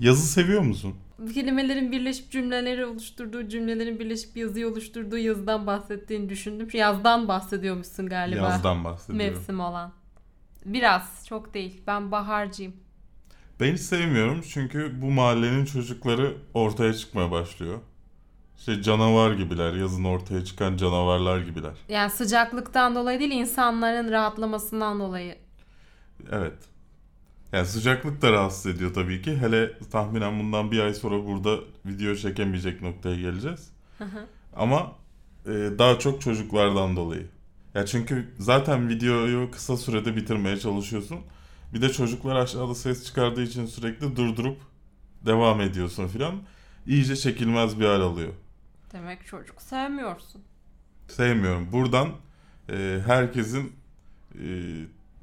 Yazı 0.00 0.26
seviyor 0.26 0.62
musun? 0.62 0.94
Kelimelerin 1.34 1.92
birleşip 1.92 2.30
cümleleri 2.30 2.86
oluşturduğu, 2.86 3.48
cümlelerin 3.48 3.98
birleşip 3.98 4.36
yazıyı 4.36 4.68
oluşturduğu 4.68 5.18
yazıdan 5.18 5.66
bahsettiğini 5.66 6.28
düşündüm. 6.28 6.70
Şu 6.70 6.76
yazdan 6.76 7.28
bahsediyormuşsun 7.28 8.06
galiba. 8.06 8.36
Yazdan 8.40 8.84
bahsediyorum. 8.84 9.34
Mevsim 9.34 9.60
olan. 9.60 9.92
Biraz, 10.64 11.26
çok 11.28 11.54
değil. 11.54 11.80
Ben 11.86 12.12
baharcıyım. 12.12 12.72
Ben 13.60 13.72
hiç 13.72 13.80
sevmiyorum 13.80 14.40
çünkü 14.48 15.02
bu 15.02 15.10
mahallenin 15.10 15.64
çocukları 15.64 16.36
ortaya 16.54 16.94
çıkmaya 16.94 17.30
başlıyor. 17.30 17.78
İşte 18.58 18.82
canavar 18.82 19.32
gibiler, 19.32 19.74
yazın 19.74 20.04
ortaya 20.04 20.44
çıkan 20.44 20.76
canavarlar 20.76 21.40
gibiler. 21.40 21.72
Yani 21.88 22.10
sıcaklıktan 22.10 22.94
dolayı 22.94 23.20
değil, 23.20 23.30
insanların 23.30 24.10
rahatlamasından 24.10 25.00
dolayı. 25.00 25.36
Evet. 26.32 26.58
Yani 27.52 27.66
sıcaklık 27.66 28.22
da 28.22 28.32
rahatsız 28.32 28.66
ediyor 28.66 28.94
tabii 28.94 29.22
ki. 29.22 29.36
Hele 29.36 29.78
tahminen 29.78 30.38
bundan 30.40 30.70
bir 30.70 30.80
ay 30.80 30.94
sonra 30.94 31.26
burada 31.26 31.58
video 31.86 32.14
çekemeyecek 32.14 32.82
noktaya 32.82 33.16
geleceğiz. 33.16 33.70
Hı 33.98 34.04
hı. 34.04 34.26
Ama 34.56 34.92
e, 35.46 35.50
daha 35.78 35.98
çok 35.98 36.20
çocuklardan 36.20 36.96
dolayı. 36.96 37.26
Ya 37.74 37.86
çünkü 37.86 38.34
zaten 38.38 38.88
videoyu 38.88 39.50
kısa 39.50 39.76
sürede 39.76 40.16
bitirmeye 40.16 40.58
çalışıyorsun. 40.58 41.18
Bir 41.74 41.82
de 41.82 41.92
çocuklar 41.92 42.36
aşağıda 42.36 42.74
ses 42.74 43.04
çıkardığı 43.06 43.42
için 43.42 43.66
sürekli 43.66 44.16
durdurup 44.16 44.58
devam 45.26 45.60
ediyorsun 45.60 46.08
filan. 46.08 46.34
İyice 46.86 47.16
çekilmez 47.16 47.80
bir 47.80 47.84
hal 47.84 48.00
alıyor. 48.00 48.32
Demek 48.92 49.26
çocuk 49.26 49.62
sevmiyorsun. 49.62 50.42
Sevmiyorum. 51.08 51.72
Buradan 51.72 52.08
e, 52.68 53.00
herkesin 53.06 53.72
e, 54.34 54.46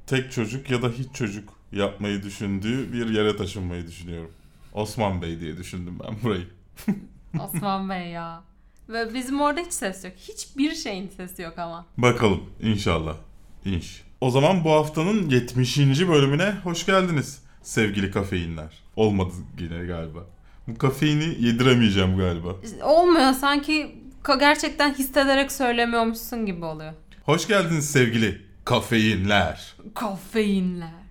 tek 0.06 0.32
çocuk 0.32 0.70
ya 0.70 0.82
da 0.82 0.88
hiç 0.88 1.14
çocuk 1.14 1.48
yapmayı 1.74 2.22
düşündüğü 2.22 2.92
bir 2.92 3.08
yere 3.10 3.36
taşınmayı 3.36 3.86
düşünüyorum. 3.86 4.30
Osman 4.72 5.22
Bey 5.22 5.40
diye 5.40 5.56
düşündüm 5.56 5.98
ben 6.06 6.16
burayı. 6.22 6.46
Osman 7.40 7.90
Bey 7.90 8.08
ya. 8.10 8.42
Ve 8.88 9.14
bizim 9.14 9.40
orada 9.40 9.60
hiç 9.60 9.72
ses 9.72 10.04
yok. 10.04 10.12
Hiçbir 10.16 10.74
şeyin 10.74 11.08
sesi 11.08 11.42
yok 11.42 11.58
ama. 11.58 11.86
Bakalım 11.98 12.40
inşallah. 12.62 13.16
İnş. 13.64 14.02
O 14.20 14.30
zaman 14.30 14.64
bu 14.64 14.70
haftanın 14.70 15.28
70. 15.28 15.78
bölümüne 15.78 16.54
hoş 16.64 16.86
geldiniz 16.86 17.42
sevgili 17.62 18.10
kafeinler. 18.10 18.82
Olmadı 18.96 19.32
yine 19.58 19.86
galiba. 19.86 20.20
Bu 20.68 20.78
kafeini 20.78 21.44
yediremeyeceğim 21.46 22.16
galiba. 22.16 22.56
Olmuyor 22.82 23.32
sanki 23.32 23.98
gerçekten 24.38 24.94
hissederek 24.94 25.52
söylemiyormuşsun 25.52 26.46
gibi 26.46 26.64
oluyor. 26.64 26.92
Hoş 27.24 27.48
geldiniz 27.48 27.90
sevgili 27.90 28.42
kafeinler. 28.64 29.74
Kafeinler. 29.94 31.03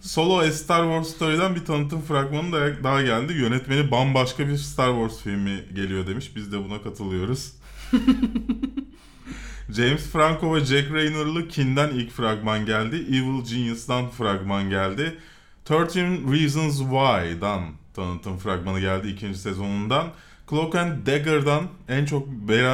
Solo 0.00 0.38
A 0.38 0.52
Star 0.52 0.82
Wars 0.82 1.16
Story'den 1.16 1.54
bir 1.54 1.64
tanıtım 1.64 2.02
fragmanı 2.02 2.52
da 2.52 2.84
daha 2.84 3.02
geldi. 3.02 3.32
Yönetmeni 3.32 3.90
bambaşka 3.90 4.48
bir 4.48 4.56
Star 4.56 4.88
Wars 4.88 5.22
filmi 5.22 5.64
geliyor 5.74 6.06
demiş. 6.06 6.36
Biz 6.36 6.52
de 6.52 6.64
buna 6.64 6.82
katılıyoruz. 6.82 7.52
James 9.70 10.10
Franco 10.12 10.54
ve 10.54 10.64
Jack 10.64 10.92
Rayner'lı 10.92 11.48
Kin'den 11.48 11.88
ilk 11.88 12.10
fragman 12.10 12.66
geldi. 12.66 12.96
Evil 12.96 13.44
Genius'dan 13.44 14.10
fragman 14.10 14.70
geldi. 14.70 15.18
13 15.70 15.96
Reasons 16.32 16.78
Why'dan 16.78 17.62
tanıtım 17.94 18.38
fragmanı 18.38 18.80
geldi 18.80 19.08
ikinci 19.08 19.38
sezonundan. 19.38 20.12
Cloak 20.50 20.74
and 20.74 21.06
Dagger'dan 21.06 21.68
en 21.88 22.04
çok 22.04 22.28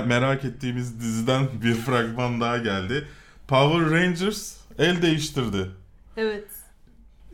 merak 0.06 0.44
ettiğimiz 0.44 1.00
diziden 1.00 1.48
bir 1.62 1.74
fragman 1.74 2.40
daha 2.40 2.58
geldi. 2.58 3.08
Power 3.48 3.90
Rangers 3.90 4.56
el 4.78 5.02
değiştirdi. 5.02 5.70
Evet. 6.16 6.61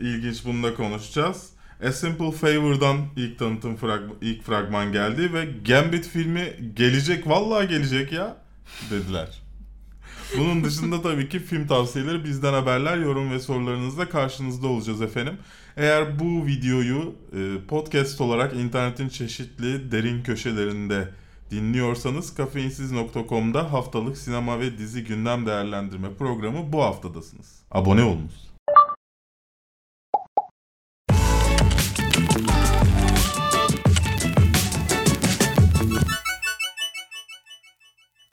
İlginç 0.00 0.44
bunu 0.44 0.62
da 0.62 0.74
konuşacağız. 0.74 1.50
A 1.86 1.92
Simple 1.92 2.32
Favor'dan 2.32 2.96
ilk 3.16 3.38
tanıtım 3.38 3.76
fragman, 3.76 4.16
ilk 4.20 4.42
fragman 4.42 4.92
geldi 4.92 5.32
ve 5.32 5.48
Gambit 5.68 6.08
filmi 6.08 6.72
gelecek 6.76 7.26
vallahi 7.26 7.68
gelecek 7.68 8.12
ya 8.12 8.36
dediler. 8.90 9.42
Bunun 10.38 10.64
dışında 10.64 11.02
tabii 11.02 11.28
ki 11.28 11.38
film 11.38 11.66
tavsiyeleri 11.66 12.24
bizden 12.24 12.52
haberler, 12.52 12.98
yorum 12.98 13.30
ve 13.30 13.40
sorularınızla 13.40 14.08
karşınızda 14.08 14.66
olacağız 14.66 15.02
efendim. 15.02 15.38
Eğer 15.76 16.18
bu 16.18 16.46
videoyu 16.46 17.14
e, 17.32 17.66
podcast 17.68 18.20
olarak 18.20 18.54
internetin 18.54 19.08
çeşitli 19.08 19.92
derin 19.92 20.22
köşelerinde 20.22 21.08
dinliyorsanız 21.50 22.34
kafeinsiz.com'da 22.34 23.72
haftalık 23.72 24.18
sinema 24.18 24.60
ve 24.60 24.78
dizi 24.78 25.04
gündem 25.04 25.46
değerlendirme 25.46 26.14
programı 26.14 26.72
bu 26.72 26.82
haftadasınız. 26.82 27.62
Abone 27.70 28.02
olunuz. 28.02 28.47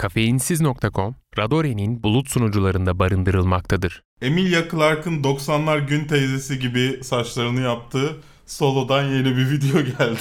Kafeinsiz.com, 0.05 1.15
Radore'nin 1.37 2.03
bulut 2.03 2.29
sunucularında 2.29 2.99
barındırılmaktadır. 2.99 4.03
Emilia 4.21 4.69
Clarke'ın 4.71 5.23
90'lar 5.23 5.87
gün 5.87 6.05
teyzesi 6.05 6.59
gibi 6.59 7.03
saçlarını 7.03 7.61
yaptığı 7.61 8.21
solodan 8.45 9.03
yeni 9.03 9.37
bir 9.37 9.49
video 9.51 9.81
geldi. 9.81 10.19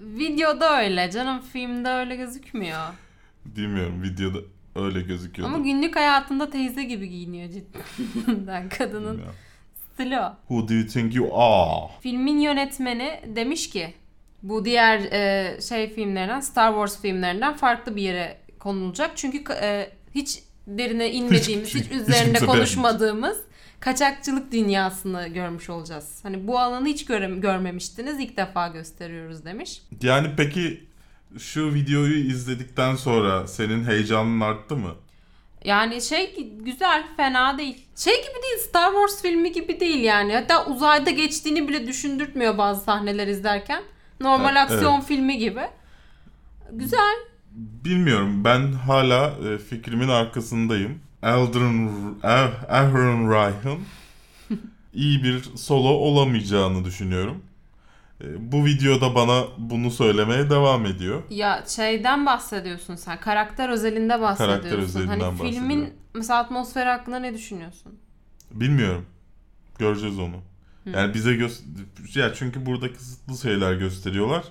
Videoda 0.00 0.80
öyle 0.82 1.10
canım 1.10 1.40
filmde 1.52 1.88
öyle 1.88 2.16
gözükmüyor. 2.16 2.80
Bilmiyorum 3.46 4.02
videoda 4.02 4.38
öyle 4.76 5.00
gözüküyordu. 5.02 5.54
Ama 5.54 5.64
günlük 5.64 5.96
hayatında 5.96 6.50
teyze 6.50 6.84
gibi 6.84 7.08
giyiniyor 7.08 7.50
cidden 7.50 8.68
kadının 8.78 9.12
Bilmiyorum. 9.12 9.34
stili 9.94 10.20
o. 10.20 10.36
Who 10.48 10.68
do 10.68 10.74
you 10.74 10.86
think 10.86 11.14
you 11.14 11.40
are? 11.40 11.90
Filmin 12.00 12.38
yönetmeni 12.38 13.20
demiş 13.36 13.70
ki 13.70 13.94
bu 14.42 14.64
diğer 14.64 14.98
e, 14.98 15.60
şey 15.60 15.94
filmlerinden 15.94 16.40
Star 16.40 16.72
Wars 16.72 17.02
filmlerinden 17.02 17.54
farklı 17.56 17.96
bir 17.96 18.02
yere 18.02 18.38
konulacak. 18.58 19.10
Çünkü 19.16 19.52
e, 19.52 19.90
hiç 20.14 20.42
derine 20.66 21.12
inmediğimiz, 21.12 21.68
Hiç 21.68 21.74
hiç, 21.74 21.84
hiç 21.84 22.00
üzerinde 22.00 22.32
kimse 22.38 22.46
konuşmadığımız 22.46 23.36
kaçakçılık 23.80 24.52
dünyasını 24.52 25.28
görmüş 25.28 25.70
olacağız. 25.70 26.18
Hani 26.22 26.46
bu 26.46 26.58
alanı 26.58 26.86
hiç 26.88 27.04
göre- 27.04 27.40
görmemiştiniz. 27.40 28.20
ilk 28.20 28.36
defa 28.36 28.68
gösteriyoruz 28.68 29.44
demiş. 29.44 29.82
Yani 30.02 30.28
peki 30.36 30.86
şu 31.38 31.74
videoyu 31.74 32.16
izledikten 32.30 32.96
sonra 32.96 33.46
senin 33.46 33.84
heyecanın 33.84 34.40
arttı 34.40 34.76
mı? 34.76 34.94
Yani 35.64 36.02
şey 36.02 36.50
güzel, 36.60 37.04
fena 37.16 37.58
değil. 37.58 37.86
Şey 37.96 38.14
gibi 38.14 38.42
değil, 38.42 38.68
Star 38.68 38.92
Wars 38.92 39.22
filmi 39.22 39.52
gibi 39.52 39.80
değil 39.80 40.00
yani. 40.04 40.34
Hatta 40.34 40.66
uzayda 40.66 41.10
geçtiğini 41.10 41.68
bile 41.68 41.86
düşündürtmüyor 41.86 42.58
bazı 42.58 42.84
sahneler 42.84 43.26
izlerken. 43.26 43.82
Normal 44.22 44.56
Evet, 44.56 44.70
aksiyon 44.72 45.00
filmi 45.00 45.38
gibi. 45.38 45.62
Güzel. 46.72 47.14
Bilmiyorum. 47.84 48.44
Ben 48.44 48.72
hala 48.72 49.26
e, 49.48 49.58
fikrimin 49.58 50.08
arkasındayım. 50.08 50.98
Eldrin 51.22 51.90
Er- 52.22 52.66
Aaron 52.68 53.30
Ryan 53.30 53.78
iyi 54.94 55.24
bir 55.24 55.42
solo 55.56 55.88
olamayacağını 55.88 56.84
düşünüyorum. 56.84 57.42
E, 58.20 58.52
Bu 58.52 58.64
videoda 58.64 59.14
bana 59.14 59.42
bunu 59.58 59.90
söylemeye 59.90 60.50
devam 60.50 60.86
ediyor. 60.86 61.22
Ya 61.30 61.64
şeyden 61.68 62.26
bahsediyorsun 62.26 62.96
sen. 62.96 63.20
Karakter 63.20 63.68
özelinde 63.68 64.20
bahsediyorsun. 64.20 64.60
Karakter 64.62 64.78
özelinden 64.78 65.20
hani 65.20 65.36
filmin 65.38 65.68
bahsediyorum. 65.68 65.92
mesela 66.14 66.38
atmosferi 66.38 66.88
hakkında 66.88 67.18
ne 67.18 67.34
düşünüyorsun? 67.34 67.92
Bilmiyorum. 68.50 69.06
Göreceğiz 69.78 70.18
onu. 70.18 70.36
Yani 70.86 71.14
bize 71.14 71.34
göz 71.34 71.62
ya 72.14 72.34
çünkü 72.34 72.66
burada 72.66 72.92
kısıtlı 72.92 73.38
şeyler 73.38 73.72
gösteriyorlar. 73.74 74.44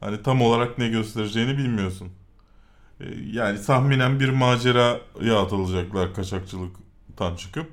Hani 0.00 0.22
tam 0.22 0.42
olarak 0.42 0.78
ne 0.78 0.88
göstereceğini 0.88 1.58
bilmiyorsun. 1.58 2.08
Ee, 3.00 3.04
Yani 3.32 3.62
tahminen 3.62 4.20
bir 4.20 4.28
maceraya 4.28 5.40
atılacaklar 5.42 6.14
kaçakçılıktan 6.14 7.36
çıkıp. 7.36 7.66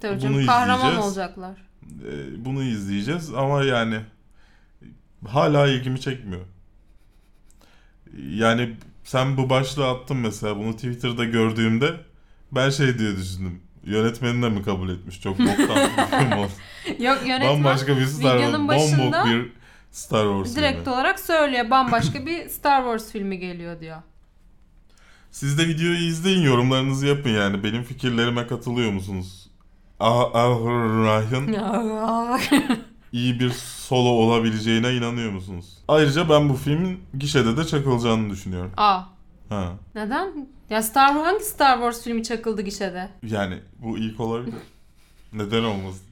Tabii 0.00 0.20
canım 0.20 0.34
Bunu 0.36 0.46
kahraman 0.46 0.96
olacaklar. 0.96 1.56
Ee, 1.82 2.44
Bunu 2.44 2.62
izleyeceğiz 2.62 3.34
ama 3.34 3.64
yani 3.64 4.00
hala 5.28 5.66
ilgimi 5.66 6.00
çekmiyor. 6.00 6.42
Yani 8.30 8.76
sen 9.04 9.36
bu 9.36 9.50
başlığı 9.50 9.88
attın 9.88 10.16
mesela 10.16 10.56
bunu 10.56 10.72
Twitter'da 10.76 11.24
gördüğümde 11.24 12.00
ben 12.52 12.70
şey 12.70 12.98
diye 12.98 13.16
düşündüm. 13.16 13.60
Yönetmeni 13.84 14.42
de 14.42 14.48
mi 14.48 14.62
kabul 14.62 14.88
etmiş? 14.90 15.20
Çok 15.20 15.38
boktan 15.38 15.58
bir 15.96 16.18
film 16.18 16.32
oldu. 16.32 16.52
Yok 17.00 17.18
yönetmen 17.26 17.48
Bambaşka 17.48 17.96
bir 17.96 18.06
Star 18.06 18.38
videonun 18.38 18.68
başında 18.68 19.24
bir 19.24 19.52
Star 19.90 20.24
Wars 20.24 20.56
direkt 20.56 20.78
filmi. 20.78 20.94
olarak 20.94 21.20
söylüyor. 21.20 21.70
Bambaşka 21.70 22.26
bir 22.26 22.48
Star 22.48 22.82
Wars 22.82 23.12
filmi 23.12 23.38
geliyor 23.38 23.80
diyor. 23.80 24.02
Siz 25.30 25.58
de 25.58 25.68
videoyu 25.68 25.98
izleyin 25.98 26.42
yorumlarınızı 26.42 27.06
yapın 27.06 27.30
yani. 27.30 27.64
Benim 27.64 27.82
fikirlerime 27.82 28.46
katılıyor 28.46 28.92
musunuz? 28.92 29.50
Ah, 30.00 30.30
ah 30.34 32.38
iyi 33.12 33.40
bir 33.40 33.50
solo 33.50 34.08
olabileceğine 34.08 34.94
inanıyor 34.94 35.32
musunuz? 35.32 35.78
Ayrıca 35.88 36.28
ben 36.28 36.48
bu 36.48 36.54
filmin 36.54 37.00
gişede 37.18 37.56
de 37.56 37.64
çakılacağını 37.64 38.30
düşünüyorum. 38.30 38.72
Aa 38.76 39.00
Ha. 39.48 39.72
neden? 39.94 40.48
Ya 40.70 40.82
Star 40.82 41.08
Wars 41.08 41.26
hangi 41.26 41.44
Star 41.44 41.74
Wars 41.76 42.04
filmi 42.04 42.22
çakıldı 42.22 42.62
gişede? 42.62 43.08
Yani 43.22 43.58
bu 43.78 43.98
ilk 43.98 44.20
olabilir. 44.20 44.54
Neden 45.32 45.64
olmasın? 45.64 46.02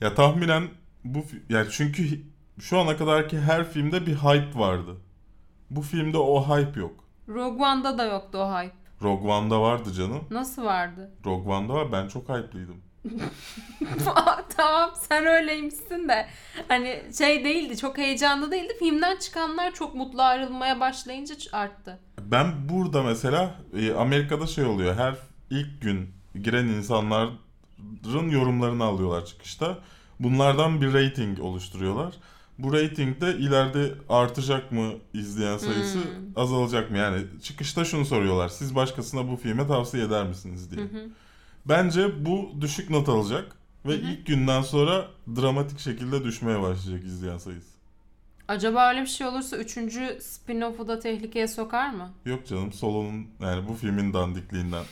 Ya 0.00 0.14
tahminen 0.14 0.68
bu 1.04 1.24
yani 1.48 1.66
çünkü 1.70 2.20
şu 2.60 2.78
ana 2.78 2.96
kadarki 2.96 3.40
her 3.40 3.70
filmde 3.70 4.06
bir 4.06 4.14
hype 4.14 4.58
vardı. 4.58 4.96
Bu 5.70 5.82
filmde 5.82 6.18
o 6.18 6.42
hype 6.42 6.80
yok. 6.80 7.04
Rogue 7.28 7.66
One'da 7.66 7.98
da 7.98 8.04
yoktu 8.04 8.38
o 8.38 8.52
hype. 8.52 8.74
Rogue 9.02 9.32
One'da 9.32 9.60
vardı 9.60 9.92
canım. 9.92 10.24
Nasıl 10.30 10.64
vardı? 10.64 11.10
Rogue 11.24 11.54
One'da 11.54 11.74
var. 11.74 11.92
Ben 11.92 12.08
çok 12.08 12.28
hype'lıydım. 12.28 12.76
tamam 14.56 14.90
sen 15.08 15.26
öyleymişsin 15.26 16.08
de 16.08 16.26
hani 16.68 17.02
şey 17.18 17.44
değildi 17.44 17.76
çok 17.76 17.98
heyecanlı 17.98 18.50
değildi 18.50 18.72
filmden 18.78 19.16
çıkanlar 19.16 19.74
çok 19.74 19.94
mutlu 19.94 20.22
ayrılmaya 20.22 20.80
başlayınca 20.80 21.34
arttı. 21.52 21.98
Ben 22.20 22.68
burada 22.68 23.02
mesela 23.02 23.54
e, 23.76 23.92
Amerika'da 23.94 24.46
şey 24.46 24.64
oluyor. 24.64 24.94
Her 24.94 25.14
ilk 25.50 25.82
gün 25.82 26.10
giren 26.42 26.66
insanların 26.66 27.38
yorumlarını 28.30 28.84
alıyorlar 28.84 29.24
çıkışta. 29.26 29.78
Bunlardan 30.20 30.80
bir 30.80 30.94
rating 30.94 31.40
oluşturuyorlar. 31.40 32.14
Bu 32.58 32.72
rating 32.72 33.20
de 33.20 33.36
ileride 33.36 33.94
artacak 34.08 34.72
mı 34.72 34.92
izleyen 35.14 35.58
sayısı, 35.58 35.98
Hmm. 35.98 36.04
azalacak 36.36 36.90
mı? 36.90 36.98
Yani 36.98 37.22
çıkışta 37.42 37.84
şunu 37.84 38.04
soruyorlar. 38.04 38.48
Siz 38.48 38.74
başkasına 38.74 39.30
bu 39.30 39.36
filme 39.36 39.66
tavsiye 39.66 40.04
eder 40.04 40.26
misiniz 40.26 40.70
diye. 40.70 40.80
Hı 40.86 40.88
hı. 40.96 41.08
Bence 41.66 42.24
bu 42.26 42.50
düşük 42.60 42.90
not 42.90 43.08
alacak 43.08 43.56
ve 43.86 43.94
ilk 43.96 44.26
günden 44.26 44.62
sonra 44.62 45.08
dramatik 45.36 45.78
şekilde 45.78 46.24
düşmeye 46.24 46.62
başlayacak 46.62 47.04
izleyen 47.04 47.38
sayısı. 47.38 47.68
Acaba 48.48 48.88
öyle 48.90 49.00
bir 49.02 49.06
şey 49.06 49.26
olursa 49.26 49.56
üçüncü 49.56 50.18
spin-off'u 50.20 50.88
da 50.88 50.98
tehlikeye 50.98 51.48
sokar 51.48 51.90
mı? 51.90 52.10
Yok 52.26 52.46
canım 52.46 52.72
Solo'nun 52.72 53.26
yani 53.40 53.68
bu 53.68 53.74
filmin 53.74 54.12
dandikliğinden. 54.14 54.84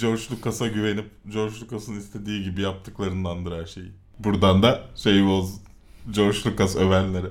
George 0.00 0.22
Lucas'a 0.30 0.66
güvenip 0.66 1.10
George 1.28 1.54
Lucas'ın 1.60 1.98
istediği 1.98 2.44
gibi 2.44 2.60
yaptıklarındandır 2.60 3.58
her 3.60 3.66
şeyi. 3.66 3.92
Buradan 4.18 4.62
da 4.62 4.80
şey 4.96 5.26
boz 5.26 5.60
George 6.10 6.38
Lucas 6.46 6.76
övenlere. 6.76 7.26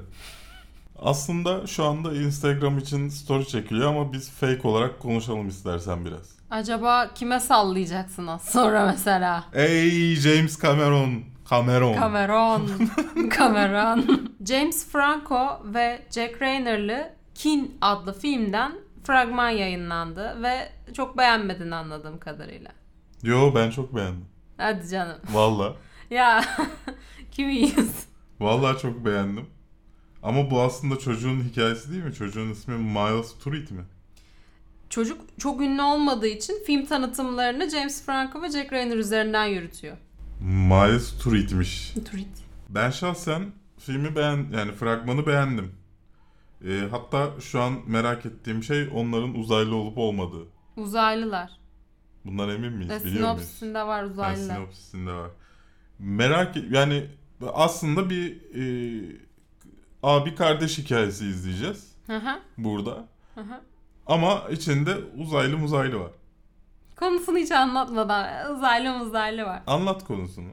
Aslında 0.99 1.67
şu 1.67 1.83
anda 1.83 2.13
Instagram 2.13 2.77
için 2.77 3.09
story 3.09 3.47
çekiliyor 3.47 3.89
ama 3.89 4.13
biz 4.13 4.31
fake 4.31 4.67
olarak 4.67 4.99
konuşalım 4.99 5.47
istersen 5.47 6.05
biraz. 6.05 6.35
Acaba 6.49 7.13
kime 7.15 7.39
sallayacaksın 7.39 8.27
az 8.27 8.41
sonra 8.41 8.85
mesela? 8.85 9.43
Ey 9.53 10.15
James 10.15 10.61
Cameron. 10.61 11.23
Cameron. 11.49 11.93
Cameron. 11.93 12.69
Cameron. 13.37 14.29
James 14.45 14.87
Franco 14.87 15.61
ve 15.65 16.01
Jack 16.11 16.41
Rayner'lı 16.41 17.09
Kin 17.35 17.77
adlı 17.81 18.19
filmden 18.19 18.71
fragman 19.05 19.49
yayınlandı 19.49 20.43
ve 20.43 20.69
çok 20.93 21.17
beğenmedin 21.17 21.71
anladığım 21.71 22.19
kadarıyla. 22.19 22.71
Yo 23.23 23.55
ben 23.55 23.69
çok 23.69 23.95
beğendim. 23.95 24.25
Hadi 24.57 24.89
canım. 24.89 25.17
Valla. 25.31 25.75
Ya 26.09 26.45
kimiyiz? 27.31 28.05
Valla 28.39 28.77
çok 28.77 29.05
beğendim. 29.05 29.45
Ama 30.23 30.51
bu 30.51 30.61
aslında 30.61 30.99
çocuğun 30.99 31.43
hikayesi 31.43 31.91
değil 31.91 32.03
mi? 32.03 32.13
Çocuğun 32.13 32.49
ismi 32.51 32.75
Miles 32.75 33.37
Turrit 33.43 33.71
mi? 33.71 33.81
Çocuk 34.89 35.21
çok 35.39 35.61
ünlü 35.61 35.81
olmadığı 35.81 36.27
için 36.27 36.63
film 36.65 36.85
tanıtımlarını 36.85 37.69
James 37.69 38.05
Franco 38.05 38.41
ve 38.41 38.49
Jack 38.49 38.73
Rayner 38.73 38.97
üzerinden 38.97 39.45
yürütüyor. 39.45 39.97
Miles 40.41 41.17
Turrit'miş. 41.17 41.93
Turit. 42.11 42.27
Ben 42.69 42.89
şahsen 42.89 43.43
filmi 43.79 44.15
beğen 44.15 44.45
yani 44.57 44.71
fragmanı 44.71 45.27
beğendim. 45.27 45.71
Ee, 46.65 46.87
hatta 46.91 47.41
şu 47.41 47.61
an 47.61 47.73
merak 47.87 48.25
ettiğim 48.25 48.63
şey 48.63 48.89
onların 48.93 49.35
uzaylı 49.35 49.75
olup 49.75 49.97
olmadığı. 49.97 50.45
Uzaylılar. 50.77 51.51
Bundan 52.25 52.49
emin 52.49 52.73
miyiz? 52.73 52.89
Ve 52.89 52.95
Biliyor 53.05 53.11
muyuz? 53.11 53.19
sinopsisinde 53.19 53.83
var 53.83 54.01
Ha, 54.05 54.11
uzaylılar. 54.11 54.55
sinopsisinde 54.55 55.11
var. 55.13 55.31
Merak 55.99 56.57
et- 56.57 56.71
yani 56.71 57.05
aslında 57.53 58.09
bir 58.09 58.41
e, 58.55 59.17
abi 60.03 60.35
kardeş 60.35 60.77
hikayesi 60.77 61.25
izleyeceğiz 61.27 61.95
Hı 62.07 62.17
hı, 62.17 62.39
burada. 62.57 63.07
hı 63.35 63.41
hı. 63.41 63.61
Ama 64.07 64.41
içinde 64.51 64.95
uzaylı 65.17 65.57
muzaylı 65.57 65.99
var. 65.99 66.11
Konusunu 66.95 67.37
hiç 67.37 67.51
anlatmadan 67.51 68.55
uzaylı 68.55 69.01
uzaylı 69.03 69.43
var. 69.43 69.63
Anlat 69.67 70.03
konusunu. 70.03 70.49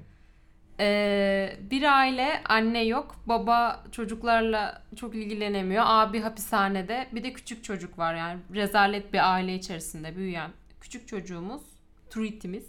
Ee, 0.80 1.56
bir 1.70 1.98
aile 1.98 2.42
anne 2.44 2.84
yok. 2.84 3.16
Baba 3.26 3.84
çocuklarla 3.92 4.82
çok 4.96 5.14
ilgilenemiyor. 5.14 5.84
Abi 5.86 6.20
hapishanede. 6.20 7.08
Bir 7.12 7.24
de 7.24 7.32
küçük 7.32 7.64
çocuk 7.64 7.98
var 7.98 8.14
yani. 8.14 8.40
Rezalet 8.54 9.12
bir 9.12 9.32
aile 9.32 9.54
içerisinde 9.54 10.16
büyüyen 10.16 10.50
küçük 10.80 11.08
çocuğumuz. 11.08 11.62
Truit'imiz. 12.10 12.66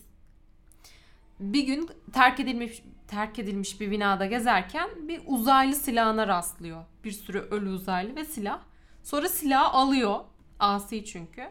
Bir 1.40 1.68
gün 1.68 1.90
terk 2.14 2.40
edilmiş 2.40 2.84
terk 3.08 3.40
edilmiş 3.40 3.82
bir 3.82 3.92
binada 3.92 4.26
gezerken 4.26 4.90
bir 5.08 5.22
uzaylı 5.26 5.76
silahına 5.76 6.28
rastlıyor. 6.28 6.86
Bir 7.04 7.12
sürü 7.12 7.40
ölü 7.40 7.70
uzaylı 7.70 8.16
ve 8.16 8.26
silah. 8.26 8.60
Sonra 9.04 9.30
silahı 9.30 9.68
alıyor. 9.68 10.20
Asi 10.60 11.06
çünkü. 11.06 11.50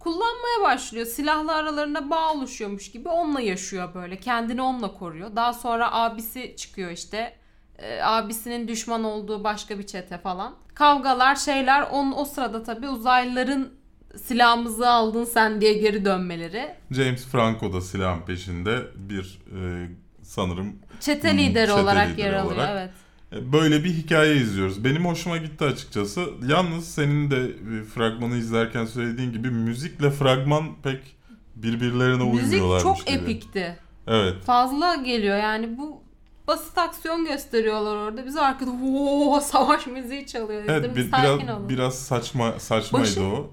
Kullanmaya 0.00 0.62
başlıyor. 0.62 1.06
Silahla 1.06 1.54
aralarında 1.54 2.10
bağ 2.10 2.32
oluşuyormuş 2.32 2.90
gibi 2.90 3.08
onunla 3.08 3.40
yaşıyor 3.40 3.94
böyle. 3.94 4.16
Kendini 4.16 4.62
onunla 4.62 4.92
koruyor. 4.92 5.36
Daha 5.36 5.52
sonra 5.52 5.92
abisi 5.92 6.54
çıkıyor 6.56 6.90
işte. 6.90 7.32
Ee, 7.78 8.00
abisinin 8.02 8.68
düşman 8.68 9.04
olduğu 9.04 9.44
başka 9.44 9.78
bir 9.78 9.86
çete 9.86 10.18
falan. 10.18 10.54
Kavgalar 10.74 11.36
şeyler. 11.36 11.82
Onun, 11.82 12.12
o 12.12 12.24
sırada 12.24 12.62
tabii 12.62 12.88
uzaylıların 12.88 13.68
silahımızı 14.16 14.88
aldın 14.90 15.24
sen 15.24 15.60
diye 15.60 15.72
geri 15.72 16.04
dönmeleri. 16.04 16.74
James 16.90 17.26
Franco 17.26 17.72
da 17.72 17.80
silahın 17.80 18.20
peşinde 18.22 18.78
bir 18.96 19.40
e, 19.56 19.88
sanırım 20.22 20.78
Çete 21.00 21.30
Hmm, 21.30 21.38
lideri 21.38 21.66
çete 21.66 21.80
olarak 21.80 22.08
lideri 22.08 22.20
yer 22.20 22.32
alıyor. 22.34 22.54
olarak. 22.56 22.70
Evet. 22.72 22.90
E, 23.32 23.52
Böyle 23.52 23.84
bir 23.84 23.90
hikaye 23.90 24.36
izliyoruz. 24.36 24.84
Benim 24.84 25.04
hoşuma 25.04 25.36
gitti 25.36 25.64
açıkçası. 25.64 26.24
Yalnız 26.48 26.88
senin 26.94 27.30
de 27.30 27.36
e, 27.44 27.84
fragmanı 27.84 28.36
izlerken 28.36 28.84
söylediğin 28.84 29.32
gibi 29.32 29.50
müzikle 29.50 30.10
fragman 30.10 30.64
pek 30.82 31.16
birbirlerine 31.56 32.24
Müzik 32.24 32.44
uymuyorlarmış 32.44 32.82
çok 32.98 33.06
gibi. 33.06 33.16
epikti. 33.18 33.76
Evet. 34.06 34.34
Fazla 34.44 34.94
geliyor 34.94 35.38
yani 35.38 35.78
bu 35.78 36.02
basit 36.46 36.78
aksiyon 36.78 37.24
gösteriyorlar 37.24 37.96
orada. 37.96 38.26
Biz 38.26 38.36
arkada 38.36 38.70
"Oo, 38.70 39.40
savaş 39.44 39.86
müziği 39.86 40.26
çalıyor. 40.26 40.62
Evet 40.68 40.84
Dedim, 40.84 40.96
bir- 40.96 41.12
biraz 41.12 41.38
olun. 41.58 41.68
biraz 41.68 41.98
saçma 41.98 42.52
saçmaydı 42.60 43.06
Başı- 43.06 43.22
o. 43.24 43.50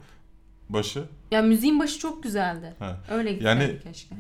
Başı. 0.70 1.04
Ya 1.32 1.42
müziğin 1.42 1.80
başı 1.80 2.00
çok 2.00 2.24
güzeldi. 2.24 2.76
Ha. 2.80 2.98
Öyle 3.12 3.32
gitseydi 3.34 3.48
Yani- 3.64 3.80
keşke. 3.84 4.16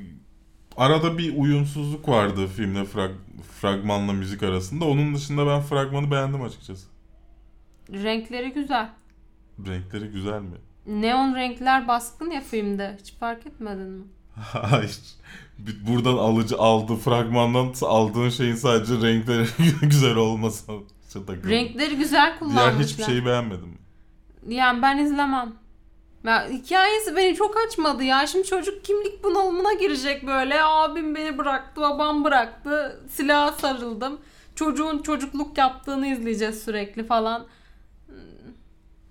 Arada 0.77 1.17
bir 1.17 1.37
uyumsuzluk 1.37 2.09
vardı 2.09 2.47
filmde 2.47 2.85
frag, 2.85 3.11
fragmanla 3.61 4.13
müzik 4.13 4.43
arasında. 4.43 4.85
Onun 4.85 5.15
dışında 5.15 5.47
ben 5.47 5.61
fragmanı 5.61 6.11
beğendim 6.11 6.41
açıkçası. 6.41 6.87
Renkleri 7.91 8.53
güzel. 8.53 8.89
Renkleri 9.67 10.07
güzel 10.07 10.41
mi? 10.41 10.57
Neon 10.85 11.35
renkler 11.35 11.87
baskın 11.87 12.31
ya 12.31 12.41
filmde. 12.41 12.97
Hiç 12.99 13.13
fark 13.13 13.47
etmedin 13.47 13.89
mi? 13.89 14.03
Hayır. 14.35 14.99
Buradan 15.87 16.17
alıcı 16.17 16.57
aldı 16.57 16.95
fragmandan 16.95 17.73
aldığın 17.81 18.29
şeyin 18.29 18.55
sadece 18.55 18.93
renkleri 19.07 19.45
güzel 19.81 20.15
takıldım. 21.25 21.49
Renkleri 21.49 21.95
güzel 21.95 22.19
Diğer 22.27 22.39
kullanmışlar. 22.39 22.83
hiçbir 22.83 23.03
şeyi 23.03 23.25
beğenmedim. 23.25 23.77
Yani 24.47 24.81
ben 24.81 24.97
izlemem. 24.97 25.53
Ya 26.23 26.47
hikayesi 26.49 27.15
beni 27.15 27.35
çok 27.35 27.55
açmadı 27.67 28.03
ya. 28.03 28.27
Şimdi 28.27 28.47
çocuk 28.47 28.85
kimlik 28.85 29.23
bunalımına 29.23 29.73
girecek 29.73 30.27
böyle. 30.27 30.63
Abim 30.63 31.15
beni 31.15 31.37
bıraktı, 31.37 31.81
babam 31.81 32.23
bıraktı. 32.23 33.01
Silaha 33.09 33.51
sarıldım. 33.51 34.19
Çocuğun 34.55 35.01
çocukluk 35.01 35.57
yaptığını 35.57 36.07
izleyeceğiz 36.07 36.63
sürekli 36.63 37.03
falan. 37.05 37.47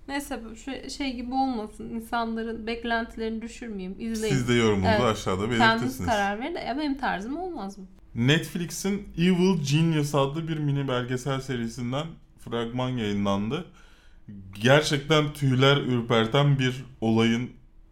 Neyse 0.07 0.39
şu 0.65 0.89
şey 0.89 1.13
gibi 1.15 1.33
olmasın. 1.33 1.89
İnsanların 1.89 2.67
beklentilerini 2.67 3.41
düşürmeyeyim. 3.41 3.95
İzleyin. 3.99 4.35
Siz 4.35 4.49
de 4.49 4.53
yorumunuzu 4.53 4.89
Evet. 4.91 5.01
aşağıda 5.01 5.41
Kendiniz 5.41 5.59
belirtirsiniz. 5.61 6.09
karar 6.09 6.39
verin 6.39 6.55
de 6.55 6.59
ya 6.59 6.77
benim 6.77 6.97
tarzım 6.97 7.37
olmaz 7.37 7.77
mı? 7.77 7.85
Netflix'in 8.15 9.07
Evil 9.17 9.57
Genius 9.71 10.15
adlı 10.15 10.47
bir 10.47 10.57
mini 10.57 10.87
belgesel 10.87 11.41
serisinden 11.41 12.07
fragman 12.39 12.89
yayınlandı. 12.89 13.65
Gerçekten 14.61 15.33
tüyler 15.33 15.77
ürperten 15.77 16.59
bir 16.59 16.85
olayın 17.01 17.51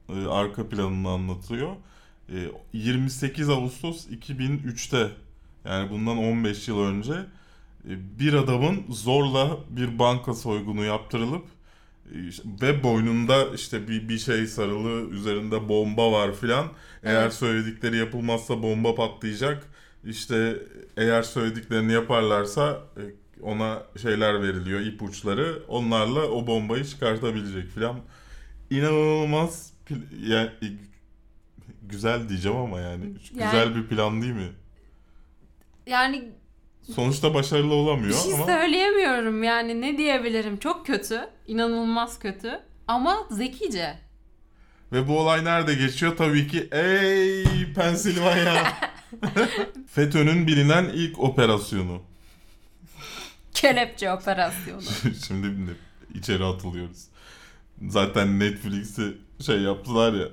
e, 0.09 0.25
arka 0.27 0.69
planını 0.69 1.09
anlatıyor. 1.09 1.75
E, 2.29 2.35
28 2.73 3.49
Ağustos 3.49 4.07
2003'te 4.07 5.11
yani 5.65 5.89
bundan 5.89 6.17
15 6.17 6.67
yıl 6.67 6.79
önce 6.79 7.13
e, 7.89 8.19
bir 8.19 8.33
adamın 8.33 8.85
zorla 8.89 9.57
bir 9.69 9.99
banka 9.99 10.33
soygunu 10.33 10.83
yaptırılıp 10.83 11.45
e, 12.05 12.17
ve 12.61 12.83
boynunda 12.83 13.45
işte 13.55 13.87
bir 13.87 14.09
bir 14.09 14.17
şey 14.17 14.47
sarılı 14.47 15.09
üzerinde 15.11 15.69
bomba 15.69 16.11
var 16.11 16.33
filan. 16.35 16.67
Eğer 17.03 17.21
Evet. 17.21 17.33
söyledikleri 17.33 17.97
yapılmazsa 17.97 18.63
bomba 18.63 18.95
patlayacak. 18.95 19.67
İşte 20.05 20.57
eğer 20.97 21.23
söylediklerini 21.23 21.93
yaparlarsa 21.93 22.81
e, 22.97 23.01
ona 23.45 23.83
şeyler 24.01 24.41
veriliyor, 24.41 24.79
ipuçları. 24.79 25.63
Onlarla 25.67 26.19
o 26.19 26.47
bombayı 26.47 26.85
çıkartabilecek 26.85 27.69
filan. 27.69 27.99
İnanılmaz 28.69 29.73
yani 30.27 30.49
güzel 31.81 32.29
diyeceğim 32.29 32.57
ama 32.57 32.79
yani, 32.79 33.03
Yani- 33.05 33.51
güzel 33.51 33.75
bir 33.75 33.87
plan 33.87 34.21
değil 34.21 34.33
mi? 34.33 34.51
Yani 35.87 36.31
Sonuçta 36.95 37.33
başarılı 37.33 37.73
olamıyor 37.73 38.09
Bir 38.09 38.23
şey 38.23 38.33
ama 38.33 38.45
söyleyemiyorum 38.45 39.43
yani 39.43 39.81
ne 39.81 39.97
diyebilirim. 39.97 40.57
Çok 40.57 40.85
kötü. 40.85 41.29
inanılmaz 41.47 42.19
kötü. 42.19 42.59
Ama 42.87 43.27
zekice. 43.31 43.97
ve 44.91 45.07
bu 45.07 45.19
olay 45.19 45.45
nerede 45.45 45.73
geçiyor? 45.73 46.17
Tabii 46.17 46.47
ki 46.47 46.67
ey 46.71 47.73
Pensilvanya. 47.75 48.73
FETÖ'nün 49.87 50.47
bilinen 50.47 50.85
ilk 50.85 51.19
operasyonu. 51.19 52.01
Kelepçe 53.55 54.11
operasyonu. 54.11 54.81
Şimdi 55.27 55.75
içeri 56.13 56.43
atılıyoruz. 56.45 57.05
Zaten 57.87 58.39
Netflix'i 58.39 59.17
şey 59.45 59.61
yaptılar 59.61 60.13
ya. 60.13 60.27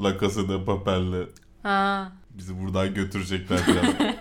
La 0.00 0.18
Casa 0.18 0.48
de 0.48 0.64
Papel'le 0.64 1.28
ha. 1.62 2.12
bizi 2.30 2.62
buradan 2.62 2.94
götürecekler 2.94 3.60
biraz. 3.68 3.94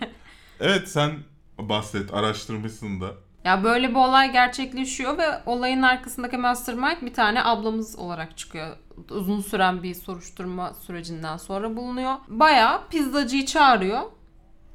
evet 0.60 0.90
sen 0.90 1.12
bahset 1.60 2.14
araştırmışsın 2.14 3.02
da. 3.02 3.12
Ya 3.44 3.64
böyle 3.64 3.90
bir 3.90 3.96
olay 3.96 4.32
gerçekleşiyor 4.32 5.18
ve 5.18 5.28
olayın 5.46 5.82
arkasındaki 5.82 6.38
mastermind 6.38 7.02
bir 7.02 7.14
tane 7.14 7.44
ablamız 7.44 8.00
olarak 8.00 8.38
çıkıyor. 8.38 8.78
Uzun 9.10 9.42
süren 9.42 9.84
bir 9.84 9.94
soruşturma 9.94 10.74
sürecinden 10.74 11.38
sonra 11.38 11.76
bulunuyor. 11.76 12.16
Bayağı 12.28 12.88
pizzacıyı 12.90 13.46
çağırıyor. 13.46 14.02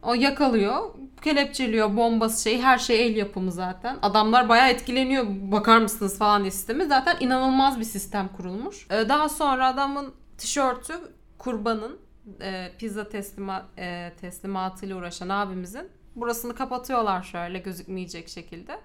O 0.06 0.14
yakalıyor, 0.14 0.94
kelepçeliyor, 1.22 1.96
bombası 1.96 2.42
şey, 2.42 2.60
her 2.62 2.78
şey 2.78 3.06
el 3.06 3.16
yapımı 3.16 3.52
zaten. 3.52 3.96
Adamlar 4.02 4.48
bayağı 4.48 4.68
etkileniyor, 4.68 5.26
bakar 5.28 5.78
mısınız 5.78 6.18
falan 6.18 6.42
diye 6.42 6.50
sistemi. 6.50 6.84
Zaten 6.84 7.16
inanılmaz 7.20 7.78
bir 7.78 7.84
sistem 7.84 8.28
kurulmuş. 8.36 8.86
Ee, 8.90 9.08
Daha 9.08 9.28
sonra 9.28 9.66
adamın 9.66 10.14
tişörtü 10.38 10.94
kurbanın 11.38 11.98
e, 12.40 12.72
pizza 12.78 13.08
teslima, 13.08 13.66
e, 13.78 14.12
teslimatıyla 14.20 14.96
uğraşan 14.96 15.28
abimizin 15.28 15.88
burasını 16.16 16.54
kapatıyorlar 16.54 17.22
şöyle 17.22 17.58
gözükmeyecek 17.58 18.28
şekilde. 18.28 18.78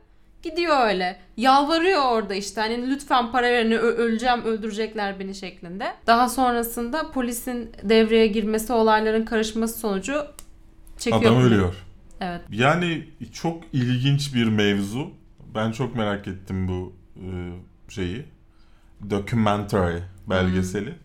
Gidiyor 0.44 0.88
öyle. 0.88 1.20
Yalvarıyor 1.38 2.02
orada 2.12 2.34
işte 2.34 2.62
hani 2.62 2.90
lütfen 2.90 3.32
para 3.32 3.48
verin 3.52 3.72
öleceğim 3.72 4.44
öldürecekler 4.44 5.20
beni 5.20 5.36
şeklinde. 5.36 5.94
Daha 6.08 6.30
sonrasında 6.30 7.12
polisin 7.12 7.72
devreye 7.84 8.28
girmesi 8.28 8.74
olayların 8.74 9.26
karışması 9.26 9.80
sonucu 9.80 10.26
çekiyor. 11.02 11.22
Adam 11.22 11.42
ölüyor. 11.44 11.76
Evet. 12.22 12.42
Yani 12.52 13.10
çok 13.34 13.64
ilginç 13.74 14.36
bir 14.36 14.48
mevzu. 14.48 15.10
Ben 15.56 15.72
çok 15.72 15.96
merak 15.96 16.28
ettim 16.28 16.68
bu 16.68 16.94
e, 17.16 17.26
şeyi. 17.90 18.26
Documentary 19.10 20.00
belgeseli. 20.30 20.96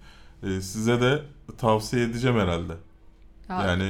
E, 0.43 0.61
size 0.61 1.00
de 1.00 1.23
tavsiye 1.59 2.05
edeceğim 2.05 2.38
herhalde. 2.38 2.73
Ya, 3.49 3.65
Yani 3.67 3.83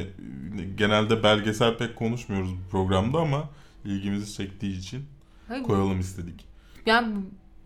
e, 0.60 0.64
genelde 0.76 1.22
belgesel 1.22 1.76
pek 1.78 1.96
konuşmuyoruz 1.96 2.50
bu 2.52 2.70
programda 2.70 3.18
ama 3.18 3.48
ilgimizi 3.84 4.34
çektiği 4.34 4.78
için 4.78 5.04
hayır, 5.48 5.62
koyalım 5.62 6.00
istedik. 6.00 6.44
yani 6.86 7.14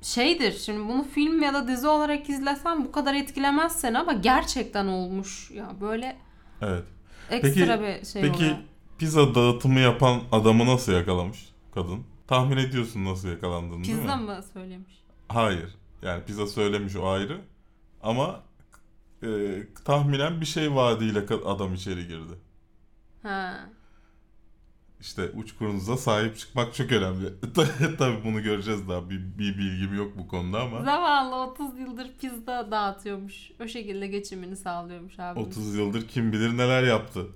şeydir 0.03 0.53
şimdi 0.53 0.89
bunu 0.89 1.05
film 1.05 1.43
ya 1.43 1.55
da 1.55 1.69
dizi 1.69 1.87
olarak 1.89 2.29
izlesen 2.31 2.85
bu 2.85 2.93
kadar 2.93 3.15
etkilemez 3.15 3.81
seni 3.81 3.99
ama 3.99 4.13
gerçekten 4.13 4.87
olmuş 4.87 5.51
ya 5.51 5.73
böyle 5.81 6.17
Evet. 6.63 6.85
Ekstra 7.31 7.81
bir 7.81 8.05
şey 8.05 8.23
Peki 8.23 8.37
oluyor. 8.37 8.57
pizza 8.99 9.35
dağıtımı 9.35 9.81
yapan 9.81 10.21
adamı 10.33 10.67
nasıl 10.67 10.93
yakalamış 10.93 11.49
kadın? 11.75 12.05
Tahmin 12.27 12.57
ediyorsun 12.57 13.05
nasıl 13.05 13.29
yakalandığını 13.29 13.85
değil 13.85 13.95
mi? 13.95 14.01
Pizza 14.01 14.17
mı 14.17 14.45
söylemiş? 14.53 15.05
Hayır. 15.29 15.75
Yani 16.03 16.25
pizza 16.25 16.47
söylemiş 16.47 16.97
o 16.97 17.09
ayrı. 17.09 17.41
Ama 18.03 18.41
e, 19.23 19.29
tahminen 19.85 20.41
bir 20.41 20.47
şey 20.47 20.75
vaadiyle 20.75 21.27
adam 21.47 21.75
içeri 21.75 22.07
girdi. 22.07 22.33
Ha. 23.23 23.69
İşte 25.01 25.31
uçkurunuza 25.31 25.97
sahip 25.97 26.39
çıkmak 26.39 26.75
çok 26.75 26.93
önemli. 26.93 27.27
Tabii 27.99 28.25
bunu 28.25 28.43
göreceğiz 28.43 28.89
daha. 28.89 29.11
Bir, 29.11 29.39
bir 29.39 29.59
bilgim 29.59 29.97
yok 29.97 30.13
bu 30.19 30.29
konuda 30.29 30.61
ama. 30.61 30.85
Zavallı 30.85 31.37
30 31.37 31.79
yıldır 31.79 32.11
pizza 32.21 32.71
dağıtıyormuş. 32.71 33.51
O 33.65 33.69
şekilde 33.69 34.07
geçimini 34.07 34.57
sağlıyormuş 34.57 35.19
abi. 35.19 35.41
30 35.41 35.75
yıldır 35.75 36.09
kim 36.09 36.33
bilir 36.33 36.57
neler 36.57 36.83
yaptı. 36.83 37.27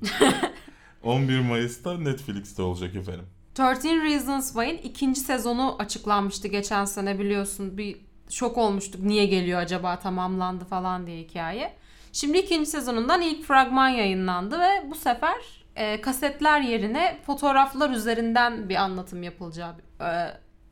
11 1.02 1.40
Mayıs'ta 1.40 1.98
Netflix'te 1.98 2.62
olacak 2.62 2.94
efendim. 2.94 3.26
13 3.58 3.84
Reasons 3.84 4.52
Why'in 4.52 4.78
ikinci 4.78 5.20
sezonu 5.20 5.76
açıklanmıştı 5.78 6.48
geçen 6.48 6.84
sene 6.84 7.18
biliyorsun. 7.18 7.78
Bir 7.78 7.96
şok 8.30 8.58
olmuştuk. 8.58 9.02
Niye 9.02 9.26
geliyor 9.26 9.60
acaba 9.60 9.98
tamamlandı 9.98 10.64
falan 10.64 11.06
diye 11.06 11.18
hikaye. 11.18 11.76
Şimdi 12.12 12.38
ikinci 12.38 12.70
sezonundan 12.70 13.20
ilk 13.20 13.44
fragman 13.44 13.88
yayınlandı 13.88 14.60
ve 14.60 14.90
bu 14.90 14.94
sefer 14.94 15.63
e, 15.76 16.00
kasetler 16.00 16.60
yerine 16.60 17.18
fotoğraflar 17.26 17.90
üzerinden 17.90 18.68
bir 18.68 18.76
anlatım 18.76 19.22
yapılacağı 19.22 19.74
e, 20.00 20.08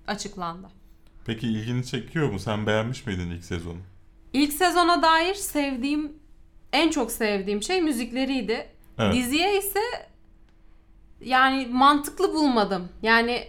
açıklandı. 0.06 0.68
Peki 1.26 1.48
ilgini 1.48 1.86
çekiyor 1.86 2.30
mu? 2.32 2.38
Sen 2.38 2.66
beğenmiş 2.66 3.06
miydin 3.06 3.30
ilk 3.30 3.44
sezonu? 3.44 3.78
İlk 4.32 4.52
sezona 4.52 5.02
dair 5.02 5.34
sevdiğim, 5.34 6.12
en 6.72 6.90
çok 6.90 7.12
sevdiğim 7.12 7.62
şey 7.62 7.82
müzikleriydi. 7.82 8.66
Evet. 8.98 9.14
Diziye 9.14 9.58
ise 9.58 9.80
yani 11.20 11.66
mantıklı 11.66 12.34
bulmadım. 12.34 12.88
Yani 13.02 13.48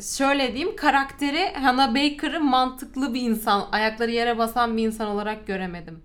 şöyle 0.00 0.54
diyeyim 0.54 0.76
karakteri 0.76 1.52
Hannah 1.54 1.94
Baker'ı 1.94 2.40
mantıklı 2.40 3.14
bir 3.14 3.20
insan, 3.20 3.68
ayakları 3.72 4.10
yere 4.10 4.38
basan 4.38 4.76
bir 4.76 4.86
insan 4.86 5.08
olarak 5.08 5.46
göremedim. 5.46 6.02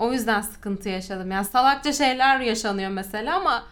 O 0.00 0.12
yüzden 0.12 0.40
sıkıntı 0.40 0.88
yaşadım. 0.88 1.30
Yani 1.30 1.44
salakça 1.44 1.92
şeyler 1.92 2.40
yaşanıyor 2.40 2.90
mesela 2.90 3.36
ama 3.36 3.64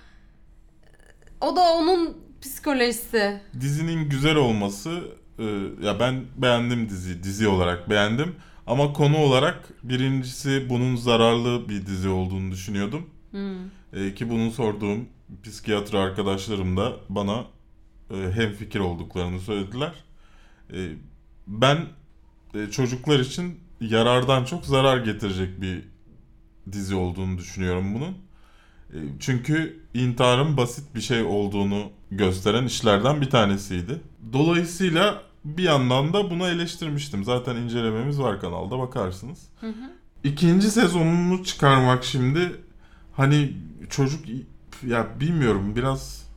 o 1.41 1.57
da 1.57 1.61
onun 1.61 2.17
psikolojisi. 2.43 3.41
Dizinin 3.61 4.09
güzel 4.09 4.37
olması 4.37 5.03
e, 5.39 5.45
ya 5.83 6.01
ben 6.01 6.25
beğendim 6.37 6.89
dizi 6.89 7.23
dizi 7.23 7.49
olarak 7.49 7.91
beğendim 7.91 8.35
ama 8.67 8.93
konu 8.93 9.19
olarak 9.19 9.69
birincisi 9.83 10.67
bunun 10.69 10.97
zararlı 10.97 11.69
bir 11.69 11.87
dizi 11.87 12.09
olduğunu 12.09 12.51
düşünüyordum. 12.53 13.11
Hmm. 13.31 13.57
E, 13.93 14.15
ki 14.15 14.31
bunu 14.31 14.51
sorduğum 14.51 15.09
psikiyatri 15.43 15.99
arkadaşlarım 15.99 16.77
da 16.77 16.93
bana 17.09 17.45
e, 18.11 18.17
hem 18.33 18.53
fikir 18.53 18.81
olduklarını 18.81 19.41
söylediler. 19.41 19.93
E, 20.73 20.79
ben 21.47 21.79
e, 22.55 22.71
çocuklar 22.71 23.19
için 23.21 23.61
yarardan 23.81 24.45
çok 24.45 24.65
zarar 24.65 24.97
getirecek 24.97 25.61
bir 25.61 25.85
dizi 26.73 26.95
olduğunu 26.95 27.39
düşünüyorum 27.39 27.95
bunun. 27.95 28.17
E, 28.93 28.99
çünkü 29.21 29.81
intiharın 29.95 30.57
basit 30.57 30.95
bir 30.95 31.01
şey 31.01 31.23
olduğunu 31.23 31.91
gösteren 32.11 32.65
işlerden 32.65 33.21
bir 33.21 33.31
tanesiydi. 33.31 34.01
Dolayısıyla 34.33 35.23
bir 35.45 35.63
yandan 35.63 36.13
da 36.13 36.31
bunu 36.31 36.47
eleştirmiştim. 36.47 37.25
Zaten 37.25 37.57
incelememiz 37.57 38.21
var 38.21 38.41
kanalda 38.41 38.79
bakarsınız. 38.79 39.39
Hı 39.61 39.67
hı. 39.67 39.93
İkinci 40.25 40.71
sezonunu 40.71 41.45
çıkarmak 41.45 42.05
şimdi 42.05 42.53
hani 43.13 43.53
çocuk 43.91 44.25
ya 44.87 45.07
bilmiyorum 45.21 45.77
biraz 45.77 46.28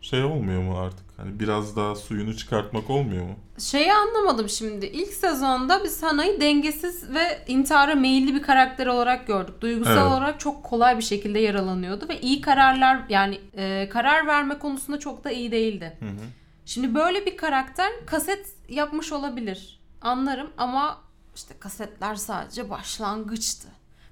şey 0.00 0.24
olmuyor 0.24 0.62
mu 0.62 0.78
artık? 0.78 1.06
Hani 1.16 1.40
biraz 1.40 1.76
daha 1.76 1.94
suyunu 1.94 2.36
çıkartmak 2.36 2.90
olmuyor 2.90 3.24
mu? 3.24 3.34
Şeyi 3.58 3.92
anlamadım 3.92 4.48
şimdi. 4.48 4.86
İlk 4.86 5.12
sezonda 5.12 5.84
biz 5.84 6.02
Hana'yı 6.02 6.40
dengesiz 6.40 7.14
ve 7.14 7.44
intihara 7.48 7.94
meyilli 7.94 8.34
bir 8.34 8.42
karakter 8.42 8.86
olarak 8.86 9.26
gördük. 9.26 9.60
Duygusal 9.60 9.92
Evet. 9.92 10.06
olarak 10.06 10.40
çok 10.40 10.64
kolay 10.64 10.96
bir 10.98 11.02
şekilde 11.02 11.38
yaralanıyordu 11.38 12.08
ve 12.08 12.20
iyi 12.20 12.40
kararlar 12.40 13.00
yani 13.08 13.40
e, 13.56 13.88
karar 13.88 14.26
verme 14.26 14.58
konusunda 14.58 14.98
çok 14.98 15.24
da 15.24 15.30
iyi 15.30 15.52
değildi. 15.52 15.96
Hı 16.00 16.06
hı. 16.06 16.24
Şimdi 16.66 16.94
böyle 16.94 17.26
bir 17.26 17.36
karakter 17.36 17.90
kaset 18.06 18.46
yapmış 18.68 19.12
olabilir. 19.12 19.80
Anlarım 20.02 20.50
ama 20.58 20.98
işte 21.36 21.54
kasetler 21.60 22.14
sadece 22.14 22.70
başlangıçtı. 22.70 23.68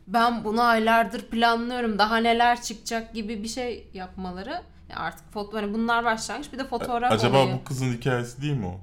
Ben 0.07 0.45
bunu 0.45 0.63
aylardır 0.63 1.21
planlıyorum. 1.21 1.99
Daha 1.99 2.17
neler 2.17 2.63
çıkacak 2.63 3.15
gibi 3.15 3.43
bir 3.43 3.49
şey 3.49 3.89
yapmaları. 3.95 4.61
Artık 4.97 5.33
foto 5.33 5.57
hani 5.57 5.75
bunlar 5.75 6.05
başlangıç 6.05 6.53
bir 6.53 6.59
de 6.59 6.65
fotoğraf 6.65 7.13
Acaba 7.13 7.43
olayı. 7.43 7.55
bu 7.57 7.65
kızın 7.65 7.93
hikayesi 7.93 8.43
değil 8.43 8.57
mi 8.57 8.67
o? 8.67 8.81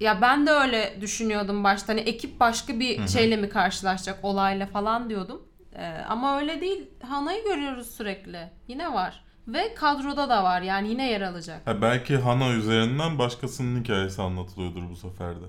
Ya 0.00 0.20
ben 0.20 0.46
de 0.46 0.50
öyle 0.50 0.98
düşünüyordum 1.00 1.64
başta. 1.64 1.92
Hani 1.92 2.00
ekip 2.00 2.40
başka 2.40 2.80
bir 2.80 2.98
Hı 2.98 3.02
hı. 3.02 3.08
şeyle 3.08 3.36
mi 3.36 3.48
karşılaşacak 3.48 4.18
olayla 4.24 4.66
falan 4.66 5.10
diyordum. 5.10 5.42
Ee, 5.76 6.04
ama 6.08 6.38
öyle 6.40 6.60
değil. 6.60 6.90
Hana'yı 7.02 7.44
görüyoruz 7.44 7.90
sürekli. 7.90 8.50
Yine 8.68 8.92
var. 8.92 9.24
Ve 9.48 9.74
kadroda 9.74 10.28
da 10.28 10.44
var. 10.44 10.62
Yani 10.62 10.88
yine 10.88 11.10
yer 11.10 11.20
alacak. 11.20 11.66
Ha, 11.66 11.82
belki 11.82 12.16
Hana 12.16 12.48
üzerinden 12.48 13.18
başkasının 13.18 13.80
hikayesi 13.80 14.22
anlatılıyordur 14.22 14.90
bu 14.90 14.96
sefer 14.96 15.36
de. 15.36 15.44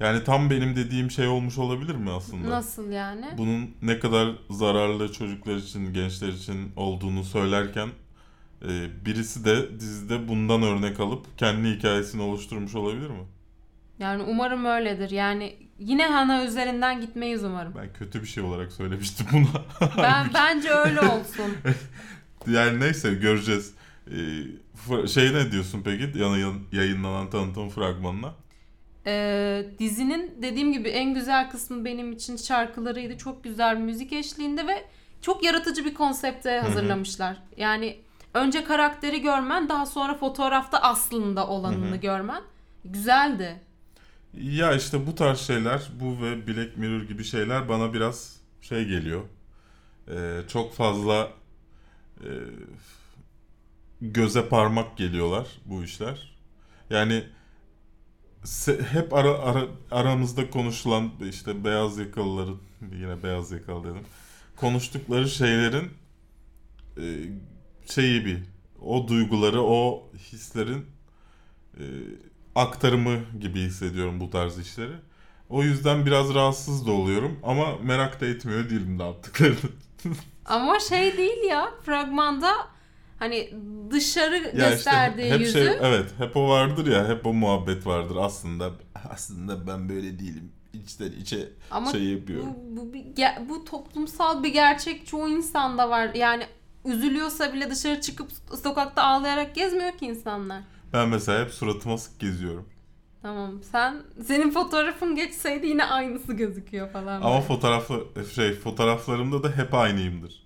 Yani 0.00 0.24
tam 0.24 0.50
benim 0.50 0.76
dediğim 0.76 1.10
şey 1.10 1.26
olmuş 1.28 1.58
olabilir 1.58 1.94
mi 1.94 2.10
aslında? 2.10 2.50
Nasıl 2.50 2.90
yani? 2.90 3.26
Bunun 3.38 3.70
ne 3.82 3.98
kadar 3.98 4.28
zararlı 4.50 5.12
çocuklar 5.12 5.54
için, 5.56 5.92
gençler 5.92 6.28
için 6.28 6.72
olduğunu 6.76 7.24
söylerken 7.24 7.88
e, 8.62 9.04
birisi 9.06 9.44
de 9.44 9.80
dizide 9.80 10.28
bundan 10.28 10.62
örnek 10.62 11.00
alıp 11.00 11.38
kendi 11.38 11.68
hikayesini 11.68 12.22
oluşturmuş 12.22 12.74
olabilir 12.74 13.10
mi? 13.10 13.24
Yani 13.98 14.22
umarım 14.22 14.64
öyledir. 14.64 15.10
Yani 15.10 15.56
yine 15.78 16.06
Hana 16.06 16.44
üzerinden 16.44 17.00
gitmeyiz 17.00 17.44
umarım. 17.44 17.74
Ben 17.78 17.92
kötü 17.92 18.22
bir 18.22 18.26
şey 18.26 18.42
olarak 18.42 18.72
söylemiştim 18.72 19.26
bunu. 19.32 19.46
Ben 19.96 20.26
bence 20.34 20.70
öyle 20.70 21.00
olsun. 21.00 21.56
yani 22.46 22.80
neyse 22.80 23.14
göreceğiz. 23.14 23.74
Ee, 24.10 25.06
Şey 25.08 25.34
ne 25.34 25.52
diyorsun 25.52 25.82
peki 25.84 26.18
yana- 26.18 26.58
yayınlanan 26.72 27.30
tanıtım 27.30 27.68
fragmanına? 27.68 28.34
Ee, 29.06 29.66
dizinin 29.78 30.42
dediğim 30.42 30.72
gibi 30.72 30.88
en 30.88 31.14
güzel 31.14 31.50
kısmı 31.50 31.84
benim 31.84 32.12
için 32.12 32.36
şarkılarıydı. 32.36 33.18
Çok 33.18 33.44
güzel 33.44 33.76
müzik 33.76 34.12
eşliğinde 34.12 34.66
ve 34.66 34.84
çok 35.20 35.44
yaratıcı 35.44 35.84
bir 35.84 35.94
konsepte 35.94 36.58
hazırlamışlar. 36.58 37.36
Yani 37.56 37.96
önce 38.34 38.64
karakteri 38.64 39.20
görmen 39.22 39.68
daha 39.68 39.86
sonra 39.86 40.14
fotoğrafta 40.14 40.78
aslında 40.78 41.46
olanını 41.46 41.96
görmen 41.96 42.42
güzeldi. 42.84 43.60
Ya 44.34 44.72
işte 44.74 45.06
bu 45.06 45.14
tarz 45.14 45.38
şeyler, 45.40 45.82
bu 46.00 46.22
ve 46.22 46.46
Black 46.46 46.76
Mirror 46.76 47.02
gibi 47.02 47.24
şeyler 47.24 47.68
bana 47.68 47.94
biraz 47.94 48.40
şey 48.60 48.84
geliyor. 48.84 49.22
Ee, 50.10 50.40
çok 50.48 50.74
fazla 50.74 51.28
e, 52.20 52.28
göze 54.00 54.48
parmak 54.48 54.96
geliyorlar 54.96 55.48
bu 55.64 55.84
işler. 55.84 56.34
Yani 56.90 57.24
hep 58.92 59.12
ara, 59.14 59.38
ara- 59.38 59.68
aramızda 59.90 60.50
konuşulan 60.50 61.10
işte 61.28 61.64
beyaz 61.64 61.98
yakalıların 61.98 62.58
yine 62.92 63.22
beyaz 63.22 63.52
yakalı 63.52 63.84
dedim. 63.84 64.06
Konuştukları 64.56 65.28
şeylerin 65.28 65.90
e, 66.96 67.02
şeyi 67.86 68.24
bir 68.26 68.38
o 68.82 69.08
duyguları, 69.08 69.62
o 69.62 70.10
hislerin 70.32 70.86
e, 71.78 71.82
aktarımı 72.54 73.18
gibi 73.40 73.60
hissediyorum 73.60 74.20
bu 74.20 74.30
tarz 74.30 74.58
işleri. 74.58 74.92
O 75.48 75.62
yüzden 75.62 76.06
biraz 76.06 76.34
rahatsız 76.34 76.86
da 76.86 76.92
oluyorum 76.92 77.40
ama 77.42 77.78
merak 77.82 78.20
da 78.20 78.26
etmiyor 78.26 78.70
değilim 78.70 78.98
ne 78.98 79.02
yaptıklarını. 79.02 79.56
Ama 80.44 80.80
şey 80.80 81.16
değil 81.16 81.42
ya 81.50 81.70
fragmanda 81.82 82.52
hani 83.18 83.50
dışarı 83.90 84.36
Ya 84.36 84.50
işte 84.50 84.70
gösterdiği 84.70 85.30
hep 85.30 85.40
yüzü 85.40 85.52
şey 85.52 85.66
evet 85.80 86.06
hep 86.18 86.36
o 86.36 86.48
vardır 86.48 86.86
ya 86.86 87.08
hep 87.08 87.26
o 87.26 87.34
muhabbet 87.34 87.86
vardır 87.86 88.16
aslında 88.16 88.70
aslında 89.10 89.66
ben 89.66 89.88
böyle 89.88 90.18
değilim 90.18 90.52
içten 90.72 91.12
içe 91.12 91.48
ama 91.70 91.92
şey 91.92 92.04
yapıyorum. 92.04 92.48
bu, 92.70 92.76
bu, 92.76 92.96
ge- 92.96 93.48
bu 93.48 93.64
toplumsal 93.64 94.42
bir 94.42 94.52
gerçek 94.52 95.06
çoğu 95.06 95.28
insanda 95.28 95.90
var. 95.90 96.14
Yani 96.14 96.46
üzülüyorsa 96.84 97.52
bile 97.52 97.70
dışarı 97.70 98.00
çıkıp 98.00 98.30
sokakta 98.62 99.02
ağlayarak 99.02 99.54
gezmiyor 99.54 99.92
ki 99.92 100.06
insanlar. 100.06 100.62
Ben 100.92 101.08
mesela 101.08 101.44
hep 101.44 101.50
suratıma 101.50 101.98
sık 101.98 102.20
geziyorum. 102.20 102.64
Tamam 103.22 103.52
sen 103.72 103.96
senin 104.26 104.50
fotoğrafın 104.50 105.16
geçseydi 105.16 105.66
yine 105.66 105.84
aynısı 105.84 106.32
gözüküyor 106.32 106.90
falan. 106.92 107.22
Ama 107.22 107.34
böyle. 107.34 107.42
fotoğrafı 107.46 108.06
şey 108.34 108.54
fotoğraflarımda 108.54 109.42
da 109.42 109.56
hep 109.56 109.74
aynıyımdır. 109.74 110.44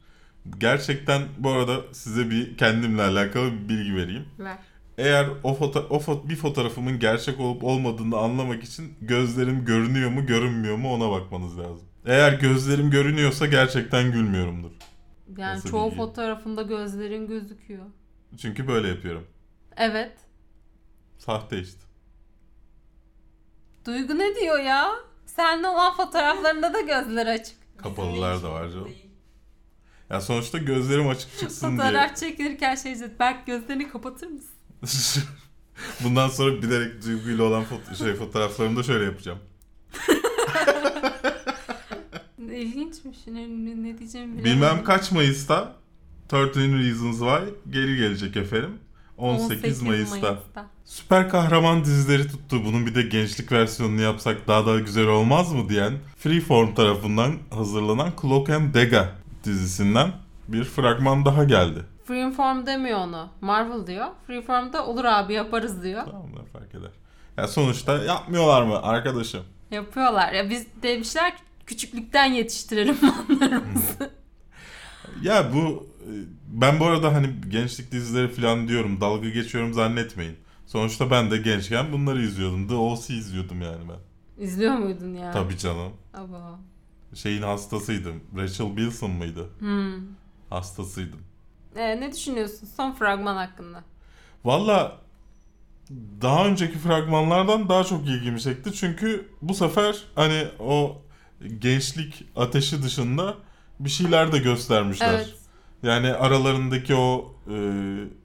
Gerçekten 0.59 1.23
bu 1.39 1.51
arada 1.51 1.81
size 1.93 2.31
bir 2.31 2.57
kendimle 2.57 3.03
alakalı 3.03 3.53
bir 3.53 3.69
bilgi 3.69 3.95
vereyim. 3.97 4.25
Ver. 4.39 4.57
Eğer 4.99 5.27
o 5.43 5.55
foto 5.55 5.87
o 5.91 5.99
fo- 5.99 6.29
bir 6.29 6.37
fotoğrafımın 6.37 6.99
gerçek 6.99 7.41
olup 7.41 7.65
olmadığını 7.65 8.17
anlamak 8.19 8.65
için 8.65 8.93
gözlerim 9.01 9.65
görünüyor 9.65 10.11
mu 10.11 10.27
görünmüyor 10.27 10.77
mu 10.77 10.95
ona 10.95 11.11
bakmanız 11.11 11.59
lazım. 11.59 11.89
Eğer 12.07 12.33
gözlerim 12.33 12.91
görünüyorsa 12.91 13.47
gerçekten 13.47 14.13
gülmüyorumdur. 14.13 14.71
Yani 15.37 15.57
Nasıl 15.57 15.71
çoğu 15.71 15.87
bilgi? 15.87 15.97
fotoğrafında 15.97 16.63
gözlerin 16.63 17.27
gözüküyor. 17.27 17.85
Çünkü 18.39 18.69
böyle 18.69 18.89
yapıyorum. 18.89 19.27
Evet. 19.77 20.19
Sahte 21.19 21.59
işte. 21.61 21.81
Duygu 23.87 24.19
ne 24.19 24.35
diyor 24.41 24.59
ya? 24.59 24.91
Seninle 25.27 25.69
olan 25.69 25.97
fotoğraflarında 25.97 26.75
da 26.75 26.81
gözler 26.81 27.27
açık. 27.27 27.57
Kapalılar 27.79 28.43
da 28.43 28.53
var 28.53 28.69
canım. 28.69 28.91
Ya 30.11 30.21
sonuçta 30.21 30.59
gözlerim 30.59 31.09
açık 31.09 31.39
çıksın 31.39 31.69
diye. 31.69 31.79
Fotoğraf 31.81 32.17
çekilirken 32.17 32.75
şey 32.75 32.95
diyecek. 32.95 33.21
Berk 33.21 33.47
gözlerini 33.47 33.89
kapatır 33.91 34.27
mısın? 34.27 34.55
Bundan 36.05 36.29
sonra 36.29 36.63
bilerek 36.63 37.05
duyguyla 37.05 37.45
olan 37.45 37.65
foto- 37.65 37.97
şey 37.97 38.15
fotoğraflarımda 38.15 38.83
şöyle 38.83 39.05
yapacağım. 39.05 39.39
İlginçmiş. 42.55 43.27
Ne, 43.27 43.49
ne, 43.49 43.83
ne 43.83 43.99
diyeceğimi 43.99 44.33
bilemedim. 44.33 44.45
Bilmem 44.45 44.85
kaç 44.85 45.13
Mayıs'ta 45.13 45.73
13 46.33 46.57
Reasons 46.57 47.19
Why 47.19 47.73
geri 47.73 47.97
gelecek 47.97 48.37
efendim. 48.37 48.79
18, 49.19 49.83
Mayıs'ta. 49.83 50.39
Süper 50.85 51.29
kahraman 51.29 51.85
dizileri 51.85 52.29
tuttu. 52.29 52.65
Bunun 52.65 52.87
bir 52.87 52.95
de 52.95 53.03
gençlik 53.03 53.53
versiyonunu 53.53 54.01
yapsak 54.01 54.49
daha 54.49 54.67
da 54.67 54.79
güzel 54.79 55.07
olmaz 55.07 55.53
mı 55.53 55.69
diyen 55.69 55.93
Freeform 56.17 56.75
tarafından 56.75 57.35
hazırlanan 57.51 58.11
Cloak 58.23 58.51
and 58.51 58.75
Dagger 58.75 59.09
dizisinden 59.45 60.13
bir 60.49 60.65
fragman 60.65 61.25
daha 61.25 61.45
geldi. 61.45 61.79
Freeform 62.05 62.67
demiyor 62.67 62.99
onu. 62.99 63.29
Marvel 63.41 63.87
diyor. 63.87 64.07
Freeform'da 64.27 64.87
olur 64.87 65.05
abi 65.05 65.33
yaparız 65.33 65.83
diyor. 65.83 66.03
Tamam 66.05 66.27
ne 66.31 66.45
fark 66.53 66.75
eder. 66.75 66.91
Ya 67.37 67.49
sonuçta 67.49 68.05
yapmıyorlar 68.05 68.63
mı 68.63 68.83
arkadaşım? 68.83 69.45
Yapıyorlar. 69.71 70.33
Ya 70.33 70.51
biz 70.51 70.67
demişler 70.83 71.37
ki 71.37 71.43
küçüklükten 71.69 72.33
yetiştirelim 72.33 72.95
fanlarımızı. 73.29 74.11
Ya 75.23 75.53
bu 75.55 75.87
ben 76.47 76.81
bu 76.81 76.85
arada 76.87 77.15
hani 77.15 77.35
gençlik 77.49 77.93
dizileri 77.93 78.29
falan 78.29 78.69
diyorum 78.69 79.01
dalga 79.01 79.29
geçiyorum 79.29 79.75
zannetmeyin. 79.75 80.37
Sonuçta 80.67 81.11
ben 81.11 81.31
de 81.31 81.37
gençken 81.37 81.93
bunları 81.93 82.23
izliyordum. 82.23 82.69
The 82.69 82.75
O.C. 82.75 83.15
izliyordum 83.15 83.63
yani 83.63 83.83
ben. 83.89 83.99
İzliyor 84.45 84.75
muydun 84.75 85.15
ya? 85.15 85.33
Tabii 85.33 85.59
canım. 85.59 85.93
Aba. 86.15 86.59
Şeyin 87.15 87.43
hastasıydım. 87.43 88.21
Rachel 88.37 88.77
Bilson 88.77 89.11
mıydı? 89.11 89.49
Hmm. 89.59 89.93
Hastasıydım. 90.51 91.21
Ee, 91.77 92.01
ne 92.01 92.13
düşünüyorsun 92.13 92.69
son 92.77 92.93
fragman 92.93 93.37
hakkında? 93.37 93.85
Valla 94.45 94.99
daha 96.23 96.47
önceki 96.47 96.79
fragmanlardan 96.79 97.69
daha 97.69 97.85
çok 97.85 98.07
ilgimi 98.07 98.41
çekti. 98.41 98.73
Çünkü 98.73 99.29
bu 99.43 99.55
sefer 99.55 100.05
hani 100.15 100.45
o 100.61 101.03
gençlik 101.59 102.25
ateşi 102.37 102.83
dışında 102.83 103.35
bir 103.81 103.91
şeyler 103.91 104.33
de 104.33 104.39
göstermişler. 104.39 105.15
Evet. 105.15 105.35
Yani 105.83 106.13
aralarındaki 106.13 106.95
o 106.95 107.35
e, 107.51 107.55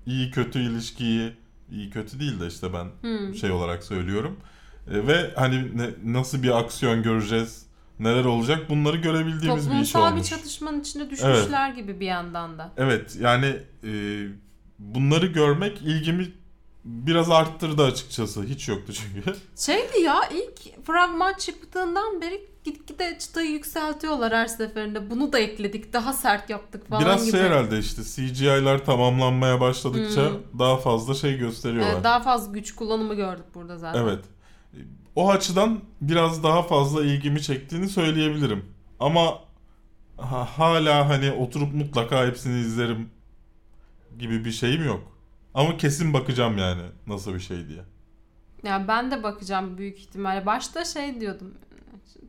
iyi 0.06 0.32
kötü 0.32 0.60
ilişkiyi 0.60 1.34
iyi 1.71 1.89
kötü 1.89 2.19
değil 2.19 2.39
de 2.39 2.47
işte 2.47 2.67
ben 2.73 2.86
Hmm. 3.02 3.36
şey 3.36 3.52
olarak 3.52 3.84
söylüyorum. 3.84 4.39
E, 4.91 5.08
ve 5.08 5.32
hani 5.36 5.78
ne- 5.78 6.13
nasıl 6.13 6.43
bir 6.43 6.60
aksiyon 6.60 7.04
göreceğiz, 7.04 7.65
neler 7.99 8.26
olacak 8.26 8.69
bunları 8.69 8.97
görebildiğimiz 8.97 9.69
bir 9.69 9.76
iş 9.76 9.91
Toplumsal 9.91 10.08
bir 10.12 10.13
olmuş. 10.15 10.30
çatışmanın 10.30 10.80
içine 10.82 11.10
düşmüşler 11.10 11.69
gibi 11.69 11.99
bir 11.99 12.06
yandan 12.06 12.58
da. 12.58 12.71
Evet 12.78 13.17
yani 13.21 13.56
e, 13.84 13.91
bunları 14.80 15.26
görmek 15.28 15.82
ilgimi 15.82 16.32
biraz 16.86 17.30
arttırdı 17.32 17.84
açıkçası. 17.86 18.43
Hiç 18.43 18.67
yoktu 18.67 18.93
çünkü. 18.93 19.36
Şeydi 19.56 20.02
ya 20.02 20.15
ilk 20.34 20.86
fragman 20.86 21.34
çıktığından 21.34 22.21
beri 22.21 22.41
gitgide 22.63 23.17
çıtayı 23.19 23.52
yükseltiyorlar 23.52 24.34
her 24.34 24.47
seferinde. 24.47 25.10
Bunu 25.10 25.34
da 25.34 25.39
ekledik, 25.39 25.93
daha 25.93 26.13
sert 26.13 26.49
yaptık 26.49 26.89
falan 26.89 27.02
biraz 27.06 27.26
gibi. 27.26 27.32
şey 27.38 27.41
herhalde 27.41 27.80
işte 27.80 28.02
CGI'lar 28.04 28.86
tamamlanmaya 28.86 29.60
başladıkça 29.62 30.30
Hmm. 30.30 30.60
daha 30.60 30.78
fazla 30.78 31.13
şey 31.13 31.38
gösteriyorlar. 31.38 31.93
Evet, 31.93 32.04
daha 32.04 32.19
fazla 32.19 32.52
güç 32.54 32.76
kullanımı 32.76 33.15
gördük 33.15 33.45
burada 33.56 33.78
zaten. 33.78 34.02
Evet. 34.04 34.26
O 35.15 35.30
açıdan 35.32 35.80
biraz 36.02 36.43
daha 36.43 36.63
fazla 36.63 37.04
ilgimi 37.06 37.41
çektiğini 37.41 37.89
söyleyebilirim. 37.89 38.65
Ama 38.99 39.39
ha- 40.17 40.47
hala 40.58 41.10
hani 41.10 41.32
oturup 41.32 41.73
mutlaka 41.73 42.26
hepsini 42.28 42.60
izlerim 42.60 43.10
gibi 44.19 44.45
bir 44.45 44.52
şeyim 44.52 44.86
yok. 44.86 45.17
Ama 45.54 45.78
kesin 45.78 46.13
bakacağım 46.13 46.58
yani 46.58 46.82
nasıl 47.08 47.34
bir 47.34 47.39
şey 47.39 47.67
diye. 47.67 47.82
Yani 48.63 48.88
ben 48.88 49.12
de 49.12 49.23
bakacağım 49.23 49.78
büyük 49.78 49.99
ihtimalle. 49.99 50.45
Başta 50.45 50.86
şey 50.86 51.21
diyordum. 51.21 51.54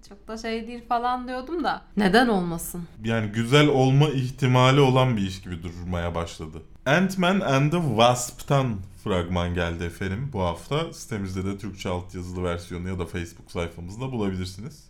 Çok 0.08 0.28
da 0.28 0.37
şey 0.37 0.66
değil 0.66 0.84
falan 0.88 1.28
diyordum 1.28 1.64
da. 1.64 1.82
Neden 1.96 2.28
olmasın? 2.28 2.82
Yani 3.04 3.32
güzel 3.32 3.68
olma 3.68 4.08
ihtimali 4.08 4.80
olan 4.80 5.16
bir 5.16 5.22
iş 5.22 5.42
gibi 5.42 5.62
durmaya 5.62 6.14
başladı. 6.14 6.62
Ant-Man 6.87 7.40
and 7.40 7.72
the 7.72 7.80
Wasp'tan 7.88 8.76
fragman 9.04 9.54
geldi 9.54 9.84
efendim 9.84 10.30
bu 10.32 10.40
hafta. 10.40 10.92
Sitemizde 10.92 11.44
de 11.44 11.58
Türkçe 11.58 11.88
altyazılı 11.88 12.44
versiyonu 12.44 12.88
ya 12.88 12.98
da 12.98 13.06
Facebook 13.06 13.50
sayfamızda 13.50 14.12
bulabilirsiniz. 14.12 14.84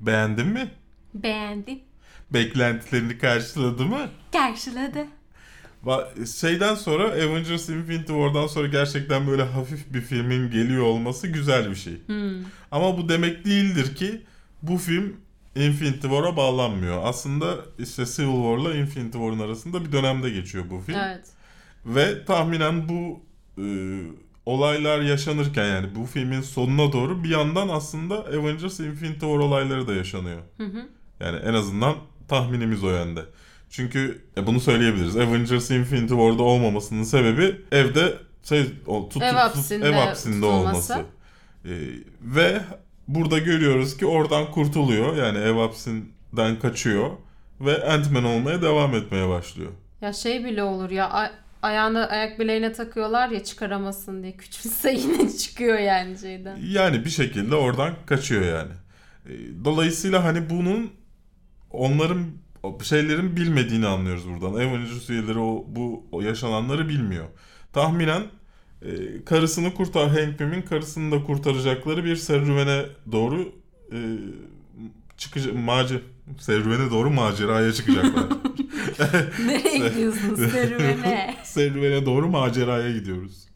Beğendin 0.00 0.46
mi? 0.46 0.70
Beğendim. 1.14 1.80
Beklentilerini 2.30 3.18
karşıladı 3.18 3.84
mı? 3.86 4.08
Karşıladı. 4.32 5.06
Şeyden 6.40 6.74
sonra 6.74 7.04
Avengers 7.04 7.68
Infinity 7.68 8.12
War'dan 8.12 8.46
sonra 8.46 8.66
gerçekten 8.66 9.26
böyle 9.26 9.42
hafif 9.42 9.94
bir 9.94 10.00
filmin 10.00 10.50
geliyor 10.50 10.82
olması 10.82 11.26
güzel 11.26 11.70
bir 11.70 11.76
şey. 11.76 11.94
Hmm. 12.06 12.44
Ama 12.70 12.98
bu 12.98 13.08
demek 13.08 13.44
değildir 13.44 13.94
ki 13.94 14.22
bu 14.62 14.76
film 14.76 15.16
Infinity 15.54 16.00
War'a 16.00 16.36
bağlanmıyor. 16.36 17.00
Aslında 17.04 17.56
işte 17.78 18.04
Civil 18.06 18.42
War'la 18.42 18.74
Infinity 18.74 19.18
War'ın 19.18 19.38
arasında 19.38 19.84
bir 19.84 19.92
dönemde 19.92 20.30
geçiyor 20.30 20.64
bu 20.70 20.80
film. 20.80 20.98
Evet. 20.98 21.26
Ve 21.86 22.24
tahminen 22.24 22.88
bu 22.88 23.20
e, 23.58 23.66
olaylar 24.46 25.00
yaşanırken 25.00 25.66
yani 25.66 25.94
bu 25.94 26.06
filmin 26.06 26.40
sonuna 26.40 26.92
doğru 26.92 27.24
bir 27.24 27.28
yandan 27.28 27.68
aslında 27.68 28.14
Avengers 28.14 28.80
Infinity 28.80 29.20
War 29.20 29.38
olayları 29.38 29.88
da 29.88 29.94
yaşanıyor. 29.94 30.40
Hı 30.56 30.64
hı. 30.64 30.88
Yani 31.20 31.36
en 31.36 31.54
azından 31.54 31.96
tahminimiz 32.28 32.84
o 32.84 32.90
yönde. 32.90 33.24
Çünkü 33.70 34.24
e, 34.36 34.46
bunu 34.46 34.60
söyleyebiliriz. 34.60 35.16
Avengers 35.16 35.70
Infinity 35.70 36.14
War'da 36.14 36.42
olmamasının 36.42 37.02
sebebi 37.02 37.56
evde 37.72 38.14
şey 38.44 38.66
o, 38.86 39.08
tut, 39.08 39.22
Ev 39.22 39.32
hapsinde 39.32 39.88
ev 39.88 39.92
hapsinde 39.92 40.46
olması. 40.46 40.94
E, 41.64 41.70
ve 42.22 42.60
burada 43.08 43.38
görüyoruz 43.38 43.96
ki 43.96 44.06
oradan 44.06 44.50
kurtuluyor. 44.50 45.16
Yani 45.16 45.38
ev 45.38 45.54
hapsinden 45.54 46.58
kaçıyor 46.62 47.10
ve 47.60 47.84
Ant-Man 47.84 48.24
olmaya 48.24 48.62
devam 48.62 48.94
etmeye 48.94 49.28
başlıyor. 49.28 49.70
Ya 50.00 50.12
şey 50.12 50.44
bile 50.44 50.62
olur 50.62 50.90
ya 50.90 51.10
ay- 51.10 51.30
ayağını 51.62 52.08
ayak 52.08 52.38
bileğine 52.38 52.72
takıyorlar 52.72 53.28
ya 53.28 53.44
çıkaramasın 53.44 54.22
diye 54.22 54.36
küçülse 54.36 54.92
yine 55.02 55.30
çıkıyor 55.36 55.78
yani 55.78 56.18
şeyden. 56.18 56.58
Yani 56.62 57.04
bir 57.04 57.10
şekilde 57.10 57.54
oradan 57.54 57.94
kaçıyor 58.06 58.42
yani. 58.42 58.72
E, 59.26 59.64
Dolayısıyla 59.64 60.24
hani 60.24 60.50
bunun 60.50 60.90
onların 61.70 62.26
şeylerin 62.82 63.36
bilmediğini 63.36 63.86
anlıyoruz 63.86 64.28
buradan. 64.28 64.54
Avengers 64.54 65.10
üyeleri 65.10 65.38
o, 65.38 65.64
bu 65.68 66.04
o 66.12 66.20
yaşananları 66.20 66.88
bilmiyor. 66.88 67.26
Tahminen 67.72 68.22
e, 68.82 69.24
karısını 69.24 69.74
kurtar 69.74 70.08
Hank 70.08 70.38
Pym'in 70.38 70.62
karısını 70.62 71.12
da 71.12 71.24
kurtaracakları 71.24 72.04
bir 72.04 72.16
serüvene 72.16 72.82
doğru 73.12 73.52
e, 73.92 73.98
çıkacak 75.16 75.54
macer 75.54 76.00
serüvene 76.38 76.90
doğru 76.90 77.10
maceraya 77.10 77.72
çıkacaklar. 77.72 78.24
Nereye 79.46 79.88
gidiyorsunuz 79.88 80.38
serüvene? 80.52 81.36
serüvene 81.44 82.06
doğru 82.06 82.28
maceraya 82.28 82.92
gidiyoruz. 82.92 83.48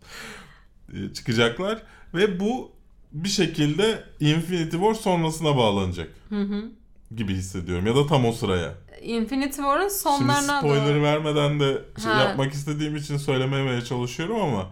E, 0.93 1.13
çıkacaklar 1.15 1.83
ve 2.15 2.41
bu 2.41 2.73
bir 3.13 3.29
şekilde 3.29 4.05
Infinity 4.21 4.77
War 4.77 4.95
sonrasına 4.95 5.57
bağlanacak 5.57 6.09
Hı 6.29 6.41
hı. 6.41 6.65
Gibi 7.17 7.35
hissediyorum 7.35 7.87
ya 7.87 7.97
da 7.97 8.07
tam 8.07 8.25
o 8.27 8.33
sıraya. 8.33 8.75
Infinity 9.03 9.57
War'ın 9.57 9.81
Şimdi 9.89 9.93
sonlarına 9.93 10.59
spoiler 10.59 10.95
doğru. 10.95 11.03
vermeden 11.03 11.61
de 11.61 11.83
şey 12.03 12.13
Ha. 12.13 12.23
yapmak 12.23 12.53
istediğim 12.53 12.97
için 12.97 13.17
söylememeye 13.17 13.81
çalışıyorum 13.81 14.41
ama 14.41 14.71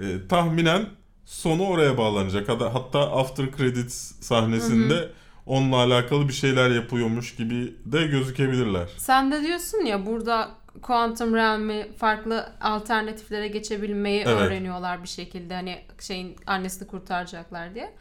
e, 0.00 0.28
tahminen 0.28 0.86
sonu 1.24 1.66
oraya 1.66 1.98
bağlanacak. 1.98 2.48
Hatta, 2.48 3.12
after 3.12 3.46
credits 3.56 3.94
sahnesinde 4.20 5.08
onunla 5.46 5.76
alakalı 5.76 6.28
bir 6.28 6.32
şeyler 6.32 6.70
yapıyormuş 6.70 7.36
gibi 7.36 7.74
de 7.84 8.06
gözükebilirler. 8.06 8.88
Sen 8.96 9.32
de 9.32 9.42
diyorsun 9.42 9.78
ya 9.84 10.06
burada 10.06 10.50
Quantum 10.82 11.34
Realm'i 11.34 11.86
farklı 11.98 12.52
alternatiflere 12.60 13.48
geçebilmeyi 13.48 14.20
Evet. 14.26 14.28
öğreniyorlar 14.42 15.02
bir 15.02 15.08
şekilde. 15.08 15.54
Hani 15.54 15.78
şeyin 16.00 16.36
annesini 16.46 16.88
kurtaracaklar 16.88 17.74
diye. 17.74 17.94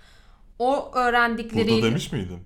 O 0.59 0.91
öğrendikleriyle... 0.95 1.71
Burada 1.71 1.85
demiş 1.85 2.11
miydim? 2.11 2.39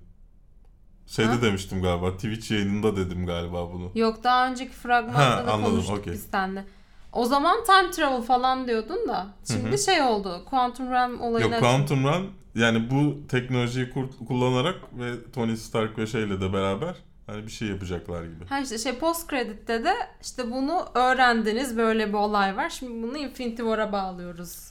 Şeyde 1.06 1.30
Ha? 1.30 1.42
demiştim 1.42 1.82
galiba. 1.82 2.12
Twitch 2.12 2.50
yayınında 2.50 2.96
dedim 2.96 3.26
galiba 3.26 3.72
bunu. 3.72 3.90
Yok 3.94 4.24
daha 4.24 4.48
önceki 4.48 4.72
fragmanda 4.72 5.36
Ha, 5.36 5.46
da 5.46 5.52
anladım, 5.52 5.72
konuştuk 5.74 5.98
okey. 5.98 6.12
biz 6.12 6.22
seninle. 6.30 6.64
O 7.12 7.24
zaman 7.24 7.64
time 7.64 7.90
travel 7.90 8.22
falan 8.22 8.68
diyordun 8.68 9.08
da. 9.08 9.26
Şimdi 9.52 9.72
Hı 9.72 9.78
şey 9.78 10.02
oldu. 10.02 10.42
Quantum 10.50 10.90
Realm 10.90 11.20
olayına... 11.20 11.54
Yok 11.54 11.60
Quantum 11.64 12.04
Run 12.04 12.30
yani 12.54 12.90
bu 12.90 13.26
teknolojiyi 13.28 13.90
kur- 13.90 14.26
kullanarak 14.28 14.74
ve 14.98 15.12
Tony 15.32 15.56
Stark 15.56 15.98
ve 15.98 16.06
şeyle 16.06 16.40
de 16.40 16.52
beraber 16.52 16.94
hani 17.26 17.46
bir 17.46 17.50
şey 17.52 17.68
yapacaklar 17.68 18.24
gibi. 18.24 18.46
Ha 18.48 18.60
işte 18.60 18.78
şey 18.78 18.94
post 18.98 19.30
credit'te 19.30 19.84
de 19.84 19.92
işte 20.22 20.50
bunu 20.50 20.84
öğrendiniz 20.94 21.76
böyle 21.76 22.08
bir 22.08 22.14
olay 22.14 22.56
var. 22.56 22.70
Şimdi 22.70 23.02
bunu 23.02 23.18
Infinity 23.18 23.62
War'a 23.62 23.92
bağlıyoruz. 23.92 24.70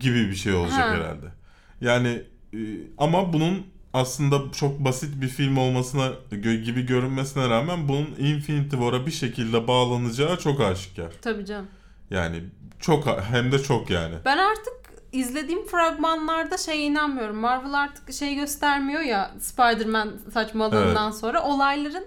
gibi 0.00 0.28
bir 0.30 0.34
şey 0.34 0.54
olacak 0.54 0.78
Ha. 0.80 0.94
herhalde. 0.94 1.26
Yani 1.80 2.22
e, 2.54 2.58
ama 2.98 3.32
bunun 3.32 3.66
aslında 3.92 4.52
çok 4.52 4.78
basit 4.78 5.22
bir 5.22 5.28
film 5.28 5.56
olmasına 5.58 6.10
gö- 6.32 6.62
gibi 6.62 6.86
görünmesine 6.86 7.48
rağmen 7.48 7.88
bunun 7.88 8.06
Infinity 8.18 8.76
War'a 8.76 9.06
bir 9.06 9.10
şekilde 9.10 9.68
bağlanacağı 9.68 10.38
çok 10.38 10.60
aşikar. 10.60 11.12
Tabii 11.22 11.46
canım. 11.46 11.66
Yani 12.10 12.42
çok 12.80 13.06
hem 13.30 13.52
de 13.52 13.58
çok 13.62 13.90
yani. 13.90 14.14
Ben 14.24 14.38
artık 14.38 14.72
izlediğim 15.12 15.66
fragmanlarda 15.66 16.58
şeye 16.58 16.82
inanmıyorum. 16.82 17.36
Marvel 17.36 17.74
artık 17.74 18.12
şey 18.12 18.34
göstermiyor 18.34 19.00
ya 19.00 19.30
Spider-Man 19.40 20.12
saçmalığından 20.34 21.10
sonra 21.10 21.42
olayların 21.42 22.04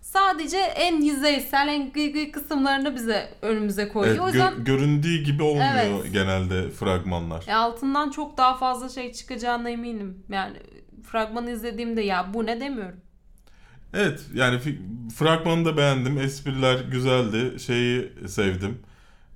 sadece 0.00 0.56
en 0.58 1.00
yüzeysel, 1.00 1.68
en 1.68 1.92
gıy 1.92 2.12
gıy 2.12 2.30
kısımlarını 2.30 2.94
bize 2.94 3.34
önümüze 3.42 3.88
koyuyor. 3.88 4.16
Evet, 4.16 4.24
o 4.24 4.28
gö- 4.28 4.32
yüzden 4.32 4.64
göründüğü 4.64 5.22
gibi 5.22 5.42
olmuyor 5.42 5.74
Evet. 6.02 6.12
genelde 6.12 6.70
fragmanlar. 6.70 7.44
ya 7.46 7.58
altından 7.58 8.10
çok 8.10 8.36
daha 8.36 8.56
fazla 8.56 8.88
şey 8.88 9.12
çıkacağına 9.12 9.70
eminim. 9.70 10.24
Yani 10.28 10.56
fragmanı 11.14 11.50
izlediğimde 11.50 12.02
ya 12.02 12.34
bu 12.34 12.46
ne 12.46 12.60
demiyorum. 12.60 13.00
Evet 13.94 14.26
yani 14.34 14.60
fragmanı 15.16 15.64
da 15.64 15.76
beğendim. 15.76 16.18
Espriler 16.18 16.80
güzeldi. 16.80 17.60
Şeyi 17.60 18.12
sevdim. 18.28 18.78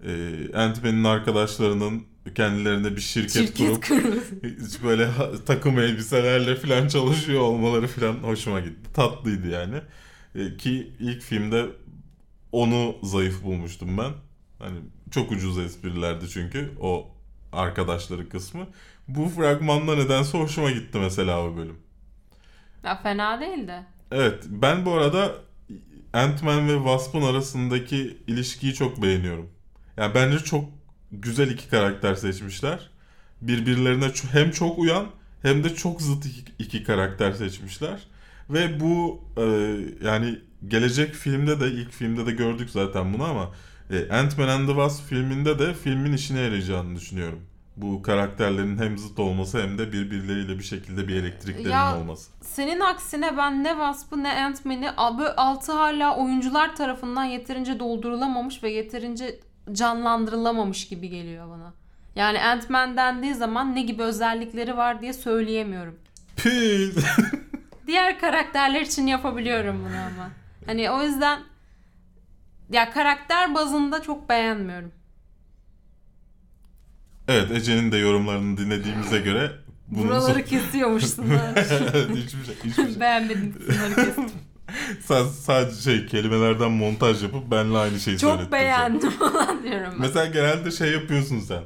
Ee, 0.05 0.57
Ant-Man'in 0.57 1.05
arkadaşlarının 1.05 2.03
kendilerine 2.35 2.97
bir 2.97 3.01
şirket, 3.01 3.33
Şirket 3.33 3.89
kurup 3.89 4.25
böyle 4.85 5.09
takım 5.47 5.79
elbiselerle 5.79 6.57
falan 6.57 6.89
çalışıyor 6.89 7.41
olmaları 7.41 7.87
falan 7.87 8.15
hoşuma 8.15 8.61
gitti. 8.61 8.93
Tatlıydı 8.95 9.49
yani. 9.49 9.77
Ee, 10.35 10.57
ki 10.57 10.93
ilk 11.01 11.23
filmde 11.23 11.67
onu 12.53 12.97
zayıf 13.03 13.43
bulmuştum 13.45 13.99
ben. 13.99 14.13
Hani 14.59 14.79
çok 15.11 15.33
ucuz 15.33 15.59
esprilerdi 15.59 16.29
çünkü 16.29 16.71
o 16.81 17.11
arkadaşları 17.53 18.29
kısmı. 18.29 18.67
Bu 19.09 19.29
fragmanda 19.29 19.97
nedense 19.97 20.39
hoşuma 20.39 20.71
gitti 20.71 20.99
mesela 20.99 21.45
o 21.45 21.57
bölüm. 21.57 21.77
Ya 22.85 22.97
fena 23.03 23.41
değildi. 23.41 23.87
Evet 24.13 24.45
ben 24.49 24.87
bu 24.87 24.93
arada 24.93 25.35
Ant-Man 26.13 26.69
ve 26.69 26.75
Wasp'ın 26.77 27.23
arasındaki 27.23 28.19
ilişkiyi 28.27 28.75
çok 28.75 29.03
beğeniyorum. 29.03 29.51
Yani 29.97 30.15
bence 30.15 30.39
çok 30.39 30.65
güzel 31.13 31.51
iki 31.51 31.69
karakter 31.69 32.15
seçmişler. 32.15 32.91
Birbirlerine 33.43 34.11
hem 34.33 34.51
çok 34.51 34.79
uyan 34.79 35.07
hem 35.43 35.65
de 35.65 35.75
çok 35.75 36.03
zıt 36.03 36.27
iki, 36.27 36.53
iki 36.59 36.85
karakter 36.85 37.33
seçmişler. 37.33 38.01
Ve 38.51 38.81
bu 38.81 39.25
e, 39.37 39.45
yani 40.07 40.39
gelecek 40.69 41.15
filmde 41.15 41.61
de 41.61 41.69
ilk 41.71 41.93
filmde 41.93 42.27
de 42.27 42.33
gördük 42.33 42.71
zaten 42.71 43.15
bunu 43.15 43.25
ama 43.25 43.51
e, 43.91 44.09
Ant-Man 44.13 44.49
and 44.49 44.67
the 44.69 44.73
Wasp 44.73 45.09
filminde 45.09 45.59
de 45.59 45.75
filmin 45.75 46.13
işine 46.13 46.41
yarayacağını 46.41 46.97
düşünüyorum. 46.97 47.41
Bu 47.83 48.03
karakterlerin 48.03 48.79
hem 48.79 48.99
zıt 48.99 49.19
olması 49.19 49.63
hem 49.63 49.79
de 49.79 49.93
birbirleriyle 49.93 50.59
bir 50.59 50.65
şekilde 50.65 51.09
bir 51.09 51.15
elektriklerinin 51.17 51.71
Ya- 51.71 51.97
olması. 51.99 52.31
Senin 52.41 52.81
aksine 52.81 53.37
ben 53.37 53.65
ne 53.65 53.69
Wasp'ı 53.69 54.23
ne 54.23 54.45
Ant-Man'i 54.45 54.91
altı 55.37 55.73
hala 55.73 56.17
oyuncular 56.17 56.77
tarafından 56.77 57.25
yeterince 57.25 57.81
doldurulamamış 57.81 58.63
ve 58.63 58.71
yeterince 58.71 59.41
canlandırılamamış 59.73 60.89
gibi 60.89 61.09
geliyor 61.09 61.51
bana. 61.51 61.73
Yani 62.17 62.43
Ant-Man 62.43 62.97
dendiği 62.97 63.35
zaman 63.35 63.75
ne 63.75 63.83
gibi 63.83 64.03
özellikleri 64.03 64.77
var 64.77 65.01
diye 65.03 65.13
söyleyemiyorum. 65.13 65.99
Püh. 66.37 66.93
Diğer 67.87 68.19
karakterler 68.21 68.81
için 68.81 69.07
yapabiliyorum 69.07 69.79
bunu 69.81 69.97
ama. 69.97 70.31
Hani 70.67 70.91
o 70.91 71.03
yüzden 71.03 71.41
ya 72.71 72.91
karakter 72.91 73.55
bazında 73.55 74.03
çok 74.03 74.29
beğenmiyorum. 74.29 74.93
Evet 77.29 77.51
Ece'nin 77.51 77.93
de 77.93 77.97
yorumlarını 77.97 78.57
dinlediğimize 78.57 79.19
göre 79.19 79.51
bunun 79.89 80.09
Buraları 80.09 80.45
kesiyormuşsun. 80.45 81.25
Evet, 81.57 82.11
hiçbir 82.11 82.45
şey, 82.45 82.55
hiçbir 82.65 82.85
şey. 82.93 83.01
Beğenmedim 83.01 83.55
kısımları 83.59 83.95
kestim. 83.95 84.25
Sen 85.01 85.25
sadece 85.25 85.81
şey 85.83 86.07
kelimelerden 86.07 86.71
montaj 86.71 87.23
yapıp 87.23 87.51
benle 87.51 87.79
aynı 87.79 88.01
şeyi 88.01 88.19
Çok 88.19 88.31
söylettin 88.31 88.51
sen. 88.51 88.61
beğendim 88.61 89.11
falan 89.19 89.63
diyorum. 89.63 89.93
ben. 89.93 90.01
Mesela 90.01 90.27
genelde 90.27 90.71
şey 90.71 90.93
yapıyorsun 90.93 91.41
sen. 91.41 91.63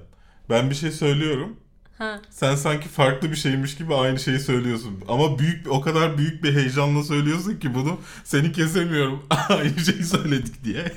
Ben 0.50 0.70
bir 0.70 0.74
şey 0.74 0.90
söylüyorum. 0.90 1.56
Ha. 1.98 2.20
Sen 2.30 2.54
sanki 2.54 2.88
farklı 2.88 3.30
bir 3.30 3.36
şeymiş 3.36 3.76
gibi 3.76 3.94
aynı 3.94 4.18
şeyi 4.18 4.38
söylüyorsun. 4.38 5.00
Ama 5.08 5.38
büyük 5.38 5.70
o 5.70 5.80
kadar 5.80 6.18
büyük 6.18 6.44
bir 6.44 6.54
heyecanla 6.54 7.02
söylüyorsun 7.04 7.56
ki 7.56 7.74
bunu 7.74 8.00
seni 8.24 8.52
kesemiyorum. 8.52 9.22
aynı 9.48 9.78
şeyi 9.78 10.04
söyledik 10.04 10.64
diye. 10.64 10.92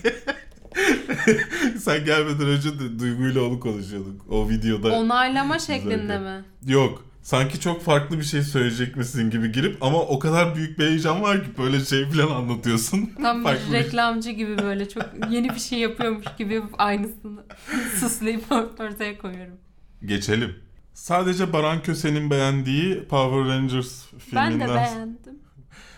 Sen 1.79 2.05
gelmeden 2.05 2.47
önce 2.47 2.79
de 2.79 2.99
Duygu'yla 2.99 3.43
onu 3.43 3.59
konuşuyorduk. 3.59 4.21
O 4.29 4.49
videoda. 4.49 4.91
Onaylama 4.93 5.59
şeklinde 5.59 6.19
mi? 6.19 6.43
Yok. 6.67 7.05
Sanki 7.21 7.59
çok 7.59 7.83
farklı 7.83 8.19
bir 8.19 8.23
şey 8.23 8.41
söyleyecek 8.41 8.95
misin 8.95 9.29
gibi 9.29 9.51
girip 9.51 9.83
ama 9.83 10.01
o 10.01 10.19
kadar 10.19 10.55
büyük 10.55 10.79
bir 10.79 10.87
heyecan 10.87 11.21
var 11.21 11.43
ki 11.43 11.49
böyle 11.57 11.85
şey 11.85 12.05
falan 12.05 12.35
anlatıyorsun. 12.35 13.09
Tam 13.21 13.45
bir 13.45 13.73
reklamcı 13.73 14.31
gibi 14.31 14.57
böyle 14.57 14.89
çok 14.89 15.03
yeni 15.29 15.49
bir 15.49 15.59
şey 15.59 15.79
yapıyormuş 15.79 16.25
gibi 16.37 16.63
aynısını 16.77 17.43
süsleyip 17.99 18.51
ortaya 18.51 19.17
koyuyorum. 19.17 19.57
Geçelim. 20.05 20.55
Sadece 20.93 21.53
Baran 21.53 21.81
Köse'nin 21.81 22.29
beğendiği 22.29 23.03
Power 23.03 23.39
Rangers 23.55 24.03
Ben 24.35 24.47
de 24.51 24.53
filminden... 24.53 24.75
beğendim. 24.75 25.39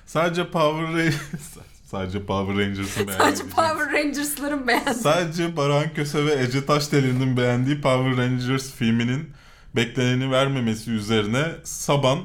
Sadece 0.06 0.50
Power 0.50 0.84
Rangers... 0.84 1.58
Sadece 1.92 2.26
Power 2.26 2.58
Rangers'ın 2.58 3.08
beğendiği. 3.08 3.38
Sadece 3.38 3.44
Power 3.44 3.92
Rangers'ların 3.94 4.68
beğendim. 4.68 4.94
Sadece 4.94 5.58
Baran 5.58 5.94
Köse 5.94 6.26
ve 6.26 6.34
Ece 6.34 6.66
Taşdelen'in 6.66 7.38
beğendiği 7.38 7.82
Power 7.82 8.18
Rangers 8.18 8.72
filminin 8.72 9.30
bekleneni 9.76 10.32
vermemesi 10.32 10.92
üzerine 10.92 11.46
Saban 11.64 12.20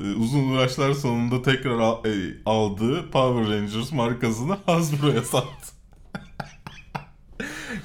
e, 0.00 0.04
uzun 0.04 0.48
uğraşlar 0.48 0.92
sonunda 0.92 1.42
tekrar 1.42 2.06
e, 2.06 2.34
aldığı 2.46 3.10
Power 3.10 3.56
Rangers 3.56 3.92
markasını 3.92 4.58
Hasbro'ya 4.66 5.22
sattı. 5.22 5.72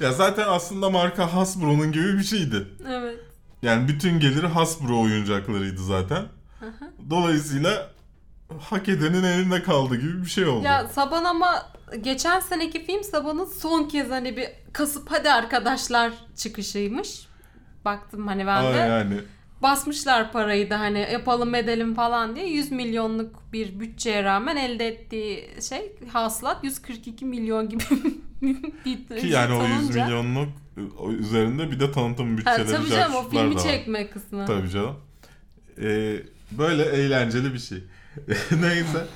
ya 0.00 0.12
zaten 0.12 0.48
aslında 0.48 0.90
marka 0.90 1.34
Hasbro'nun 1.34 1.92
gibi 1.92 2.18
bir 2.18 2.24
şeydi. 2.24 2.68
Evet. 2.88 3.16
Yani 3.62 3.88
bütün 3.88 4.20
geliri 4.20 4.46
Hasbro 4.46 5.00
oyuncaklarıydı 5.00 5.84
zaten. 5.84 6.24
Dolayısıyla 7.10 7.97
hak 8.60 8.88
edenin 8.88 9.22
elinde 9.22 9.62
kaldı 9.62 9.96
gibi 9.96 10.22
bir 10.24 10.30
şey 10.30 10.46
oldu. 10.46 10.64
Ya 10.64 10.88
Saban 10.88 11.24
ama 11.24 11.66
geçen 12.00 12.40
seneki 12.40 12.86
film 12.86 13.04
Saban'ın 13.04 13.44
son 13.44 13.84
kez 13.84 14.10
hani 14.10 14.36
bir 14.36 14.48
kasıp 14.72 15.10
hadi 15.10 15.30
arkadaşlar 15.30 16.12
çıkışıymış. 16.36 17.26
Baktım 17.84 18.26
hani 18.26 18.46
ben 18.46 18.62
Aa, 18.64 18.74
de. 18.74 18.78
yani 18.78 19.14
Basmışlar 19.62 20.32
parayı 20.32 20.70
da 20.70 20.80
hani 20.80 20.98
yapalım 21.12 21.54
edelim 21.54 21.94
falan 21.94 22.36
diye 22.36 22.46
100 22.48 22.70
milyonluk 22.72 23.52
bir 23.52 23.80
bütçeye 23.80 24.24
rağmen 24.24 24.56
elde 24.56 24.86
ettiği 24.88 25.48
şey 25.68 25.92
hasılat 26.12 26.64
142 26.64 27.24
milyon 27.24 27.68
gibi 27.68 27.82
bir 28.84 29.18
ki 29.20 29.26
yani 29.26 29.54
o 29.54 29.66
100 29.66 29.72
olunca- 29.84 30.04
milyonluk 30.04 30.48
üzerinde 31.18 31.70
bir 31.70 31.80
de 31.80 31.92
tanıtım 31.92 32.30
Ha, 32.32 32.38
bütçeleri 32.38 32.66
tabii 32.76 32.88
canım 32.90 33.14
o 33.16 33.28
filmi 33.30 33.58
çekme 33.62 34.10
kısmı. 34.10 34.46
Tabii 34.46 34.70
canım. 34.70 34.96
Ee, 35.82 36.16
böyle 36.50 36.82
eğlenceli 36.84 37.54
bir 37.54 37.58
şey. 37.58 37.78
Neyse. 38.60 39.06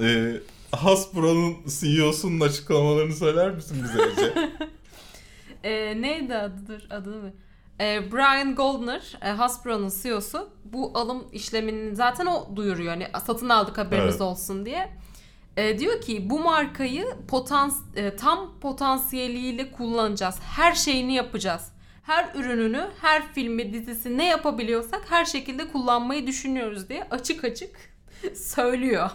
Ee, 0.00 0.32
Hasbro'nun 0.76 1.56
CEO'sunun 1.80 2.40
açıklamalarını 2.40 3.14
söyler 3.16 3.50
misin 3.50 3.84
bize 3.84 4.02
Ece? 4.02 4.50
Ee, 5.64 6.02
neydi 6.02 6.34
adıdır 6.36 6.86
adını 6.90 7.16
mı? 7.16 7.32
Ee, 7.80 8.12
Brian 8.12 8.54
Goldner, 8.54 9.18
e, 9.22 9.28
Hasbro'nun 9.28 9.92
CEO'su 10.02 10.50
bu 10.64 10.90
alım 10.94 11.24
işlemini 11.32 11.96
zaten 11.96 12.26
o 12.26 12.56
duyuruyor. 12.56 12.88
Hani 12.90 13.06
satın 13.26 13.48
aldık 13.48 13.78
haberiniz 13.78 14.10
Evet. 14.10 14.20
olsun 14.20 14.66
diye. 14.66 14.90
Ee, 15.56 15.78
diyor 15.78 16.00
ki 16.00 16.30
bu 16.30 16.38
markayı 16.38 17.06
potans 17.28 17.76
e, 17.96 18.16
tam 18.16 18.58
potansiyeliyle 18.60 19.72
kullanacağız. 19.72 20.38
Her 20.40 20.74
şeyini 20.74 21.14
yapacağız. 21.14 21.72
Her 22.02 22.34
ürününü, 22.34 22.86
her 23.00 23.32
filmi, 23.32 23.72
dizisi 23.72 24.18
ne 24.18 24.26
yapabiliyorsak 24.26 25.02
her 25.10 25.24
şekilde 25.24 25.68
kullanmayı 25.68 26.26
düşünüyoruz 26.26 26.88
diye 26.88 27.06
açık 27.10 27.44
açık 27.44 27.70
söylüyor. 28.34 29.10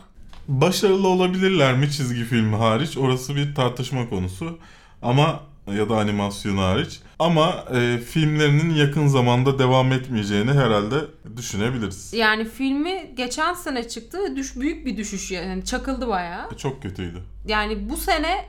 Başarılı 0.47 1.07
olabilirler 1.07 1.73
mi 1.77 1.91
çizgi 1.91 2.23
filmi 2.23 2.55
hariç? 2.55 2.97
Orası 2.97 3.35
bir 3.35 3.55
tartışma 3.55 4.09
konusu. 4.09 4.59
Ama 5.01 5.39
ya 5.77 5.89
da 5.89 5.97
animasyon 5.97 6.57
hariç. 6.57 6.99
Ama 7.19 7.65
e, 7.75 7.97
filmlerinin 7.97 8.75
yakın 8.75 9.07
zamanda 9.07 9.59
devam 9.59 9.91
etmeyeceğini 9.91 10.51
herhalde 10.51 10.95
düşünebiliriz. 11.37 12.13
Yani 12.13 12.45
filmi 12.45 13.11
geçen 13.17 13.53
sene 13.53 13.87
çıktı 13.87 14.17
ve 14.23 14.35
düş, 14.35 14.55
büyük 14.55 14.85
bir 14.85 14.97
düşüş 14.97 15.31
yani 15.31 15.65
çakıldı 15.65 16.07
bayağı. 16.07 16.57
Çok 16.57 16.81
kötüydü. 16.83 17.23
yani 17.47 17.89
bu 17.89 17.97
sene 17.97 18.45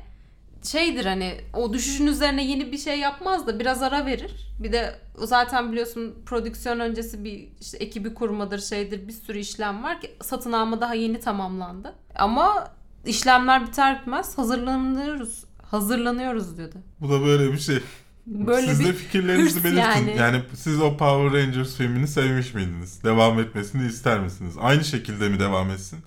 şeydir 0.67 1.05
hani 1.05 1.41
o 1.53 1.73
düşüşün 1.73 2.07
üzerine 2.07 2.47
yeni 2.47 2.73
bir 2.73 2.79
şey 2.79 2.99
yapmaz 2.99 3.47
da 3.47 3.59
biraz 3.59 3.83
ara 3.83 4.07
verir. 4.07 4.33
Bir 4.59 4.73
de 4.73 5.01
zaten 5.19 5.73
biliyorsun 5.73 6.15
prodüksiyon 6.27 6.81
öncesi 6.81 7.25
bir 7.25 7.49
işte 7.61 7.77
ekibi 7.77 8.15
kurmadır 8.15 8.59
şeydir 8.59 9.09
bir 9.09 9.13
sürü 9.13 9.39
işlem 9.39 9.83
var 9.83 10.01
ki 10.01 10.11
satın 10.23 10.53
alma 10.53 10.81
daha 10.81 10.95
yeni 10.95 11.21
tamamlandı. 11.21 11.95
Ama 12.15 12.71
işlemler 13.07 13.67
biter 13.67 14.01
bitmez 14.01 14.39
hazırlanıyoruz. 14.39 15.45
Hazırlanıyoruz 15.63 16.57
diyordu. 16.57 16.77
Bu 17.01 17.11
da 17.11 17.25
böyle 17.25 17.53
bir 17.53 17.59
şey. 17.59 17.79
Böyle 18.27 18.67
siz 18.67 18.81
de 18.81 18.85
bir 18.85 18.93
fikirlerinizi 18.93 19.55
hırs 19.55 19.65
belirtin. 19.65 19.81
yani. 19.81 20.17
Yani. 20.19 20.43
siz 20.55 20.81
o 20.81 20.97
Power 20.97 21.43
Rangers 21.43 21.77
filmini 21.77 22.09
sevmiş 22.09 22.55
miydiniz? 22.55 23.05
Devam 23.05 23.41
etmesini 23.41 23.87
ister 23.87 24.21
misiniz? 24.21 24.55
Aynı 24.61 24.85
şekilde 24.85 25.29
mi 25.29 25.41
devam 25.41 25.71
etsin? 25.71 25.99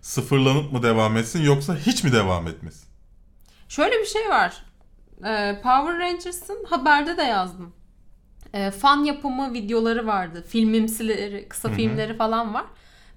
Sıfırlanıp 0.00 0.72
mı 0.72 0.82
devam 0.82 1.16
etsin 1.16 1.42
yoksa 1.42 1.76
hiç 1.76 2.04
mi 2.04 2.12
devam 2.12 2.48
etmesin? 2.48 2.91
Şöyle 3.72 4.00
bir 4.00 4.06
şey 4.06 4.28
var. 4.28 4.62
Ee, 5.24 5.60
Power 5.62 5.98
Rangers'ın 5.98 6.64
haberde 6.70 7.16
de 7.16 7.22
yazdım. 7.22 7.72
Ee, 8.54 8.70
fan 8.70 9.04
yapımı 9.04 9.52
videoları 9.52 10.06
vardı. 10.06 10.44
Filmimsileri, 10.48 11.48
kısa 11.48 11.68
Hı 11.68 11.72
hı. 11.72 11.76
filmleri 11.76 12.16
falan 12.16 12.54
var. 12.54 12.64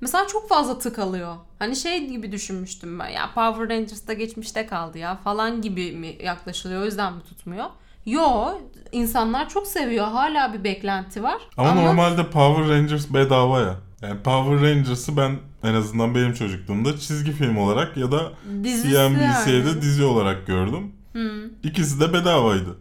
Mesela 0.02 0.28
çok 0.28 0.50
fazla 0.50 0.80
tık 0.80 1.00
alıyor. 1.00 1.36
Hani 1.60 1.76
şey 1.76 2.08
gibi 2.08 2.32
düşünmüştüm 2.32 3.00
ben. 3.00 3.10
Ya 3.10 3.30
Power 3.36 3.70
Rangers 3.70 4.08
da 4.08 4.14
geçmişte 4.14 4.68
kaldı 4.68 4.98
ya 4.98 5.16
falan 5.16 5.62
gibi 5.62 5.92
mi 5.92 6.18
yaklaşılıyor. 6.24 6.82
O 6.82 6.86
yüzden 6.86 7.14
mi 7.14 7.24
tutmuyor? 7.24 7.66
Yo, 8.06 8.52
insanlar 8.92 9.50
çok 9.50 9.68
seviyor. 9.68 10.08
Hala 10.08 10.54
bir 10.54 10.64
beklenti 10.64 11.24
var. 11.24 11.42
Ama, 11.58 11.74
normalde 11.74 12.30
Power 12.30 12.70
Rangers 12.70 13.14
bedava 13.14 13.60
ya. 13.60 13.76
Yani 14.02 14.22
Power 14.24 14.70
Rangers'ı 14.70 15.18
ben 15.18 15.38
en 15.66 15.74
azından 15.74 16.16
benim 16.16 16.34
çocukluğumda 16.34 16.98
çizgi 16.98 17.32
film 17.32 17.58
olarak 17.58 17.98
ya 17.98 18.12
da 18.12 18.32
Dizisi 18.64 18.90
CNBC'de 18.90 19.70
yani. 19.70 19.82
dizi 19.82 20.04
olarak 20.04 20.48
gördüm. 20.48 20.92
Hı. 21.14 21.52
İkisi 21.64 22.00
de 22.00 22.14
bedavaydı. 22.14 22.78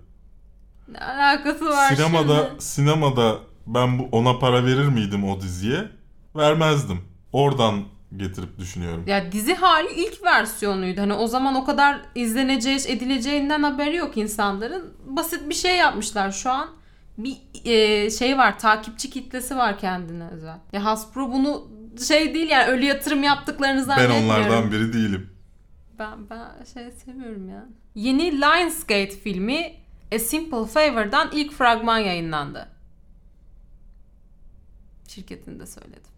Ne 0.92 0.98
alakası 0.98 1.64
var 1.64 1.94
sinemada 1.94 2.46
şimdi? 2.48 2.62
sinemada 2.62 3.38
ben 3.66 3.98
bu 3.98 4.08
ona 4.12 4.38
para 4.38 4.64
verir 4.66 4.88
miydim 4.88 5.24
o 5.24 5.40
diziye? 5.40 5.88
Vermezdim. 6.36 7.00
Oradan 7.32 7.84
getirip 8.16 8.58
düşünüyorum. 8.58 9.04
Ya 9.06 9.32
dizi 9.32 9.54
hali 9.54 9.88
ilk 9.96 10.24
versiyonuydu. 10.24 11.00
Hani 11.00 11.12
o 11.14 11.26
zaman 11.26 11.54
o 11.54 11.64
kadar 11.64 12.00
izleneceği, 12.14 12.78
edileceğinden 12.88 13.62
haberi 13.62 13.96
yok 13.96 14.16
insanların. 14.16 14.92
Basit 15.06 15.48
bir 15.48 15.54
şey 15.54 15.76
yapmışlar 15.76 16.32
şu 16.32 16.50
an. 16.50 16.68
Bir 17.18 17.36
e, 17.64 18.10
şey 18.10 18.38
var, 18.38 18.58
takipçi 18.58 19.10
kitlesi 19.10 19.56
var 19.56 19.78
kendine 19.78 20.28
özel. 20.28 20.58
Ya 20.72 20.84
Hasbro 20.84 21.32
bunu 21.32 21.68
şey 22.08 22.34
değil 22.34 22.48
yani 22.50 22.70
ölü 22.70 22.84
yatırım 22.84 23.22
yaptıklarını 23.22 23.78
Ben 23.80 23.84
zannetmiyorum. 23.84 24.24
onlardan 24.24 24.72
biri 24.72 24.92
değilim. 24.92 25.30
Ben, 25.98 26.30
ben 26.30 26.64
şey 26.74 26.90
seviyorum 26.90 27.48
ya. 27.48 27.66
Yeni 27.94 28.40
Lionsgate 28.40 29.10
filmi 29.10 29.74
A 30.14 30.18
Simple 30.18 30.66
Favor'dan 30.66 31.30
ilk 31.32 31.52
fragman 31.52 31.98
yayınlandı. 31.98 32.68
Şirketinde 35.08 35.66
söyledim. 35.66 36.12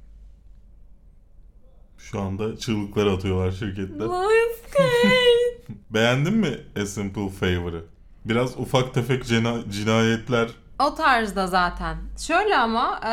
Şu 1.98 2.20
anda 2.20 2.56
çığlıklar 2.58 3.06
atıyorlar 3.06 3.50
şirkette. 3.50 3.94
Lionsgate! 4.04 5.56
Beğendin 5.90 6.34
mi 6.34 6.58
A 6.82 6.86
Simple 6.86 7.28
Favor'ı? 7.30 7.84
Biraz 8.24 8.56
ufak 8.58 8.94
tefek 8.94 9.22
cina- 9.24 9.70
cinayetler 9.70 10.48
O 10.78 10.94
tarzda 10.94 11.46
zaten. 11.46 11.96
Şöyle 12.18 12.56
ama 12.56 13.00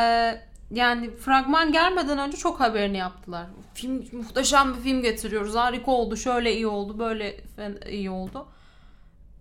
yani 0.74 1.16
fragman 1.16 1.72
gelmeden 1.72 2.18
önce 2.18 2.36
çok 2.36 2.60
haberini 2.60 2.96
yaptılar. 2.96 3.46
Film 3.74 4.04
muhteşem 4.12 4.74
bir 4.76 4.80
film 4.80 5.02
getiriyoruz. 5.02 5.54
Harika 5.54 5.90
oldu. 5.90 6.16
Şöyle 6.16 6.54
iyi 6.54 6.66
oldu. 6.66 6.98
Böyle 6.98 7.44
iyi 7.90 8.10
oldu. 8.10 8.46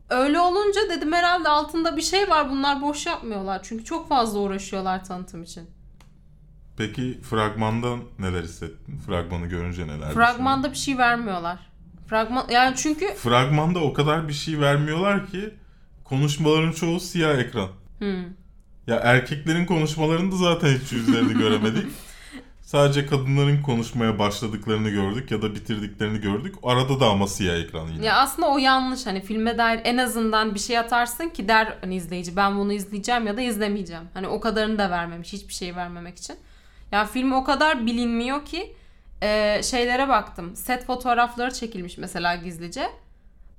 Öyle 0.10 0.40
olunca 0.40 0.82
dedim 0.90 1.14
herhalde 1.14 1.50
altında 1.50 1.98
bir 1.98 2.02
şey 2.02 2.30
var. 2.30 2.50
Bunlar 2.50 2.82
boş 2.82 3.06
yapmıyorlar. 3.06 3.60
Çünkü 3.64 3.86
çok 3.86 4.10
fazla 4.10 4.40
uğraşıyorlar 4.40 5.06
tanıtım 5.06 5.44
için. 5.44 5.70
Peki 6.78 7.22
fragmandan 7.22 8.00
neler 8.20 8.44
hissettin? 8.44 9.00
Fragmanı 9.00 9.46
görünce 9.46 9.88
neler? 9.88 10.12
Fragmanda 10.12 10.72
bir 10.72 10.78
şey 10.78 10.98
vermiyorlar. 10.98 11.60
Fragman 12.08 12.46
yani 12.50 12.76
çünkü 12.76 13.14
Fragmanda 13.14 13.80
o 13.80 13.94
kadar 13.94 14.28
bir 14.28 14.34
şey 14.34 14.60
vermiyorlar 14.60 15.28
ki 15.28 15.54
konuşmaların 16.04 16.72
çoğu 16.72 17.00
siyah 17.00 17.38
ekran. 17.40 17.70
hmm, 18.00 18.24
Ya 18.88 18.96
erkeklerin 18.96 19.66
konuşmalarında 19.66 20.36
zaten 20.36 20.68
hiç 20.68 20.92
yüzlerini 20.92 21.34
göremedik. 21.34 21.86
Sadece 22.62 23.06
kadınların 23.06 23.62
konuşmaya 23.62 24.20
başladıklarını 24.20 24.90
gördük 24.90 25.32
ya 25.32 25.42
da 25.42 25.56
bitirdiklerini 25.56 26.22
gördük. 26.22 26.56
Arada 26.64 27.00
da 27.00 27.06
ama 27.06 27.28
siyah 27.28 27.56
ekran 27.56 27.88
yine. 27.88 28.06
Ya 28.06 28.16
aslında 28.18 28.48
o 28.48 28.58
yanlış. 28.58 29.06
Hani 29.06 29.22
filme 29.22 29.58
dair 29.58 29.80
en 29.84 29.98
azından 29.98 30.56
bir 30.56 30.60
şey 30.60 30.78
atarsın 30.78 31.30
ki 31.30 31.48
der 31.48 31.78
hani 31.82 31.96
izleyici 31.96 32.36
ben 32.36 32.58
bunu 32.58 32.74
izleyeceğim 32.74 33.28
ya 33.28 33.38
da 33.38 33.42
izlemeyeceğim. 33.42 34.04
Hani 34.14 34.28
o 34.28 34.40
kadarını 34.40 34.78
da 34.78 34.90
vermemiş. 34.90 35.34
Hiçbir 35.34 35.54
şey 35.54 35.76
vermemek 35.76 36.18
için. 36.18 36.36
Ya 36.92 37.06
film 37.06 37.32
o 37.32 37.44
kadar 37.44 37.86
bilinmiyor 37.86 38.46
ki 38.46 38.76
e, 39.22 39.62
şeylere 39.64 40.08
baktım. 40.10 40.56
Set 40.56 40.86
fotoğrafları 40.86 41.54
çekilmiş 41.54 41.98
mesela 41.98 42.36
gizlice. 42.36 42.90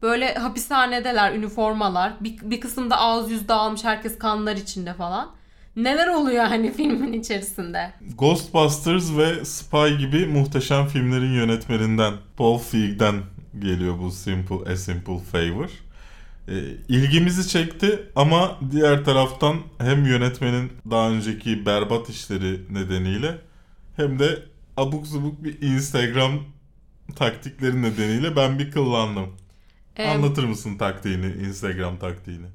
Böyle 0.02 0.34
hapishanedeler, 0.34 1.32
üniformalar. 1.32 2.12
Bir, 2.20 2.36
bir 2.42 2.60
kısımda 2.60 2.98
ağız 2.98 3.30
yüz 3.30 3.48
dağılmış 3.48 3.84
herkes 3.84 4.18
kanlar 4.18 4.56
içinde 4.56 4.94
falan. 4.94 5.30
Neler 5.76 6.08
oluyor 6.08 6.44
hani 6.44 6.72
filmin 6.76 7.12
içerisinde? 7.12 7.92
Ghostbusters 8.18 9.16
ve 9.16 9.44
Spy 9.44 9.88
gibi 9.98 10.26
muhteşem 10.26 10.86
filmlerin 10.86 11.32
yönetmeninden 11.32 12.14
Paul 12.36 12.58
Feig'den 12.58 13.14
geliyor 13.58 13.98
bu 13.98 14.10
Simple 14.10 14.72
A 14.72 14.76
Simple 14.76 15.18
Favor. 15.18 15.70
Ee, 16.48 16.52
ilgimizi 16.88 17.48
çekti 17.48 18.02
ama 18.16 18.58
diğer 18.70 19.04
taraftan 19.04 19.56
hem 19.78 20.06
yönetmenin 20.06 20.72
daha 20.90 21.10
önceki 21.10 21.66
berbat 21.66 22.08
işleri 22.08 22.60
nedeniyle 22.74 23.38
hem 23.96 24.18
de 24.18 24.42
abuk 24.76 25.06
subuk 25.06 25.44
bir 25.44 25.62
Instagram 25.62 26.32
taktikleri 27.16 27.82
nedeniyle 27.82 28.36
ben 28.36 28.58
bir 28.58 28.70
kıllandım. 28.70 29.26
Ee, 29.96 30.08
Anlatır 30.08 30.44
mısın 30.44 30.76
taktiğini, 30.78 31.26
Instagram 31.26 31.98
taktiğini? 31.98 32.46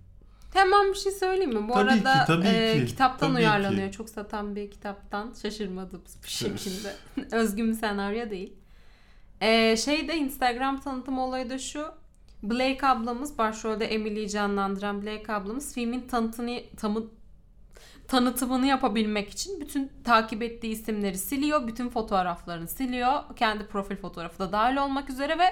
Hemen 0.54 0.90
bir 0.90 0.98
şey 0.98 1.12
söyleyeyim 1.12 1.54
mi? 1.54 1.70
Bu 1.70 1.74
Tabii 1.74 1.92
arada 1.92 2.14
ki, 2.14 2.28
tabii 2.28 2.48
e, 2.48 2.80
ki, 2.80 2.86
kitaptan 2.86 3.28
tabii 3.28 3.40
uyarlanıyor. 3.40 3.92
ki. 3.92 3.98
Çok 3.98 4.10
satan 4.10 4.56
bir 4.56 4.72
kitaptan. 4.72 5.34
Şaşırmadığımız 5.42 6.18
bir 6.24 6.30
şekilde. 6.30 6.96
Özgün 7.32 7.68
bir 7.72 7.74
senaryo 7.78 8.30
değil. 8.30 8.54
E, 9.42 9.78
şey 9.78 10.08
de 10.08 10.16
Instagram 10.18 10.82
tanıtım 10.82 11.20
olayı 11.20 11.50
da 11.50 11.58
şu. 11.58 11.86
Blake 12.44 12.88
ablamız 12.88 13.38
başrolde 13.38 13.86
Emily'yi 13.86 14.30
canlandıran 14.30 15.02
Blake 15.02 15.34
ablamız 15.34 15.74
filmin 15.74 16.02
tanıtını, 16.08 16.62
tamı, 16.78 17.04
tanıtımını 18.08 18.66
yapabilmek 18.66 19.30
için 19.30 19.62
bütün 19.62 19.92
takip 20.04 20.44
ettiği 20.44 20.72
isimleri 20.72 21.18
siliyor. 21.18 21.68
Bütün 21.68 21.90
fotoğraflarını 21.90 22.68
siliyor. 22.68 23.14
Kendi 23.36 23.68
profil 23.68 23.96
fotoğrafı 23.96 24.40
da 24.40 24.52
dahil 24.52 24.78
olmak 24.78 25.10
üzere 25.10 25.40
ve 25.40 25.46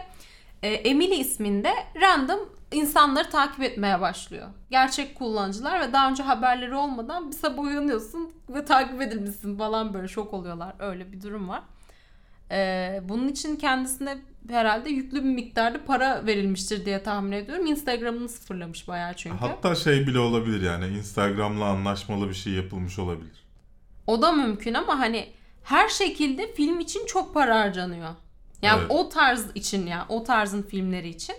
e, 0.64 0.70
Emily 0.70 1.20
isminde 1.20 1.74
random 2.02 2.40
insanları 2.72 3.30
takip 3.30 3.64
etmeye 3.64 4.02
başlıyor. 4.02 4.48
Gerçek 4.70 5.16
kullanıcılar 5.16 5.80
ve 5.80 5.94
daha 5.94 6.10
önce 6.10 6.24
haberleri 6.24 6.76
olmadan 6.76 7.32
bir 7.32 7.36
sabah 7.36 7.64
uyanıyorsun 7.64 8.32
ve 8.50 8.66
takip 8.66 9.02
edilmişsin 9.02 9.58
falan 9.58 9.94
böyle 9.94 10.08
şok 10.08 10.34
oluyorlar. 10.34 10.76
Öyle 10.80 11.12
bir 11.12 11.22
durum 11.22 11.50
var. 11.50 11.62
E, 12.52 13.02
bunun 13.04 13.28
için 13.28 13.56
kendisine 13.56 14.18
herhalde 14.50 14.90
yüklü 14.90 15.24
bir 15.24 15.30
miktarda 15.30 15.86
para 15.86 16.26
verilmiştir 16.26 16.86
diye 16.86 17.04
tahmin 17.04 17.32
ediyorum. 17.32 17.66
Instagram'ını 17.66 18.30
sıfırlamış 18.30 18.88
bayağı 18.88 19.14
çünkü. 19.14 19.38
Hatta 19.38 19.76
şey 19.76 20.08
bile 20.08 20.20
olabilir 20.20 20.62
yani 20.62 20.88
Instagram'la 20.88 21.66
anlaşmalı 21.66 22.30
bir 22.30 22.34
şey 22.34 22.54
yapılmış 22.54 23.00
olabilir. 23.00 23.48
O 24.08 24.22
da 24.22 24.32
mümkün 24.32 24.74
ama 24.74 25.00
hani 25.00 25.30
her 25.64 25.90
şekilde 25.90 26.54
film 26.54 26.80
için 26.80 27.06
çok 27.06 27.34
para 27.34 27.60
harcanıyor. 27.60 28.10
Yani 28.62 28.80
Evet. 28.80 28.92
o 28.92 29.10
tarz 29.10 29.46
için 29.56 29.88
ya, 29.88 30.06
o 30.10 30.24
tarzın 30.24 30.62
filmleri 30.62 31.10
için. 31.10 31.36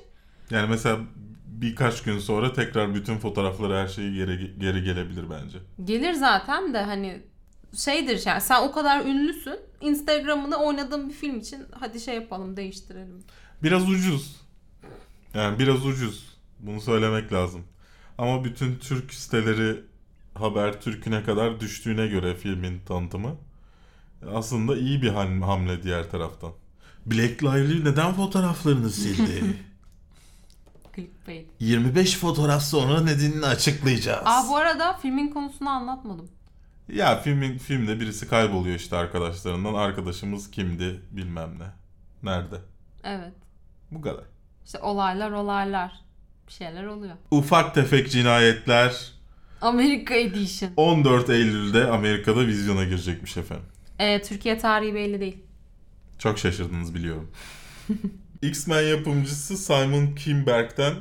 Yani 0.50 0.68
mesela 0.70 0.98
birkaç 1.46 2.02
gün 2.02 2.18
sonra 2.18 2.52
tekrar 2.52 2.94
bütün 2.94 3.18
fotoğrafları 3.18 3.76
her 3.76 3.88
şeyi 3.88 4.14
geri, 4.14 4.59
geri 4.59 4.83
gelebilir 4.83 5.24
bence. 5.31 5.59
Gelir 5.85 6.12
zaten 6.12 6.74
de 6.74 6.83
hani 6.83 7.22
şeydir 7.76 8.22
yani 8.26 8.40
sen 8.40 8.62
o 8.62 8.72
kadar 8.72 9.04
ünlüsün. 9.04 9.57
Instagram'ını 9.81 10.57
oynadığın 10.57 11.09
bir 11.09 11.14
film 11.14 11.38
için 11.38 11.66
hadi 11.81 12.00
şey 12.00 12.14
yapalım 12.14 12.57
değiştirelim. 12.57 13.22
Biraz 13.62 13.88
ucuz. 13.90 14.37
Yani 15.35 15.59
biraz 15.59 15.87
ucuz. 15.87 16.38
Bunu 16.61 16.81
söylemek 16.81 17.33
lazım. 17.33 17.64
Ama 18.18 18.44
bütün 18.44 18.76
Türk 18.78 19.14
siteleri 19.14 19.81
haber 20.35 20.81
Türk'üne 20.81 21.22
kadar 21.22 21.61
düştüğüne 21.61 22.07
göre 22.07 22.35
filmin 22.35 22.81
tanıtımı 22.81 23.37
aslında 24.35 24.76
iyi 24.76 25.02
bir 25.02 25.09
ham- 25.11 25.42
hamle 25.42 25.83
diğer 25.83 26.11
taraftan. 26.11 26.52
Black 27.11 27.42
Lively 27.42 27.85
neden 27.85 28.12
fotoğraflarını 28.12 28.90
sildi? 28.90 29.44
Clickbait. 30.97 31.49
25 31.61 32.16
fotoğraf 32.16 32.62
sonra 32.62 33.01
nedenini 33.01 33.47
açıklayacağız. 33.47 34.23
Aa 34.25 34.49
bu 34.49 34.57
arada 34.57 34.92
filmin 34.92 35.29
konusunu 35.29 35.68
anlatmadım. 35.68 36.29
Ya 36.92 37.21
filmin 37.21 37.59
filmde 37.59 38.01
birisi 38.01 38.29
kayboluyor 38.29 38.77
işte 38.77 38.97
arkadaşlarından. 38.97 39.75
Arkadaşımız 39.75 40.51
kimdi 40.51 41.01
bilmem 41.11 41.51
ne. 41.59 41.66
Nerede? 42.23 42.57
Evet. 43.05 43.33
Bu 43.90 44.01
kadar. 44.01 44.25
İşte 44.66 44.79
olaylar 44.79 45.31
olaylar. 45.31 45.92
Bir 46.47 46.53
şeyler 46.53 46.85
oluyor. 46.85 47.14
Ufak 47.31 47.75
tefek 47.75 48.11
cinayetler 48.11 49.12
Amerika 49.61 50.14
Edition. 50.14 50.71
14 50.77 51.31
Eylül'de 51.31 51.87
Amerika'da 51.87 52.47
vizyona 52.47 52.85
girecekmiş 52.85 53.37
efendim. 53.37 53.66
Ee, 53.99 54.23
Türkiye 54.23 54.59
tarihi 54.59 54.94
belli 54.94 55.21
değil. 55.21 55.37
Çok 56.18 56.38
şaşırdınız 56.38 56.94
biliyorum. 56.94 57.31
X-Men 58.42 58.83
yapımcısı 58.83 59.57
Simon 59.57 60.14
Kinberg'den 60.14 60.94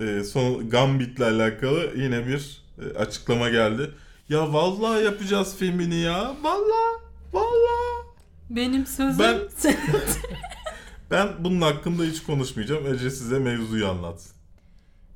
e, 0.00 0.24
son 0.24 0.70
Gambit'le 0.70 1.20
alakalı 1.20 1.90
yine 1.96 2.26
bir 2.26 2.62
e, 2.82 2.98
açıklama 2.98 3.48
geldi. 3.48 3.90
Ya 4.28 4.52
vallahi 4.52 5.04
yapacağız 5.04 5.56
filmini 5.56 5.96
ya. 5.96 6.34
Vallahi. 6.42 7.00
Vallahi. 7.32 8.06
Benim 8.50 8.86
sözüm. 8.86 9.18
Ben- 9.18 9.40
Ben 11.10 11.28
bunun 11.38 11.60
hakkında 11.60 12.04
hiç 12.04 12.22
konuşmayacağım. 12.22 12.94
Ece 12.94 13.10
size 13.10 13.38
mevzuyu 13.38 13.88
anlatsın. 13.88 14.32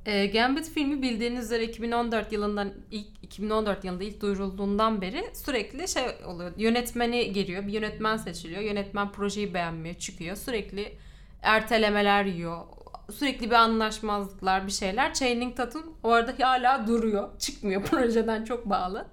E, 0.05 0.25
Gambit 0.25 0.69
filmi 0.69 1.01
bildiğiniz 1.01 1.45
üzere 1.45 1.63
2014 1.63 2.31
yılından 2.31 2.73
ilk 2.91 3.07
2014 3.21 3.85
yılında 3.85 4.03
ilk 4.03 4.21
duyurulduğundan 4.21 5.01
beri 5.01 5.23
sürekli 5.33 5.87
şey 5.87 6.03
oluyor. 6.25 6.51
Yönetmeni 6.57 7.33
geliyor. 7.33 7.67
Bir 7.67 7.73
yönetmen 7.73 8.17
seçiliyor. 8.17 8.61
Yönetmen 8.61 9.11
projeyi 9.11 9.53
beğenmiyor, 9.53 9.95
çıkıyor. 9.95 10.35
Sürekli 10.35 10.97
ertelemeler 11.41 12.25
yiyor. 12.25 12.57
Sürekli 13.13 13.49
bir 13.49 13.55
anlaşmazlıklar, 13.55 14.67
bir 14.67 14.71
şeyler. 14.71 15.13
Channing 15.13 15.57
Tatum 15.57 15.97
orada 16.03 16.33
hala 16.41 16.87
duruyor. 16.87 17.39
Çıkmıyor 17.39 17.83
projeden 17.85 18.43
çok 18.43 18.69
bağlı. 18.69 19.07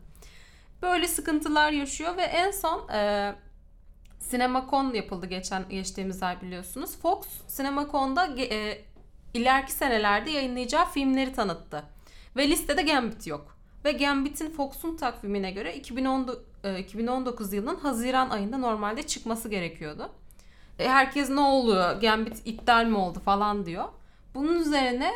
Böyle 0.83 1.09
sıkıntılar 1.09 1.73
yaşıyor 1.73 2.17
ve 2.17 2.23
en 2.23 2.51
son 2.51 2.89
e, 2.89 3.35
CinemaCon 4.31 4.95
yapıldı 4.95 5.27
geçen 5.27 5.69
geçtiğimiz 5.69 6.23
ay 6.23 6.43
biliyorsunuz. 6.43 6.97
Fox 7.03 7.27
CinemaCon'da 7.57 8.27
e, 8.27 8.79
ileriki 9.35 9.73
senelerde 9.73 10.31
yayınlayacağı 10.31 10.85
filmleri 10.91 11.33
tanıttı. 11.33 11.85
Ve 12.37 12.49
listede 12.49 12.83
Gambit 12.83 13.27
yok. 13.27 13.57
Ve 13.85 13.93
Gambit'in 13.93 14.51
Fox'un 14.51 14.97
takvimine 14.97 15.51
göre 15.51 15.77
2010, 15.77 16.39
e, 16.65 16.79
2019 16.79 17.53
yılının 17.53 17.77
Haziran 17.77 18.31
ayında 18.31 18.59
normalde 18.59 19.03
çıkması 19.03 19.49
gerekiyordu. 19.49 20.11
E, 20.79 20.89
herkes 20.89 21.31
ne 21.31 21.41
oluyor? 21.41 22.01
Gambit 22.01 22.43
iptal 22.45 22.85
mi 22.85 22.97
oldu 22.97 23.21
falan 23.21 23.67
diyor. 23.67 23.85
Bunun 24.35 24.61
üzerine 24.61 25.11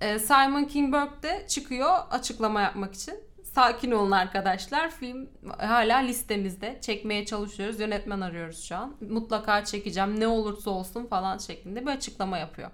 e, 0.00 0.18
Simon 0.18 0.64
Kinberg 0.64 1.22
de 1.22 1.46
çıkıyor 1.48 1.98
açıklama 2.10 2.60
yapmak 2.60 2.94
için. 2.94 3.14
Sakin 3.54 3.90
olun 3.90 4.10
arkadaşlar. 4.10 4.90
Film 4.90 5.28
hala 5.58 5.96
listemizde. 5.96 6.78
Çekmeye 6.80 7.26
çalışıyoruz. 7.26 7.80
Yönetmen 7.80 8.20
arıyoruz 8.20 8.64
şu 8.64 8.76
an. 8.76 8.96
Mutlaka 9.10 9.64
çekeceğim. 9.64 10.20
Ne 10.20 10.26
olursa 10.26 10.70
olsun 10.70 11.06
falan 11.06 11.38
şeklinde 11.38 11.82
bir 11.82 11.90
açıklama 11.90 12.38
yapıyor. 12.38 12.70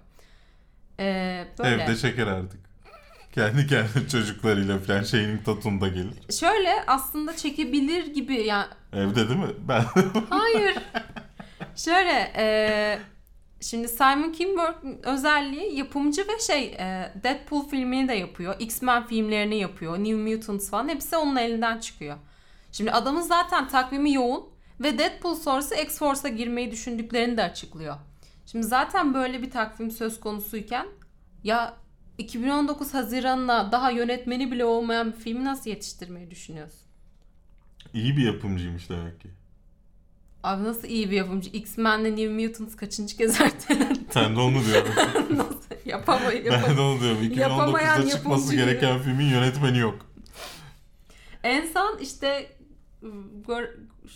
Ee, 0.99 1.47
böyle. 1.59 1.83
Evde 1.83 1.95
çeker 1.95 2.27
artık. 2.27 2.59
Kendi 3.35 3.67
kendi 3.67 4.09
çocuklarıyla 4.11 4.79
falan 4.79 5.03
Channing 5.03 5.45
Tatum 5.45 5.81
da 5.81 5.87
gelir. 5.87 6.13
Şöyle 6.39 6.83
aslında 6.87 7.35
çekebilir 7.35 8.13
gibi 8.13 8.33
yani 8.33 8.67
Evde 8.93 9.29
değil 9.29 9.39
mi? 9.39 9.53
Ben 9.67 9.85
Hayır. 10.29 10.75
Şöyle 11.75 12.31
e, 12.35 12.99
şimdi 13.61 13.87
Simon 13.87 14.31
Kinberg 14.31 14.75
özelliği 15.03 15.77
yapımcı 15.77 16.21
ve 16.21 16.39
şey 16.39 16.63
e, 16.65 17.11
Deadpool 17.23 17.69
filmini 17.69 18.07
de 18.07 18.13
yapıyor. 18.13 18.55
X-Men 18.59 19.07
filmlerini 19.07 19.59
yapıyor. 19.59 19.97
New 19.97 20.35
Mutants 20.35 20.69
falan 20.69 20.89
hepsi 20.89 21.17
onun 21.17 21.35
elinden 21.35 21.79
çıkıyor. 21.79 22.17
Şimdi 22.71 22.91
adamın 22.91 23.21
zaten 23.21 23.67
takvimi 23.67 24.13
yoğun 24.13 24.43
ve 24.79 24.97
Deadpool 24.97 25.35
sonrası 25.35 25.75
X-Force'a 25.75 26.29
girmeyi 26.29 26.71
düşündüklerini 26.71 27.37
de 27.37 27.43
açıklıyor. 27.43 27.95
Şimdi 28.45 28.65
zaten 28.65 29.13
böyle 29.13 29.41
bir 29.41 29.51
takvim 29.51 29.91
söz 29.91 30.19
konusuyken 30.19 30.87
ya 31.43 31.77
2019 32.17 32.93
Haziran'la 32.93 33.71
daha 33.71 33.91
yönetmeni 33.91 34.51
bile 34.51 34.65
olmayan 34.65 35.13
bir 35.13 35.17
filmi 35.17 35.45
nasıl 35.45 35.69
yetiştirmeyi 35.69 36.31
düşünüyorsun? 36.31 36.79
iyi 37.93 38.17
bir 38.17 38.23
yapımcıymış 38.23 38.89
demek 38.89 39.21
ki. 39.21 39.29
Abi 40.43 40.63
nasıl 40.63 40.87
iyi 40.87 41.11
bir 41.11 41.15
yapımcı? 41.15 41.49
X-Men'le 41.49 42.15
New 42.15 42.27
Mutants 42.27 42.75
kaçıncı 42.75 43.17
kez 43.17 43.41
ertelendi? 43.41 43.99
Ben 44.15 44.35
de 44.35 44.39
onu 44.39 44.65
diyorum. 44.65 44.93
nasıl 45.37 45.89
yapamayı 45.89 46.45
ben 46.51 46.77
de 46.77 46.81
onu 46.81 46.99
diyorum. 46.99 47.33
Yapamayan 47.33 48.01
2019'da 48.01 48.09
çıkması 48.09 48.55
gereken 48.55 48.99
filmin 48.99 49.25
yönetmeni 49.25 49.77
yok. 49.77 50.09
En 51.43 51.65
son 51.73 51.97
işte 52.01 52.55
Gor, 53.45 53.63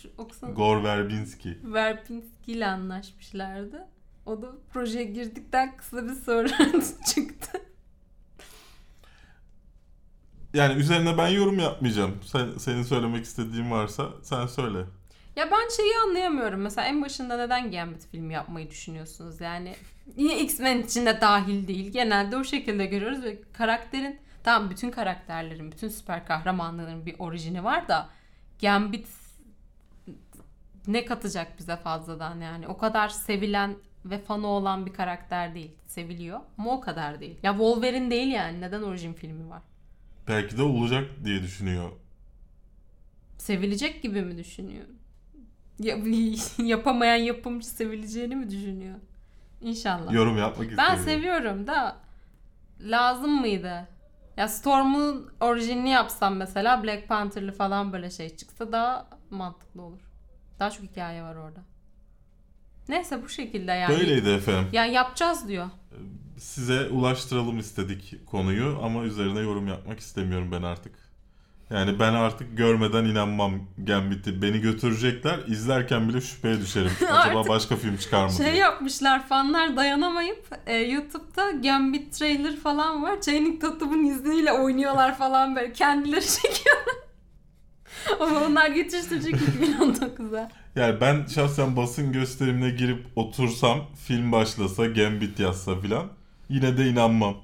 şu, 0.02 0.10
okusana. 0.18 0.50
Gore 0.50 0.84
Verbinski. 0.84 1.58
Verbinski 1.64 2.52
ile 2.52 2.66
anlaşmışlardı. 2.66 3.88
O 4.30 4.42
da 4.42 4.48
projeye 4.72 5.04
girdikten 5.04 5.76
kısa 5.76 6.08
bir 6.08 6.14
sonra 6.14 6.48
çıktı. 7.14 7.62
Yani 10.54 10.80
üzerine 10.80 11.18
ben 11.18 11.28
yorum 11.28 11.58
yapmayacağım. 11.58 12.14
Sen, 12.24 12.58
senin 12.58 12.82
söylemek 12.82 13.24
istediğin 13.24 13.70
varsa 13.70 14.08
sen 14.22 14.46
söyle. 14.46 14.78
Ya 15.36 15.50
ben 15.50 15.68
şeyi 15.76 15.92
anlayamıyorum. 16.06 16.60
Mesela 16.60 16.88
en 16.88 17.02
başında 17.02 17.36
neden 17.36 17.70
Gambit 17.70 18.06
filmi 18.06 18.34
yapmayı 18.34 18.70
düşünüyorsunuz? 18.70 19.40
Yani 19.40 19.74
niye 20.16 20.40
X-Men 20.40 20.82
içinde 20.82 21.20
dahil 21.20 21.68
değil? 21.68 21.92
Genelde 21.92 22.36
o 22.36 22.44
şekilde 22.44 22.86
görüyoruz 22.86 23.24
ve 23.24 23.42
karakterin 23.52 24.20
tamam 24.44 24.70
bütün 24.70 24.90
karakterlerin, 24.90 25.72
bütün 25.72 25.88
süper 25.88 26.26
kahramanların 26.26 27.06
bir 27.06 27.14
orijini 27.18 27.64
var 27.64 27.88
da 27.88 28.08
Gambit 28.62 29.06
ne 30.86 31.04
katacak 31.04 31.58
bize 31.58 31.76
fazladan 31.76 32.40
yani? 32.40 32.68
O 32.68 32.78
kadar 32.78 33.08
sevilen 33.08 33.76
ve 34.04 34.18
fanı 34.18 34.46
olan 34.46 34.86
bir 34.86 34.92
karakter 34.92 35.54
değil. 35.54 35.70
Seviliyor 35.86 36.40
ama 36.58 36.70
o 36.70 36.80
kadar 36.80 37.20
değil. 37.20 37.36
Ya 37.42 37.52
Wolverine 37.52 38.10
değil 38.10 38.28
yani. 38.32 38.60
Neden 38.60 38.82
orijin 38.82 39.12
filmi 39.12 39.50
var? 39.50 39.62
Belki 40.28 40.58
de 40.58 40.62
olacak 40.62 41.10
diye 41.24 41.42
düşünüyor. 41.42 41.90
Sevilecek 43.38 44.02
gibi 44.02 44.22
mi 44.22 44.36
düşünüyor? 44.38 44.84
Ya, 45.78 45.96
yapamayan 46.58 47.16
yapımcı 47.16 47.66
sevileceğini 47.66 48.36
mi 48.36 48.50
düşünüyor? 48.50 48.98
İnşallah. 49.60 50.12
Yorum 50.12 50.38
yapmak 50.38 50.58
ben 50.58 50.70
istemiyorum. 50.70 51.04
seviyorum 51.04 51.66
da 51.66 51.96
lazım 52.80 53.40
mıydı? 53.40 53.88
Ya 54.36 54.48
Storm'un 54.48 55.30
orijinini 55.40 55.90
yapsam 55.90 56.36
mesela 56.36 56.82
Black 56.82 57.08
Panther'lı 57.08 57.52
falan 57.52 57.92
böyle 57.92 58.10
şey 58.10 58.36
çıksa 58.36 58.72
daha 58.72 59.08
mantıklı 59.30 59.82
olur. 59.82 60.00
Daha 60.58 60.70
çok 60.70 60.84
hikaye 60.84 61.22
var 61.22 61.34
orada. 61.36 61.60
Neyse 62.88 63.22
bu 63.22 63.28
şekilde 63.28 63.72
yani. 63.72 63.98
Böyleydi 63.98 64.28
efendim. 64.30 64.68
Yani 64.72 64.92
yapacağız 64.92 65.48
diyor. 65.48 65.66
Size 66.38 66.88
ulaştıralım 66.88 67.58
istedik 67.58 68.26
konuyu 68.26 68.78
ama 68.82 69.02
üzerine 69.02 69.40
yorum 69.40 69.68
yapmak 69.68 70.00
istemiyorum 70.00 70.48
ben 70.52 70.62
artık. 70.62 70.92
Yani 71.70 71.98
ben 71.98 72.12
artık 72.14 72.56
görmeden 72.58 73.04
inanmam 73.04 73.52
Gambit'i. 73.78 74.42
Beni 74.42 74.60
götürecekler. 74.60 75.38
izlerken 75.46 76.08
bile 76.08 76.20
şüpheye 76.20 76.60
düşerim. 76.60 76.90
Acaba 77.12 77.48
başka 77.48 77.76
film 77.76 77.96
çıkar 77.96 78.24
mı 78.24 78.30
Şey 78.32 78.46
diye. 78.46 78.56
yapmışlar 78.56 79.28
fanlar 79.28 79.76
dayanamayıp 79.76 80.44
e, 80.66 80.76
YouTube'da 80.76 81.50
Gambit 81.50 82.12
trailer 82.12 82.56
falan 82.56 83.02
var. 83.02 83.20
Channing 83.20 83.60
Tatum'un 83.60 84.04
izniyle 84.04 84.52
oynuyorlar 84.52 85.18
falan 85.18 85.56
böyle 85.56 85.72
kendileri 85.72 86.26
çekiyorlar. 86.26 86.94
Ama 88.20 88.44
onlar 88.46 88.70
yetiştirecek 88.70 89.34
2019'a. 89.34 90.50
Yani 90.76 91.00
ben 91.00 91.26
şahsen 91.26 91.76
basın 91.76 92.12
gösterimine 92.12 92.70
girip 92.70 93.06
otursam, 93.16 93.86
film 94.06 94.32
başlasa, 94.32 94.86
Gambit 94.86 95.40
yazsa 95.40 95.80
filan 95.80 96.08
yine 96.48 96.78
de 96.78 96.88
inanmam. 96.88 97.36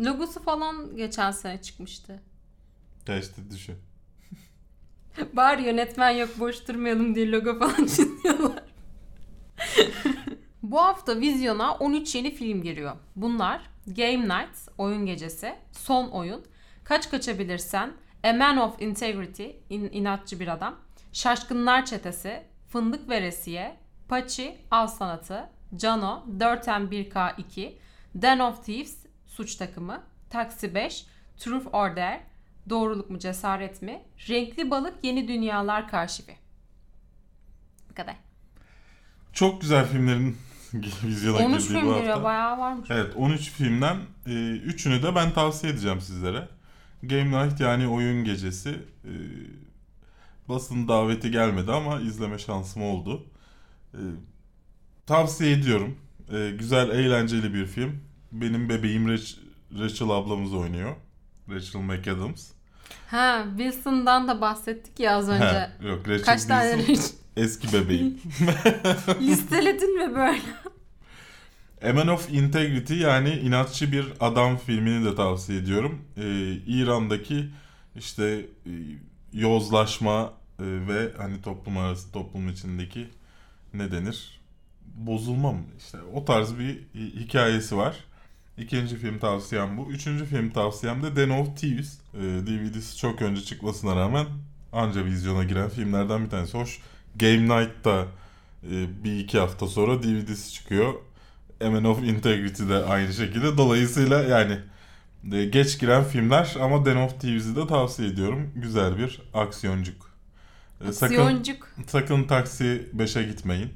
Logosu 0.00 0.42
falan 0.42 0.96
geçen 0.96 1.30
sene 1.30 1.62
çıkmıştı. 1.62 2.22
Ya 3.08 3.18
işte 3.18 3.50
düşün. 3.50 3.76
Bari 5.32 5.62
yönetmen 5.62 6.10
yok 6.10 6.30
boş 6.38 6.68
durmayalım 6.68 7.14
diye 7.14 7.30
logo 7.30 7.58
falan 7.58 7.74
çiziyorlar. 7.86 8.62
Bu 10.62 10.78
hafta 10.78 11.20
vizyona 11.20 11.74
13 11.74 12.14
yeni 12.14 12.34
film 12.34 12.62
giriyor. 12.62 12.92
Bunlar 13.16 13.62
Game 13.86 14.20
Night, 14.28 14.56
oyun 14.78 15.06
gecesi, 15.06 15.54
Son 15.72 16.08
Oyun, 16.08 16.44
Kaç 16.84 17.10
Kaçabilirsen, 17.10 17.92
A 18.24 18.32
Man 18.32 18.56
of 18.56 18.82
Integrity, 18.82 19.46
in- 19.70 19.90
inatçı 19.92 20.40
bir 20.40 20.48
adam, 20.48 20.76
Şaşkınlar 21.12 21.84
Çetesi, 21.86 22.42
Fındık 22.68 23.08
Veresiye, 23.08 23.76
Paçi, 24.08 24.56
Av 24.70 24.86
Sanatı, 24.86 25.48
Cano, 25.76 26.24
4M1K2, 26.38 27.72
Den 28.14 28.38
of 28.38 28.64
Thieves, 28.64 28.96
Suç 29.26 29.54
Takımı, 29.56 30.02
Taksi 30.30 30.74
5, 30.74 31.06
Truth 31.36 31.74
Order, 31.74 32.20
Doğruluk 32.70 33.10
mu 33.10 33.18
cesaret 33.18 33.82
mi? 33.82 34.02
Renkli 34.28 34.70
Balık 34.70 34.94
Yeni 35.04 35.28
Dünyalar 35.28 35.88
Karşıvi. 35.88 36.36
Bu 37.90 37.94
kadar. 37.94 38.16
Çok 39.32 39.60
güzel 39.60 39.86
filmlerin 39.86 40.36
vizyona 41.04 41.46
13 41.46 41.62
girdiği 41.62 41.80
film 41.80 41.86
bu 41.88 41.94
hafta. 41.94 42.22
bayağı 42.24 42.58
varmış. 42.58 42.88
Evet 42.92 43.12
13 43.16 43.50
filmden 43.50 43.96
3'ünü 44.26 45.02
de 45.02 45.14
ben 45.14 45.30
tavsiye 45.32 45.72
edeceğim 45.72 46.00
sizlere. 46.00 46.48
Game 47.02 47.44
Night 47.44 47.60
yani 47.60 47.88
oyun 47.88 48.24
gecesi. 48.24 48.70
E, 49.04 49.12
basın 50.48 50.88
daveti 50.88 51.30
gelmedi 51.30 51.72
ama 51.72 52.00
izleme 52.00 52.38
şansım 52.38 52.82
oldu. 52.82 53.26
E, 53.94 54.00
tavsiye 55.06 55.52
ediyorum. 55.52 55.96
E, 56.32 56.50
güzel, 56.58 56.90
eğlenceli 56.90 57.54
bir 57.54 57.66
film. 57.66 58.00
Benim 58.32 58.68
bebeğim 58.68 59.08
Rach- 59.08 59.38
Rachel 59.78 60.08
ablamız 60.10 60.54
oynuyor. 60.54 60.96
Rachel 61.48 61.80
McAdams. 61.80 62.50
Ha 63.06 63.44
Wilson'dan 63.56 64.28
da 64.28 64.40
bahsettik 64.40 65.00
ya 65.00 65.16
az 65.16 65.28
önce. 65.28 65.44
He, 65.80 65.88
yok 65.88 66.08
Rachel 66.08 66.24
Kaç 66.24 66.44
tane 66.44 66.76
Wilson 66.76 67.16
eski 67.36 67.72
bebeğim. 67.72 68.18
listeledin 69.20 69.98
mi 69.98 70.14
böyle? 70.14 70.40
A 71.84 71.92
Man 71.92 72.08
of 72.08 72.30
Integrity 72.30 72.94
yani 72.94 73.30
inatçı 73.30 73.92
bir 73.92 74.06
adam 74.20 74.56
filmini 74.58 75.04
de 75.04 75.14
tavsiye 75.14 75.58
ediyorum. 75.58 75.98
Ee, 76.16 76.52
İran'daki 76.66 77.50
işte 77.96 78.46
e, 78.66 78.70
yozlaşma 79.32 80.32
e, 80.58 80.64
ve 80.64 81.12
hani 81.18 81.42
toplum 81.42 81.78
arası 81.78 82.12
toplum 82.12 82.48
içindeki 82.48 83.08
ne 83.74 83.92
denir? 83.92 84.40
Bozulma 84.94 85.52
mı? 85.52 85.62
İşte 85.78 85.98
o 86.14 86.24
tarz 86.24 86.58
bir 86.58 86.76
hi- 86.94 87.20
hikayesi 87.20 87.76
var. 87.76 87.96
İkinci 88.58 88.96
film 88.96 89.18
tavsiyem 89.18 89.76
bu. 89.78 89.90
Üçüncü 89.92 90.24
film 90.24 90.50
tavsiyem 90.50 91.02
de 91.02 91.16
Den 91.16 91.30
of 91.30 91.56
Thieves. 91.56 91.98
Ee, 92.14 92.18
DVD'si 92.20 92.96
çok 92.98 93.22
önce 93.22 93.42
çıkmasına 93.42 93.96
rağmen 93.96 94.26
anca 94.72 95.04
vizyona 95.04 95.44
giren 95.44 95.68
filmlerden 95.70 96.24
bir 96.24 96.30
tanesi. 96.30 96.58
Hoş 96.58 96.78
Game 97.16 97.42
Night'ta 97.60 98.06
e, 98.70 99.04
bir 99.04 99.18
iki 99.18 99.38
hafta 99.38 99.66
sonra 99.66 100.02
DVD'si 100.02 100.52
çıkıyor. 100.52 100.94
Man 101.68 101.84
of 101.84 102.02
Integrity 102.02 102.68
de 102.68 102.84
aynı 102.84 103.12
şekilde. 103.12 103.56
Dolayısıyla 103.58 104.22
yani 104.22 104.58
e, 105.32 105.44
geç 105.44 105.78
giren 105.80 106.04
filmler 106.04 106.54
ama 106.60 106.84
Den 106.84 106.96
of 106.96 107.20
Thieves'i 107.20 107.56
de 107.56 107.66
tavsiye 107.66 108.08
ediyorum. 108.08 108.50
Güzel 108.56 108.98
bir 108.98 109.20
aksiyoncuk. 109.34 110.10
E, 110.88 110.92
Sakın, 110.92 111.14
Siyoncuk. 111.14 111.68
sakın 111.86 112.24
Taksi 112.24 112.88
5'e 112.96 113.22
gitmeyin. 113.22 113.70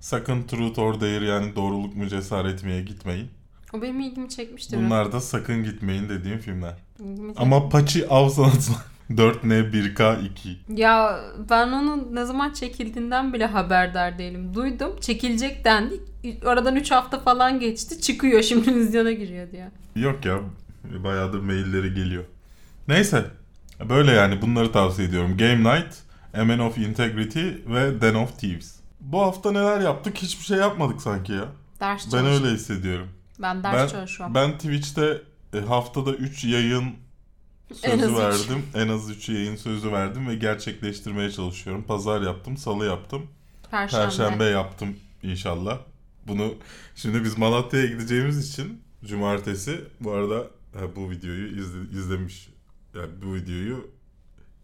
Sakın 0.00 0.42
Truth 0.42 0.78
or 0.78 1.00
Dare 1.00 1.24
yani 1.24 1.56
doğruluk 1.56 1.96
mu 1.96 2.08
cesaret 2.08 2.64
miye 2.64 2.82
gitmeyin. 2.82 3.28
O 3.72 3.82
benim 3.82 4.00
ilgimi 4.00 4.28
çekmişti. 4.28 4.76
Bunlar 4.76 5.12
da 5.12 5.20
sakın 5.20 5.64
gitmeyin 5.64 6.08
dediğim 6.08 6.38
filmler. 6.38 6.74
İlgimi. 6.98 7.32
Ama 7.36 7.68
Paçi 7.68 8.08
Av 8.08 8.28
Sanatı 8.28 8.72
4N 9.10 9.72
1K 9.72 10.26
2. 10.26 10.56
Ya 10.76 11.20
ben 11.50 11.68
onun 11.68 12.14
ne 12.14 12.24
zaman 12.24 12.52
çekildiğinden 12.52 13.32
bile 13.32 13.46
haberdar 13.46 14.18
değilim. 14.18 14.54
Duydum. 14.54 14.96
Çekilecek 15.00 15.64
dendi. 15.64 16.00
Aradan 16.44 16.76
3 16.76 16.90
hafta 16.90 17.20
falan 17.20 17.60
geçti. 17.60 18.00
Çıkıyor 18.00 18.42
şimdi 18.42 18.74
vizyona 18.74 19.12
giriyor 19.12 19.50
diye. 19.52 19.70
Yok 19.96 20.24
ya 20.24 20.40
bayağıdır 20.84 21.40
mailleri 21.40 21.94
geliyor. 21.94 22.24
Neyse 22.88 23.24
böyle 23.88 24.12
yani 24.12 24.42
bunları 24.42 24.72
tavsiye 24.72 25.08
ediyorum. 25.08 25.36
Game 25.36 25.58
Night, 25.58 25.94
A 26.34 26.44
Man 26.44 26.58
of 26.58 26.78
Integrity 26.78 27.48
ve 27.66 28.00
Den 28.00 28.14
of 28.14 28.38
Thieves. 28.38 28.76
Bu 29.00 29.20
hafta 29.22 29.52
neler 29.52 29.80
yaptık? 29.80 30.16
Hiçbir 30.18 30.44
şey 30.44 30.58
yapmadık 30.58 31.02
sanki 31.02 31.32
ya. 31.32 31.48
Ders 31.80 32.06
Ben 32.06 32.10
çalış. 32.10 32.40
öyle 32.42 32.54
hissediyorum. 32.54 33.08
Ben 33.38 33.62
ders 33.62 33.74
Ben, 33.74 33.86
çalışıyorum. 33.86 34.34
ben 34.34 34.52
Twitch'te 34.52 35.22
e, 35.54 35.60
haftada 35.60 36.12
3 36.12 36.44
yayın 36.44 36.84
En 37.82 37.98
sözü 37.98 38.12
üç. 38.12 38.18
verdim. 38.18 38.62
En 38.74 38.88
az 38.88 39.10
3 39.10 39.28
yayın 39.28 39.56
sözü 39.56 39.92
verdim 39.92 40.28
ve 40.28 40.34
gerçekleştirmeye 40.34 41.30
çalışıyorum. 41.30 41.82
Pazar 41.82 42.20
yaptım, 42.22 42.56
salı 42.56 42.86
yaptım. 42.86 43.26
Perşembe. 43.70 44.04
Perşembe 44.04 44.44
yaptım 44.44 44.96
inşallah. 45.22 45.78
Bunu 46.26 46.54
şimdi 46.94 47.24
biz 47.24 47.38
Malatya'ya 47.38 47.86
gideceğimiz 47.86 48.50
için 48.50 48.82
cumartesi 49.04 49.80
bu 50.00 50.12
arada 50.12 50.36
ha, 50.74 50.96
bu 50.96 51.10
videoyu 51.10 51.46
izle- 51.60 51.98
izlemiş 51.98 52.48
yani 52.94 53.10
bu 53.22 53.34
videoyu 53.34 53.90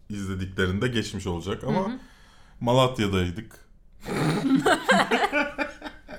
izlediklerinde 0.09 0.87
geçmiş 0.87 1.27
olacak 1.27 1.63
ama 1.63 1.79
Hı 1.79 1.83
hı. 1.93 1.99
Malatya'daydık. 2.59 3.55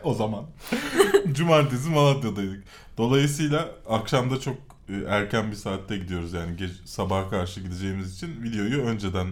o 0.03 0.14
zaman. 0.14 0.47
Cumartesi 1.32 1.91
Malatya'daydık. 1.91 2.64
Dolayısıyla 2.99 3.70
akşamda 3.89 4.41
çok 4.41 4.57
e, 4.89 4.95
erken 5.09 5.51
bir 5.51 5.57
saatte 5.57 5.97
gidiyoruz 5.99 6.32
yani 6.32 6.57
ge- 6.57 6.86
sabaha 6.86 7.30
karşı 7.30 7.61
gideceğimiz 7.61 8.14
için 8.14 8.43
videoyu 8.43 8.82
önceden 8.82 9.28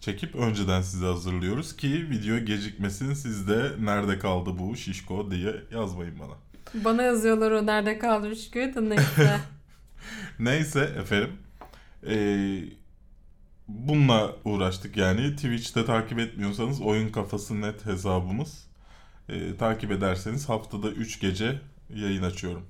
çekip 0.00 0.34
önceden 0.34 0.82
size 0.82 1.06
hazırlıyoruz 1.06 1.76
ki 1.76 2.10
video 2.10 2.38
gecikmesin 2.38 3.14
siz 3.14 3.48
de 3.48 3.72
nerede 3.80 4.18
kaldı 4.18 4.50
bu 4.58 4.76
şişko 4.76 5.30
diye 5.30 5.54
yazmayın 5.70 6.18
bana. 6.18 6.34
Bana 6.84 7.02
yazıyorlar 7.02 7.50
o 7.50 7.66
nerede 7.66 7.98
kaldı 7.98 8.36
Şükrü 8.36 8.74
da 8.74 8.80
neyse. 8.80 9.40
Neyse 10.38 10.80
efendim. 10.80 11.30
Ee, 12.06 12.64
bununla 13.68 14.36
uğraştık 14.44 14.96
yani. 14.96 15.36
Twitch'te 15.36 15.84
takip 15.84 16.18
etmiyorsanız 16.18 16.80
Oyun 16.80 17.08
Kafası 17.08 17.60
Net 17.60 17.86
hesabımız. 17.86 18.66
Ee, 19.28 19.56
takip 19.56 19.90
ederseniz 19.92 20.48
haftada 20.48 20.90
3 20.90 21.20
gece 21.20 21.60
yayın 21.94 22.22
açıyorum. 22.22 22.66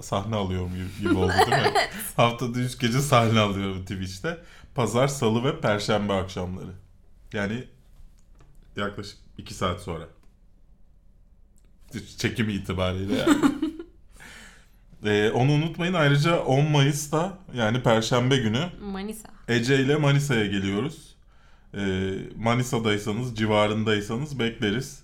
Sahne 0.00 0.36
alıyorum 0.36 0.70
gibi, 0.74 1.08
gibi 1.08 1.18
oldu 1.18 1.32
değil 1.32 1.62
mi? 1.62 1.72
haftada 2.16 2.58
3 2.58 2.78
gece 2.78 3.00
sahne 3.00 3.40
alıyorum 3.40 3.82
Twitch'te. 3.82 4.38
Pazar, 4.74 5.08
salı 5.08 5.44
ve 5.44 5.60
perşembe 5.60 6.12
akşamları. 6.12 6.72
Yani 7.32 7.64
yaklaşık 8.76 9.18
2 9.38 9.54
saat 9.54 9.80
sonra. 9.80 10.08
Çekim 12.18 12.48
itibariyle 12.48 13.14
yani. 13.14 13.36
Ee, 15.04 15.30
onu 15.30 15.52
unutmayın. 15.52 15.94
Ayrıca 15.94 16.40
10 16.40 16.64
Mayıs'ta 16.64 17.38
yani 17.54 17.82
Perşembe 17.82 18.36
günü 18.36 18.68
Manisa. 18.80 19.28
Ece 19.48 19.78
ile 19.84 19.96
Manisa'ya 19.96 20.46
geliyoruz. 20.46 21.14
Ee, 21.74 22.12
Manisa'daysanız, 22.36 23.36
civarındaysanız 23.36 24.38
bekleriz. 24.38 25.01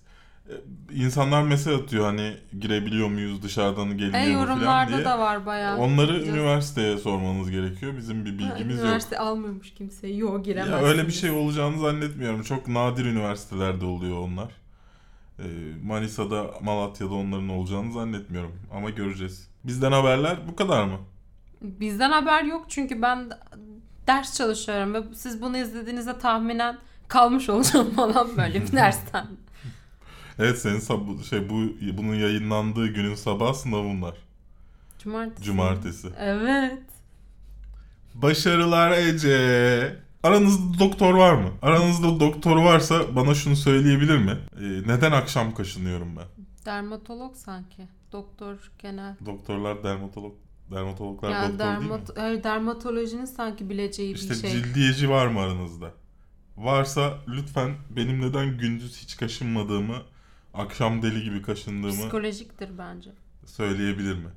Ee, 0.48 0.52
İnsanlar 0.94 1.42
mesaj 1.42 1.74
atıyor 1.74 2.04
hani 2.04 2.34
girebiliyor 2.60 3.08
muyuz 3.08 3.42
dışarıdan 3.42 3.90
E 3.90 3.94
geliniyor 3.94 4.12
mu 4.40 4.46
falan 4.46 4.54
yorumlarda 4.56 4.96
diye. 4.96 5.04
da 5.04 5.18
var 5.18 5.46
bayağı. 5.46 5.76
Onları 5.78 6.12
Gideceğiz. 6.12 6.34
üniversiteye 6.38 6.98
sormanız 6.98 7.50
gerekiyor. 7.50 7.96
Bizim 7.96 8.24
bir 8.24 8.30
Ha, 8.30 8.38
bilgimiz 8.38 8.76
yok. 8.76 8.84
Üniversite 8.86 9.18
almıyormuş 9.18 9.74
kimse. 9.74 10.08
Yok 10.08 10.44
giremezsiniz. 10.44 10.82
Ya 10.82 10.88
öyle 10.88 11.06
bir 11.06 11.12
şey 11.12 11.30
olacağını 11.30 11.78
zannetmiyorum. 11.80 12.42
Çok 12.42 12.68
nadir 12.68 13.04
üniversitelerde 13.04 13.84
oluyor 13.84 14.18
onlar. 14.18 14.48
Ee, 15.38 15.42
Manisa'da, 15.84 16.46
Malatya'da 16.62 17.14
onların 17.14 17.48
olacağını 17.48 17.92
zannetmiyorum. 17.92 18.52
Ama 18.74 18.90
göreceğiz. 18.90 19.48
Bizden 19.64 19.92
haberler 19.92 20.36
bu 20.48 20.56
kadar 20.56 20.84
mı? 20.84 20.98
Bizden 21.62 22.10
haber 22.10 22.42
yok 22.44 22.64
çünkü 22.68 23.02
ben 23.02 23.30
ders 24.06 24.36
çalışıyorum 24.36 24.94
ve 24.94 25.02
siz 25.14 25.42
bunu 25.42 25.56
izlediğinizde 25.56 26.18
tahminen 26.18 26.78
kalmış 27.08 27.48
olacağım 27.48 27.90
falan 27.90 28.28
böyle 28.36 28.62
bir 28.62 28.72
dersten. 28.76 29.26
Evet 30.38 30.58
senin 30.58 30.80
sab- 30.80 31.24
şey 31.24 31.50
bu 31.50 31.54
bunun 31.98 32.14
yayınlandığı 32.14 32.86
günün 32.86 33.14
sabah 33.14 33.54
sınavın 33.54 34.02
var. 34.02 34.14
Cumartesi. 34.98 35.42
Cumartesi. 35.42 36.08
Evet. 36.18 36.78
Başarılar 38.14 38.90
Ece. 38.98 39.96
Aranızda 40.22 40.78
doktor 40.78 41.14
var 41.14 41.34
mı? 41.34 41.50
Aranızda 41.62 42.20
doktor 42.20 42.56
varsa 42.56 43.16
bana 43.16 43.34
şunu 43.34 43.56
söyleyebilir 43.56 44.18
mi? 44.18 44.38
Ee, 44.60 44.62
neden 44.86 45.12
akşam 45.12 45.54
kaşınıyorum 45.54 46.16
ben? 46.16 46.24
Dermatolog 46.66 47.36
sanki. 47.36 47.88
Doktor 48.12 48.54
genel. 48.78 49.16
Doktorlar 49.26 49.82
dermatolog 49.84 50.34
dermatologlar 50.70 51.30
Yani 51.30 51.52
doktor 51.52 51.58
değil 51.66 51.78
mi? 51.78 51.84
dermat 51.84 52.18
hayır, 52.18 52.44
dermatolojinin 52.44 53.24
sanki 53.24 53.70
bileceği 53.70 54.14
İşte 54.14 54.30
bir 54.30 54.34
şey. 54.38 54.50
cildiyeci 54.50 55.10
var 55.10 55.26
mı 55.26 55.40
aranızda? 55.40 55.90
Varsa 56.56 57.14
lütfen 57.28 57.74
benim 57.90 58.20
neden 58.22 58.58
gündüz 58.58 59.02
hiç 59.02 59.16
kaşınmadığımı, 59.16 59.96
akşam 60.58 61.02
deli 61.02 61.22
gibi 61.22 61.42
kaşındığımı 61.42 61.92
Psikolojiktir 61.92 62.68
bence. 62.78 63.10
söyleyebilir 63.46 64.14
mi? 64.14 64.28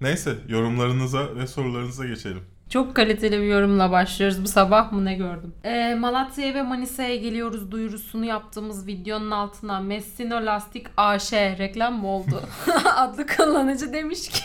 Neyse 0.00 0.38
yorumlarınıza 0.48 1.36
ve 1.36 1.46
sorularınıza 1.46 2.06
geçelim. 2.06 2.42
Çok 2.68 2.96
kaliteli 2.96 3.38
bir 3.40 3.46
yorumla 3.46 3.90
başlıyoruz. 3.90 4.42
Bu 4.44 4.48
sabah 4.48 4.92
mı 4.92 5.04
ne 5.04 5.14
gördüm? 5.14 5.54
Ee, 5.64 5.94
Malatya'ya 5.94 6.54
ve 6.54 6.62
Manisa'ya 6.62 7.16
geliyoruz 7.16 7.70
duyurusunu 7.70 8.24
yaptığımız 8.24 8.86
videonun 8.86 9.30
altına 9.30 9.80
Messino 9.80 10.46
Lastik 10.46 10.86
AŞ 10.96 11.32
reklam 11.32 12.00
mı 12.00 12.06
oldu? 12.08 12.42
Adlı 12.96 13.26
kullanıcı 13.26 13.92
demiş 13.92 14.28
ki 14.28 14.42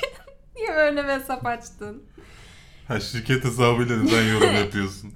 niye 0.55 0.75
böyle 0.75 1.03
bir 1.03 1.09
hesap 1.09 1.45
açtın? 1.45 2.03
Ha 2.87 2.99
şirket 2.99 3.43
hesabıyla 3.45 3.97
neden 3.97 4.23
yorum 4.33 4.55
yapıyorsun? 4.63 5.13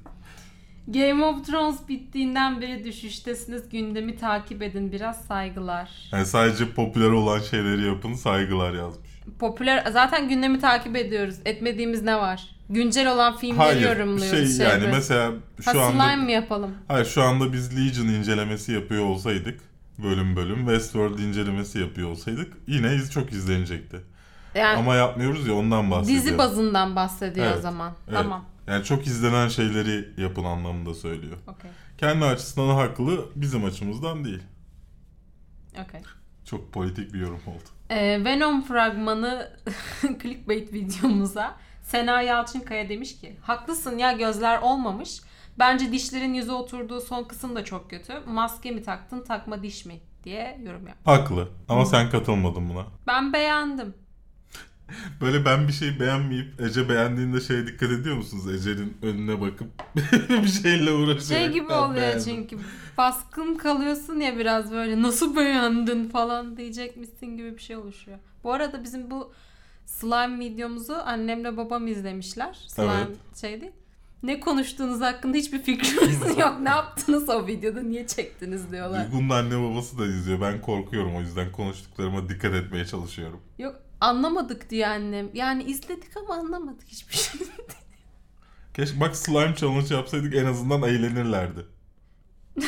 Game 0.94 1.26
of 1.26 1.46
Thrones 1.48 1.88
bittiğinden 1.88 2.62
beri 2.62 2.84
düşüştesiniz. 2.84 3.70
Gündemi 3.70 4.18
takip 4.18 4.62
edin 4.62 4.92
biraz 4.92 5.22
saygılar. 5.26 5.90
Yani 6.12 6.26
sadece 6.26 6.70
popüler 6.72 7.10
olan 7.10 7.40
şeyleri 7.40 7.86
yapın 7.86 8.14
saygılar 8.14 8.74
yazmış. 8.74 9.10
Popüler 9.40 9.86
zaten 9.92 10.30
gündemi 10.30 10.60
takip 10.60 10.96
ediyoruz. 10.96 11.36
Etmediğimiz 11.46 12.02
ne 12.02 12.18
var? 12.18 12.50
Güncel 12.70 13.12
olan 13.12 13.38
filmleri 13.38 13.58
Hayır 13.58 13.82
yorumluyoruz. 13.82 14.58
şey 14.58 14.68
yani 14.68 14.82
böyle. 14.82 14.92
mesela 14.92 15.32
Ha, 15.66 15.74
şu 15.74 15.82
anda 15.82 16.04
slime 16.10 16.16
mi 16.26 16.32
yapalım? 16.32 16.72
Hayır 16.88 17.06
şu 17.06 17.24
anda 17.24 17.54
biz 17.54 17.78
Legion 17.78 18.08
incelemesi 18.08 18.72
yapıyor 18.72 19.06
olsaydık 19.06 19.60
bölüm 20.04 20.36
bölüm 20.36 20.58
Westworld 20.58 21.20
incelemesi 21.20 21.80
yapıyor 21.80 22.10
olsaydık 22.10 22.54
yine 22.68 22.96
iz 22.96 23.12
çok 23.12 23.32
izlenecekti. 23.32 23.98
Yani 24.56 24.78
Ama 24.78 24.96
yapmıyoruz 24.96 25.48
ya 25.48 25.54
ondan 25.54 25.92
bahsediyorum. 25.92 26.26
dizi 26.28 26.38
bazından 26.38 26.96
bahsediyor 26.96 27.46
o 27.46 27.50
Evet, 27.50 27.62
zaman. 27.62 27.92
evet. 28.08 28.18
Tamam. 28.18 28.46
Yani 28.70 28.84
çok 28.84 29.08
izlenen 29.08 29.48
şeyleri 29.48 30.22
yapın 30.22 30.44
anlamında 30.44 30.94
söylüyor. 30.94 31.38
Okey. 31.48 31.72
Kendi 31.98 32.26
açısından 32.26 32.76
haklı, 32.76 33.26
bizim 33.36 33.66
açımızdan 33.66 34.26
değil. 34.26 34.44
Okey. 35.74 36.02
Çok 36.46 36.74
politik 36.74 37.14
bir 37.14 37.20
yorum 37.20 37.42
oldu. 37.48 37.70
Ee, 37.90 38.26
Venom 38.26 38.62
fragmanı 38.62 39.52
clickbait 40.22 40.74
videomuza 40.74 41.56
Sena 41.84 42.22
Yalçınkaya 42.22 42.90
demiş 42.90 43.20
ki 43.22 43.38
haklısın 43.42 43.98
ya 43.98 44.12
gözler 44.12 44.62
olmamış. 44.62 45.22
Bence 45.60 45.92
dişlerin 45.92 46.34
yüze 46.34 46.52
oturduğu 46.52 47.02
son 47.02 47.24
kısım 47.24 47.56
da 47.56 47.66
çok 47.66 47.90
kötü. 47.90 48.14
Maske 48.28 48.72
mi 48.72 48.84
taktın 48.84 49.24
takma 49.24 49.64
diş 49.64 49.86
mi 49.86 50.00
diye 50.24 50.60
yorum 50.64 50.88
yap. 50.88 50.98
Haklı 51.06 51.48
ama 51.70 51.86
sen 51.86 52.10
katılmadın 52.10 52.70
buna. 52.70 52.86
Ben 53.08 53.34
beğendim. 53.34 53.94
Böyle 55.22 55.46
ben 55.46 55.68
bir 55.68 55.74
şey 55.74 56.00
beğenmeyip 56.00 56.62
Ece 56.62 56.90
beğendiğinde 56.90 57.42
şeye 57.42 57.68
dikkat 57.68 57.92
ediyor 57.92 58.16
musunuz? 58.16 58.54
Ece'nin 58.54 58.98
önüne 59.02 59.42
bakıp 59.42 59.68
bir 60.30 60.48
şeyle 60.48 60.92
uğraşarak. 60.92 61.24
Şey 61.24 61.48
gibi 61.52 61.70
"Ben 61.70 61.78
oluyor 61.78 61.96
beğendim." 62.02 62.24
çünkü 62.26 62.58
baskın 62.98 63.56
kalıyorsun 63.56 64.20
ya 64.20 64.38
biraz 64.38 64.72
böyle 64.72 65.02
nasıl 65.02 65.36
beğendin 65.36 66.10
falan 66.10 66.58
diyecekmişsin 66.58 67.38
gibi 67.38 67.54
bir 67.58 67.62
şey 67.62 67.76
oluşuyor. 67.76 68.18
Bu 68.44 68.54
arada 68.54 68.84
bizim 68.84 69.12
bu 69.12 69.34
slime 69.86 70.40
videomuzu 70.40 70.94
annemle 70.94 71.58
babam 71.58 71.88
izlemişler. 71.88 72.54
Slime 72.68 72.94
Evet. 73.08 73.18
şeydi. 73.42 73.72
Ne 74.24 74.40
konuştuğunuz 74.40 75.02
hakkında 75.02 75.38
hiçbir 75.38 75.62
fikrimiz 75.62 76.22
yok. 76.38 76.58
Ne 76.62 76.70
yaptınız 76.70 77.30
o 77.30 77.48
videoda? 77.48 77.82
Niye 77.82 78.08
çektiniz 78.08 78.72
diyorlar. 78.72 79.12
Duygu'nun 79.12 79.30
anne 79.30 79.64
babası 79.70 79.98
da 80.00 80.06
izliyor. 80.06 80.42
Ben 80.42 80.62
korkuyorum 80.62 81.16
o 81.16 81.22
yüzden 81.22 81.52
konuştuklarıma 81.52 82.30
dikkat 82.30 82.54
etmeye 82.54 82.86
çalışıyorum. 82.86 83.40
Yok 83.58 83.76
anlamadık 84.02 84.70
diyor 84.70 84.90
annem. 84.90 85.30
Yani 85.34 85.64
izledik 85.64 86.18
ama 86.18 86.34
anlamadık 86.34 86.88
hiçbir 86.88 87.16
şey. 87.16 87.42
Keşke 88.74 89.00
bak 89.00 89.16
slime 89.16 89.56
challenge 89.56 89.96
yapsaydık 89.96 90.36
en 90.36 90.46
azından 90.46 90.84
eğlenirlerdi. 90.84 91.66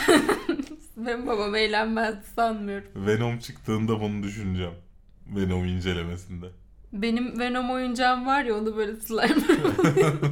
Benim 0.97 1.27
babam 1.27 1.55
eğlenmezdi 1.55 2.27
sanmıyorum. 2.36 2.88
Venom 2.95 3.39
çıktığında 3.39 4.01
bunu 4.01 4.23
düşüneceğim. 4.23 4.73
Venom 5.27 5.65
incelemesinde. 5.65 6.45
Benim 6.93 7.39
Venom 7.39 7.71
oyuncağım 7.71 8.25
var 8.25 8.43
ya 8.43 8.55
onu 8.55 8.77
böyle 8.77 8.95
slime 8.95 9.43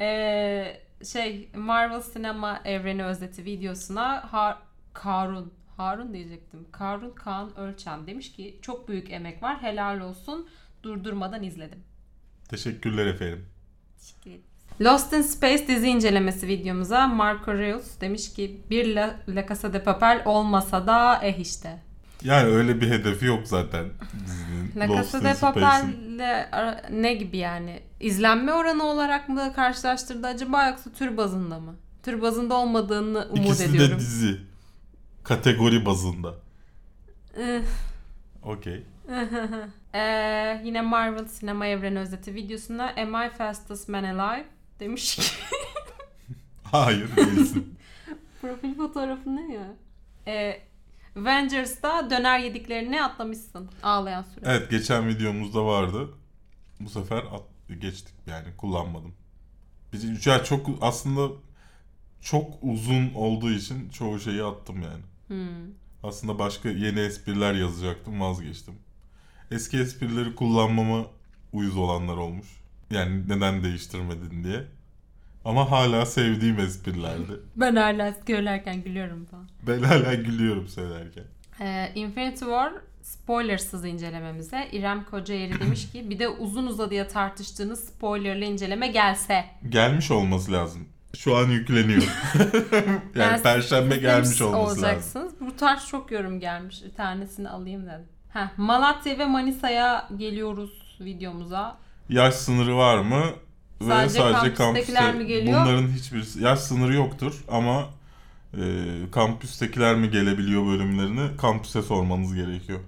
Ee, 0.00 0.80
şey 1.12 1.50
Marvel 1.56 2.00
Sinema 2.00 2.60
Evreni 2.64 3.04
Özeti 3.04 3.44
videosuna 3.44 4.32
Har 4.32 4.58
Karun 4.92 5.52
Harun 5.76 6.14
diyecektim. 6.14 6.66
Karun 6.72 7.10
Kaan 7.10 7.58
Ölçen 7.58 8.06
demiş 8.06 8.32
ki 8.32 8.58
çok 8.62 8.88
büyük 8.88 9.10
emek 9.10 9.42
var 9.42 9.62
helal 9.62 10.00
olsun 10.00 10.48
durdurmadan 10.82 11.42
izledim. 11.42 11.78
Teşekkürler 12.48 13.06
efendim. 13.06 13.46
Teşekkür 14.00 14.30
ederim. 14.30 14.42
Lost 14.80 15.12
in 15.12 15.22
Space 15.22 15.66
dizi 15.66 15.88
incelemesi 15.88 16.48
videomuza 16.48 17.06
Marco 17.06 17.54
Reus 17.54 18.00
demiş 18.00 18.32
ki 18.32 18.60
bir 18.70 18.94
La, 18.94 19.14
La 19.28 19.46
Casa 19.48 19.72
de 19.72 19.82
Papel 19.82 20.22
olmasa 20.24 20.86
da 20.86 21.20
eh 21.22 21.38
işte. 21.38 21.78
Yani 22.24 22.48
öyle 22.48 22.80
bir 22.80 22.90
hedefi 22.90 23.26
yok 23.26 23.40
zaten 23.44 23.84
dizinin. 24.26 24.72
La 24.76 24.88
Casa 24.88 25.24
de. 25.24 25.34
Papel'le 25.40 26.46
ne 26.90 27.14
gibi 27.14 27.36
yani? 27.36 27.80
İzlenme 28.00 28.52
oranı 28.52 28.84
olarak 28.84 29.28
mı 29.28 29.52
karşılaştırdı 29.56 30.26
acaba 30.26 30.68
yoksa 30.68 30.90
tür 30.92 31.16
bazında 31.16 31.60
mı? 31.60 31.74
Tür 32.02 32.22
bazında 32.22 32.54
olmadığını 32.54 33.26
umut 33.30 33.38
İkisi 33.46 33.64
ediyorum. 33.64 33.96
de 33.96 33.98
dizi. 33.98 34.51
Kategori 35.24 35.86
bazında. 35.86 36.34
Eh. 37.36 37.62
Okey. 38.42 38.82
Ee, 39.94 40.60
yine 40.64 40.80
Marvel 40.82 41.24
Sinema 41.28 41.66
Evreni 41.66 41.98
Özeti 41.98 42.34
videosuna 42.34 42.94
Am 42.96 43.14
I 43.26 43.30
Fastest 43.30 43.88
Man 43.88 44.04
Alive 44.04 44.46
demiş 44.80 45.16
ki 45.16 45.22
Hayır 46.64 47.16
değilsin. 47.16 47.78
profil 48.40 48.74
fotoğrafı 48.76 49.36
ne 49.36 49.54
ya? 49.54 49.66
Ee, 50.26 50.60
Avengers'da 51.20 52.10
döner 52.10 52.38
yediklerini 52.38 53.04
atlamışsın. 53.04 53.70
Ağlayan 53.82 54.22
süre. 54.22 54.44
evet 54.44 54.70
geçen 54.70 55.08
videomuzda 55.08 55.64
vardı. 55.66 56.08
Bu 56.80 56.88
sefer 56.90 57.18
at- 57.18 57.80
geçtik 57.80 58.14
yani 58.26 58.46
kullanmadım. 58.56 59.14
Biz 59.92 60.26
ya 60.26 60.44
çok 60.44 60.66
aslında 60.80 61.34
çok 62.20 62.54
uzun 62.62 63.14
olduğu 63.14 63.50
için 63.50 63.88
çoğu 63.90 64.20
şeyi 64.20 64.42
attım 64.44 64.82
yani. 64.82 65.02
Hmm. 65.32 65.74
Aslında 66.02 66.38
başka 66.38 66.68
yeni 66.68 67.00
espriler 67.00 67.54
yazacaktım 67.54 68.20
vazgeçtim. 68.20 68.74
Eski 69.50 69.78
esprileri 69.78 70.34
kullanmama 70.34 71.06
uyuz 71.52 71.76
olanlar 71.76 72.16
olmuş. 72.16 72.46
Yani 72.90 73.28
neden 73.28 73.64
değiştirmedin 73.64 74.44
diye. 74.44 74.64
Ama 75.44 75.70
hala 75.70 76.06
sevdiğim 76.06 76.58
esprilerdi. 76.58 77.32
Ben 77.56 77.76
hala 77.76 78.14
söylerken 78.26 78.82
gülüyorum 78.82 79.24
falan. 79.24 79.48
Ben 79.66 79.82
hala 79.82 80.14
gülüyorum 80.14 80.68
söylerken. 80.68 81.24
Ee, 81.60 81.92
Infinity 81.94 82.44
War 82.44 82.72
spoilersız 83.02 83.84
incelememize 83.84 84.68
İrem 84.72 85.04
Kocaeri 85.04 85.60
demiş 85.60 85.92
ki 85.92 86.10
bir 86.10 86.18
de 86.18 86.28
uzun 86.28 86.66
uzadıya 86.66 87.08
tartıştığınız 87.08 87.84
spoilerlı 87.84 88.44
inceleme 88.44 88.88
gelse. 88.88 89.44
Gelmiş 89.68 90.10
olması 90.10 90.52
lazım. 90.52 90.88
Şu 91.16 91.36
an 91.36 91.46
yükleniyor. 91.48 92.02
yani 92.72 93.16
Yani 93.16 93.42
perşembe 93.42 93.96
gelmiş 93.96 94.42
olması 94.42 94.66
lazım. 94.66 94.84
olacaksınız. 94.84 95.32
Bu 95.40 95.56
tarz 95.56 95.86
çok 95.86 96.10
yorum 96.12 96.40
gelmiş. 96.40 96.82
Bir 96.84 96.94
tanesini 96.94 97.48
alayım 97.48 97.82
dedim. 97.86 98.06
Heh, 98.28 98.48
Malatya 98.58 99.18
ve 99.18 99.26
Manisa'ya 99.26 100.08
geliyoruz 100.16 100.96
videomuza. 101.00 101.76
Yaş 102.08 102.34
sınırı 102.34 102.76
var 102.76 102.98
mı? 102.98 103.22
Ve 103.80 103.84
Sadece 103.88 104.18
sadece 104.18 104.54
kampüstekiler 104.54 105.02
kampüste 105.02 105.18
mi 105.24 105.26
geliyor? 105.26 105.60
bunların 105.64 105.88
hiçbir 105.88 106.40
yaş 106.40 106.58
sınırı 106.58 106.94
yoktur 106.94 107.44
ama 107.48 107.86
e, 108.54 108.60
kampüstekiler 109.12 109.94
mi 109.94 110.10
gelebiliyor 110.10 110.66
bölümlerini 110.66 111.36
kampüse 111.36 111.82
sormanız 111.82 112.34
gerekiyor. 112.34 112.80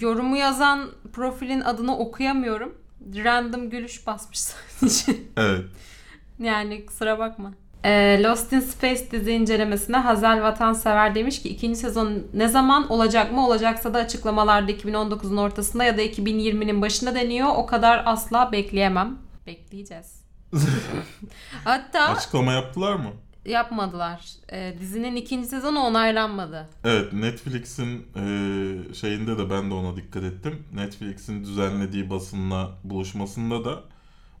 Yorumu 0.00 0.36
yazan 0.36 0.90
profilin 1.12 1.60
adını 1.60 1.98
okuyamıyorum. 1.98 2.74
Random 3.24 3.70
gülüş 3.70 4.06
basmış 4.06 4.38
sadece. 4.40 5.12
Evet. 5.36 5.64
Yani 6.38 6.86
kusura 6.86 7.18
bakma. 7.18 7.52
Ee, 7.84 8.22
Lost 8.22 8.52
in 8.52 8.60
Space 8.60 9.10
dizi 9.10 9.32
incelemesine 9.32 9.96
Hazel 9.96 10.42
Vatansever 10.42 11.14
demiş 11.14 11.42
ki 11.42 11.48
ikinci 11.48 11.78
sezon 11.78 12.22
ne 12.34 12.48
zaman 12.48 12.88
olacak 12.92 13.32
mı? 13.32 13.46
Olacaksa 13.46 13.94
da 13.94 13.98
açıklamalarda 13.98 14.72
2019'un 14.72 15.36
ortasında 15.36 15.84
ya 15.84 15.96
da 15.96 16.02
2020'nin 16.02 16.82
başında 16.82 17.14
deniyor. 17.14 17.48
O 17.56 17.66
kadar 17.66 18.02
asla 18.06 18.52
bekleyemem. 18.52 19.18
Bekleyeceğiz. 19.46 20.24
Hatta 21.64 22.08
Açıklama 22.08 22.52
yaptılar 22.52 22.94
mı? 22.94 23.10
yapmadılar. 23.46 24.20
Ee, 24.52 24.74
dizinin 24.80 25.16
ikinci 25.16 25.48
sezonu 25.48 25.78
onaylanmadı. 25.80 26.68
Evet 26.84 27.12
Netflix'in 27.12 28.06
e, 28.16 28.24
şeyinde 28.94 29.38
de 29.38 29.50
ben 29.50 29.70
de 29.70 29.74
ona 29.74 29.96
dikkat 29.96 30.22
ettim. 30.22 30.62
Netflix'in 30.74 31.44
düzenlediği 31.44 32.10
basınla 32.10 32.70
buluşmasında 32.84 33.64
da 33.64 33.80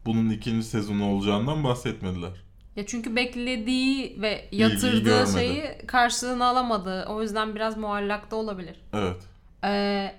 bunun 0.06 0.30
ikinci 0.30 0.66
sezonu 0.66 1.10
olacağından 1.10 1.64
bahsetmediler. 1.64 2.32
Ya 2.76 2.86
çünkü 2.86 3.16
beklediği 3.16 4.20
ve 4.20 4.48
yatırdığı 4.52 5.32
şeyi 5.32 5.86
karşılığını 5.86 6.44
alamadı. 6.44 7.06
O 7.08 7.22
yüzden 7.22 7.54
biraz 7.54 7.76
muallakta 7.76 8.36
olabilir. 8.36 8.76
Evet. 8.92 9.16
Ee, 9.64 10.14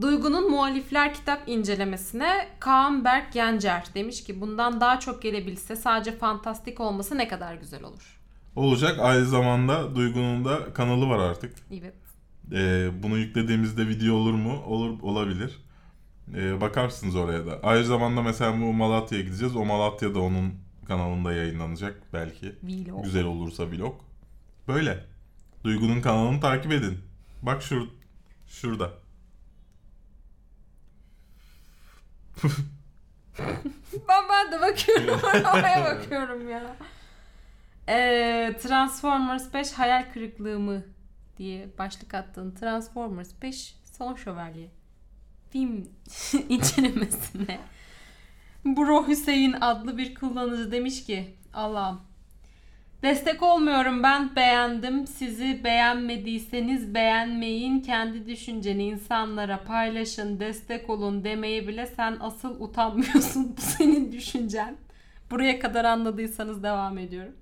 Duygu'nun 0.00 0.50
muhalifler 0.50 1.14
kitap 1.14 1.48
incelemesine 1.48 2.48
Kaan 2.60 3.04
Berk 3.04 3.36
Yencer 3.36 3.84
demiş 3.94 4.24
ki 4.24 4.40
bundan 4.40 4.80
daha 4.80 5.00
çok 5.00 5.22
gelebilse 5.22 5.76
sadece 5.76 6.12
fantastik 6.12 6.80
olması 6.80 7.18
ne 7.18 7.28
kadar 7.28 7.54
güzel 7.54 7.82
olur. 7.82 8.20
Olacak. 8.56 8.98
Aynı 9.00 9.26
zamanda 9.26 9.94
Duygu'nun 9.96 10.44
da 10.44 10.72
kanalı 10.72 11.08
var 11.08 11.18
artık. 11.18 11.54
Evet. 11.72 11.94
E, 12.52 12.90
bunu 13.02 13.18
yüklediğimizde 13.18 13.88
video 13.88 14.14
olur 14.14 14.34
mu? 14.34 14.62
Olur 14.66 15.02
olabilir. 15.02 15.63
E, 16.34 16.60
bakarsınız 16.60 17.16
oraya 17.16 17.46
da. 17.46 17.60
Aynı 17.62 17.84
zamanda 17.84 18.22
mesela 18.22 18.52
bu 18.60 18.72
Malatya'ya 18.72 19.24
gideceğiz. 19.24 19.56
O 19.56 19.64
Malatya'da 19.64 20.20
onun 20.20 20.54
kanalında 20.86 21.32
yayınlanacak 21.32 22.02
belki. 22.12 22.54
Vlog. 22.62 23.04
Güzel 23.04 23.24
olursa 23.24 23.70
vlog. 23.70 24.00
Böyle. 24.68 25.04
Duygu'nun 25.64 26.00
kanalını 26.00 26.40
takip 26.40 26.72
edin. 26.72 26.98
Bak 27.42 27.62
şur 27.62 27.88
şurada. 28.46 28.90
Ben, 34.08 34.24
ben 34.30 34.52
de 34.52 34.60
bakıyorum. 34.60 35.20
Oraya 35.54 35.84
bakıyorum 35.84 36.50
ya. 36.50 36.76
Ee, 37.88 38.56
Transformers 38.62 39.54
5 39.54 39.72
hayal 39.72 40.12
kırıklığı 40.12 40.58
mı 40.58 40.82
diye 41.36 41.78
başlık 41.78 42.14
attığın 42.14 42.50
Transformers 42.50 43.30
5 43.42 43.76
Son 43.98 44.14
Şövalye 44.14 44.70
film 45.54 45.88
incelemesine 46.48 47.58
Bro 48.64 49.08
Hüseyin 49.08 49.54
adlı 49.60 49.98
bir 49.98 50.14
kullanıcı 50.14 50.72
demiş 50.72 51.04
ki 51.04 51.34
Allah'ım 51.54 52.00
Destek 53.02 53.42
olmuyorum 53.42 54.02
ben 54.02 54.36
beğendim. 54.36 55.06
Sizi 55.06 55.64
beğenmediyseniz 55.64 56.94
beğenmeyin. 56.94 57.80
Kendi 57.80 58.26
düşünceni 58.26 58.84
insanlara 58.84 59.64
paylaşın, 59.64 60.40
destek 60.40 60.90
olun 60.90 61.24
demeye 61.24 61.68
bile 61.68 61.86
sen 61.86 62.16
asıl 62.20 62.60
utanmıyorsun. 62.60 63.54
Bu 63.56 63.60
senin 63.60 64.12
düşüncen. 64.12 64.76
Buraya 65.30 65.58
kadar 65.58 65.84
anladıysanız 65.84 66.62
devam 66.62 66.98
ediyorum. 66.98 67.34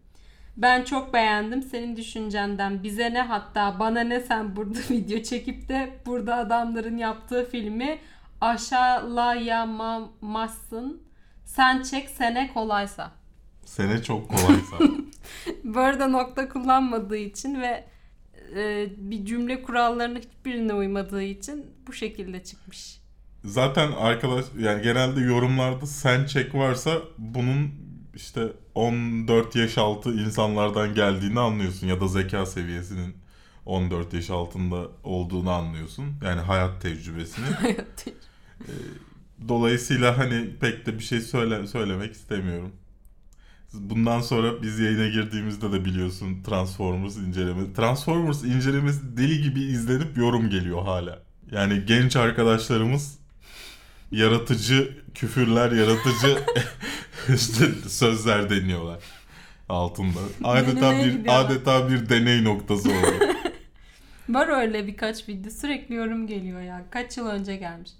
Ben 0.56 0.84
çok 0.84 1.14
beğendim 1.14 1.62
senin 1.62 1.96
düşüncenden. 1.96 2.82
Bize 2.82 3.14
ne 3.14 3.22
hatta 3.22 3.78
bana 3.78 4.00
ne 4.00 4.20
sen 4.20 4.56
burada 4.56 4.78
video 4.90 5.22
çekip 5.22 5.68
de 5.68 5.90
burada 6.06 6.36
adamların 6.36 6.96
yaptığı 6.96 7.50
filmi 7.50 7.98
aşağılayamazsın. 8.40 11.02
Sen 11.44 11.82
çek 11.82 12.10
sene 12.10 12.50
kolaysa. 12.54 13.12
Sene 13.64 14.02
çok 14.02 14.28
kolaysa. 14.28 14.76
Bu 15.64 15.80
arada 15.80 16.08
nokta 16.08 16.48
kullanmadığı 16.48 17.16
için 17.16 17.60
ve 17.60 17.84
e, 18.56 18.86
bir 18.96 19.24
cümle 19.24 19.62
kurallarına 19.62 20.18
hiçbirine 20.18 20.74
uymadığı 20.74 21.22
için 21.22 21.66
bu 21.86 21.92
şekilde 21.92 22.44
çıkmış. 22.44 23.02
Zaten 23.44 23.92
arkadaş 23.92 24.44
yani 24.58 24.82
genelde 24.82 25.20
yorumlarda 25.20 25.86
sen 25.86 26.26
çek 26.26 26.54
varsa 26.54 26.92
bunun 27.18 27.70
işte 28.14 28.52
14 28.74 29.56
yaş 29.56 29.78
altı 29.78 30.12
insanlardan 30.12 30.94
geldiğini 30.94 31.40
anlıyorsun 31.40 31.86
ya 31.86 32.00
da 32.00 32.08
zeka 32.08 32.46
seviyesinin 32.46 33.16
14 33.66 34.14
yaş 34.14 34.30
altında 34.30 34.88
olduğunu 35.04 35.50
anlıyorsun. 35.50 36.04
Yani 36.24 36.40
hayat 36.40 36.82
tecrübesini. 36.82 37.46
Dolayısıyla 39.48 40.18
hani 40.18 40.50
pek 40.60 40.86
de 40.86 40.98
bir 40.98 41.04
şey 41.04 41.20
söyle 41.20 41.66
söylemek 41.66 42.12
istemiyorum. 42.12 42.72
Bundan 43.72 44.20
sonra 44.20 44.62
biz 44.62 44.78
yayına 44.78 45.08
girdiğimizde 45.08 45.72
de 45.72 45.84
biliyorsun 45.84 46.42
Transformers 46.42 47.16
incelemesi. 47.16 47.72
Transformers 47.72 48.44
incelemesi 48.44 49.16
deli 49.16 49.42
gibi 49.42 49.60
izlenip 49.60 50.16
yorum 50.16 50.50
geliyor 50.50 50.82
hala. 50.82 51.22
Yani 51.50 51.84
genç 51.86 52.16
arkadaşlarımız 52.16 53.18
yaratıcı 54.10 55.01
küfürler, 55.14 55.72
yaratıcı 55.72 56.38
işte 57.34 57.88
sözler 57.88 58.50
deniyorlar 58.50 58.98
altında. 59.68 60.18
Adeta 60.44 60.76
Denemeye 60.76 61.04
bir 61.06 61.12
gidiyorlar. 61.12 61.44
adeta 61.44 61.90
bir 61.90 62.08
deney 62.08 62.44
noktası 62.44 62.88
oldu. 62.90 63.32
Var 64.28 64.48
öyle 64.48 64.86
birkaç 64.86 65.28
video 65.28 65.50
sürekli 65.50 65.94
yorum 65.94 66.26
geliyor 66.26 66.60
ya. 66.60 66.84
Kaç 66.90 67.16
yıl 67.16 67.26
önce 67.26 67.56
gelmiş. 67.56 67.90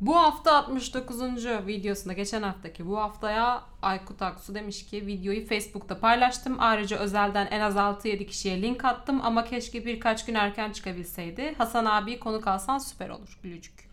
Bu 0.00 0.16
hafta 0.16 0.56
69. 0.56 1.20
videosunda 1.66 2.12
geçen 2.12 2.42
haftaki 2.42 2.86
bu 2.86 2.98
haftaya 2.98 3.62
Aykut 3.82 4.22
Aksu 4.22 4.54
demiş 4.54 4.86
ki 4.86 5.06
videoyu 5.06 5.46
Facebook'ta 5.46 6.00
paylaştım. 6.00 6.56
Ayrıca 6.58 6.96
özelden 6.96 7.48
en 7.50 7.60
az 7.60 7.74
6-7 7.76 8.26
kişiye 8.26 8.62
link 8.62 8.84
attım 8.84 9.20
ama 9.22 9.44
keşke 9.44 9.86
birkaç 9.86 10.26
gün 10.26 10.34
erken 10.34 10.72
çıkabilseydi. 10.72 11.54
Hasan 11.58 11.84
abi 11.84 12.18
konuk 12.18 12.46
alsan 12.46 12.78
süper 12.78 13.08
olur 13.08 13.38
gülücük. 13.42 13.89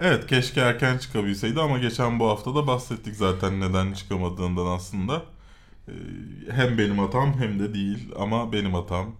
Evet 0.00 0.26
keşke 0.26 0.60
erken 0.60 0.98
çıkabilseydi 0.98 1.60
ama 1.60 1.78
geçen 1.78 2.20
bu 2.20 2.28
hafta 2.28 2.54
da 2.54 2.66
bahsettik 2.66 3.16
zaten 3.16 3.60
neden 3.60 3.92
çıkamadığından 3.92 4.66
aslında. 4.66 5.22
Ee, 5.88 5.92
Hem 6.52 6.78
benim 6.78 6.98
hatam 6.98 7.34
hem 7.40 7.60
de 7.60 7.74
değil 7.74 8.12
ama 8.18 8.52
benim 8.52 8.74
hatam. 8.74 9.16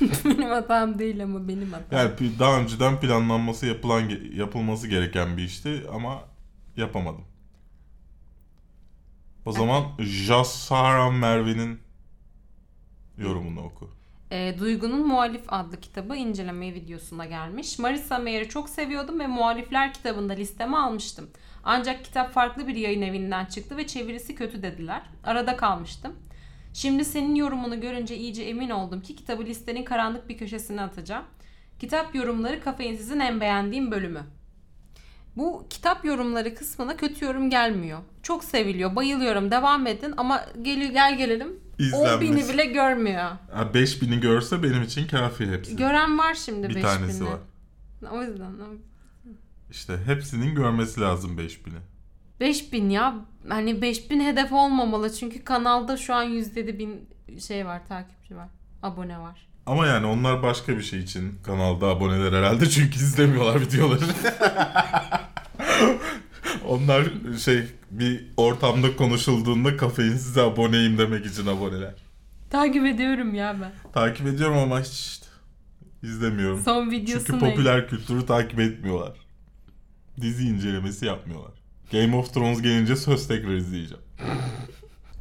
benim 0.24 0.48
hatam 0.50 0.98
değil 0.98 1.22
ama 1.22 1.48
benim 1.48 1.72
hatam. 1.72 1.98
Yani 1.98 2.10
pi- 2.14 2.38
daha 2.38 2.60
önceden 2.60 3.00
planlanması 3.00 3.66
yapılan 3.66 4.10
ge- 4.10 4.34
yapılması 4.36 4.88
gereken 4.88 5.36
bir 5.36 5.42
işti 5.42 5.82
ama 5.92 6.24
yapamadım. 6.76 7.24
O 9.44 9.52
zaman 9.52 9.84
Jassara 9.98 11.10
Merve'nin 11.10 11.80
yorumunu 13.18 13.60
oku. 13.60 13.90
E, 14.30 14.58
Duygu'nun 14.58 15.06
Muhalif 15.06 15.42
adlı 15.48 15.80
kitabı 15.80 16.16
inceleme 16.16 16.74
videosuna 16.74 17.26
gelmiş. 17.26 17.78
Marisa 17.78 18.18
Mayer'i 18.18 18.48
çok 18.48 18.68
seviyordum 18.68 19.20
ve 19.20 19.26
Muhalifler 19.26 19.94
kitabında 19.94 20.32
listeme 20.32 20.76
almıştım. 20.76 21.30
Ancak 21.64 22.04
kitap 22.04 22.32
farklı 22.32 22.66
bir 22.66 22.76
yayın 22.76 23.02
evinden 23.02 23.44
çıktı 23.44 23.76
ve 23.76 23.86
çevirisi 23.86 24.34
kötü 24.34 24.62
dediler. 24.62 25.02
Arada 25.24 25.56
kalmıştım. 25.56 26.16
Şimdi 26.74 27.04
senin 27.04 27.34
yorumunu 27.34 27.80
görünce 27.80 28.16
iyice 28.16 28.42
emin 28.42 28.70
oldum 28.70 29.02
ki 29.02 29.16
kitabı 29.16 29.44
listenin 29.44 29.84
karanlık 29.84 30.28
bir 30.28 30.38
köşesine 30.38 30.82
atacağım. 30.82 31.24
Kitap 31.78 32.14
yorumları 32.14 32.60
kafeinsizin 32.60 33.20
en 33.20 33.40
beğendiğim 33.40 33.90
bölümü. 33.90 34.22
Bu 35.36 35.66
kitap 35.70 36.04
yorumları 36.04 36.54
kısmına 36.54 36.96
kötü 36.96 37.24
yorum 37.24 37.50
gelmiyor. 37.50 37.98
Çok 38.22 38.44
seviliyor, 38.44 38.96
bayılıyorum, 38.96 39.50
devam 39.50 39.86
edin 39.86 40.14
ama 40.16 40.44
gel, 40.62 40.92
gel 40.92 41.18
gelelim 41.18 41.60
10 41.80 41.84
İzlenmesi. 41.84 42.20
bini 42.20 42.48
bile 42.48 42.64
görmüyor. 42.64 43.30
Ha, 43.52 43.62
5000'i 43.74 44.20
görse 44.20 44.62
benim 44.62 44.82
için 44.82 45.06
kafi 45.06 45.46
hepsi. 45.46 45.76
Gören 45.76 46.18
var 46.18 46.34
şimdi 46.34 46.68
bir 46.68 46.74
5000'i. 46.74 46.82
tanesi 46.82 47.24
var. 47.24 47.38
O 48.12 48.22
yüzden. 48.22 48.52
İşte 49.70 49.98
hepsinin 50.06 50.54
görmesi 50.54 51.00
lazım 51.00 51.38
5000'i. 51.38 51.80
5000 52.40 52.90
ya. 52.90 53.14
Hani 53.48 53.82
5000 53.82 54.20
hedef 54.20 54.52
olmamalı. 54.52 55.12
Çünkü 55.12 55.44
kanalda 55.44 55.96
şu 55.96 56.14
an 56.14 56.22
107 56.22 56.78
bin 56.78 57.08
şey 57.48 57.66
var. 57.66 57.86
Takipçi 57.88 58.36
var. 58.36 58.48
Abone 58.82 59.18
var. 59.18 59.46
Ama 59.66 59.86
yani 59.86 60.06
onlar 60.06 60.42
başka 60.42 60.76
bir 60.76 60.82
şey 60.82 61.00
için 61.00 61.34
kanalda 61.44 61.86
aboneler 61.86 62.32
herhalde 62.32 62.68
çünkü 62.70 62.96
izlemiyorlar 62.96 63.60
videoları. 63.60 64.00
onlar 66.68 67.04
şey 67.38 67.64
bir 67.90 68.24
ortamda 68.36 68.96
konuşulduğunda 68.96 69.76
kafein 69.76 70.16
size 70.16 70.40
aboneyim 70.40 70.98
demek 70.98 71.26
için 71.26 71.46
aboneler. 71.46 71.94
Takip 72.50 72.86
ediyorum 72.86 73.34
ya 73.34 73.56
ben. 73.62 73.92
Takip 73.92 74.26
ediyorum 74.26 74.58
ama 74.58 74.80
hiç 74.80 75.20
izlemiyorum. 76.02 76.60
Son 76.64 76.90
videosu 76.90 77.26
Çünkü 77.26 77.38
popüler 77.38 77.88
kültürü 77.88 78.26
takip 78.26 78.60
etmiyorlar. 78.60 79.12
Dizi 80.20 80.48
incelemesi 80.48 81.06
yapmıyorlar. 81.06 81.52
Game 81.92 82.16
of 82.16 82.34
Thrones 82.34 82.62
gelince 82.62 82.96
söz 82.96 83.28
tekrar 83.28 83.54
izleyeceğim. 83.54 84.02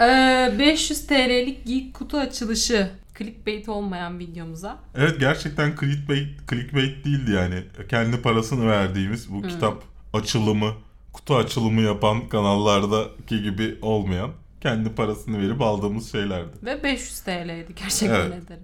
Ee, 0.01 0.53
500 0.59 1.07
TL'lik 1.07 1.65
geek 1.65 1.93
kutu 1.93 2.17
açılışı. 2.17 2.91
Clickbait 3.17 3.69
olmayan 3.69 4.19
videomuza. 4.19 4.77
Evet 4.95 5.19
gerçekten 5.19 5.75
clickbait, 5.79 6.27
clickbait 6.49 7.05
değildi 7.05 7.31
yani. 7.31 7.63
Kendi 7.89 8.21
parasını 8.21 8.67
verdiğimiz 8.67 9.29
bu 9.31 9.41
Hmm. 9.41 9.49
kitap 9.49 9.83
açılımı, 10.13 10.73
kutu 11.19 11.35
açılımı 11.35 11.81
yapan 11.81 12.29
kanallardaki 12.29 13.41
gibi 13.41 13.77
olmayan 13.81 14.31
Kendi 14.61 14.89
parasını 14.95 15.41
verip 15.41 15.61
aldığımız 15.61 16.11
şeylerdi. 16.11 16.51
Ve 16.63 16.83
500 16.83 17.19
TL'ydi 17.19 17.75
gerçekten 17.75 18.15
Evet. 18.31 18.43
ederim. 18.43 18.63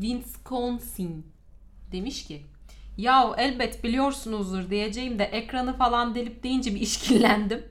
Wisconsin 0.00 1.26
demiş 1.92 2.24
ki 2.26 2.42
Yahu 2.96 3.34
elbet 3.38 3.84
biliyorsunuzdur 3.84 4.70
diyeceğim 4.70 5.18
de 5.18 5.24
ekranı 5.24 5.76
falan 5.76 6.14
delip 6.14 6.42
deyince 6.42 6.74
bir 6.74 6.80
işkillendim. 6.80 7.62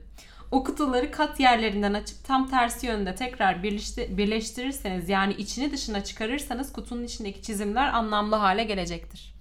O 0.50 0.64
kutuları 0.64 1.10
kat 1.10 1.40
yerlerinden 1.40 1.94
açıp 1.94 2.24
tam 2.24 2.50
tersi 2.50 2.86
yönde 2.86 3.14
tekrar 3.14 3.54
birleşti- 3.62 4.16
birleştirirseniz 4.16 5.08
yani 5.08 5.32
içini 5.32 5.72
dışına 5.72 6.04
çıkarırsanız 6.04 6.72
kutunun 6.72 7.04
içindeki 7.04 7.42
çizimler 7.42 7.88
anlamlı 7.92 8.36
hale 8.36 8.64
gelecektir. 8.64 9.34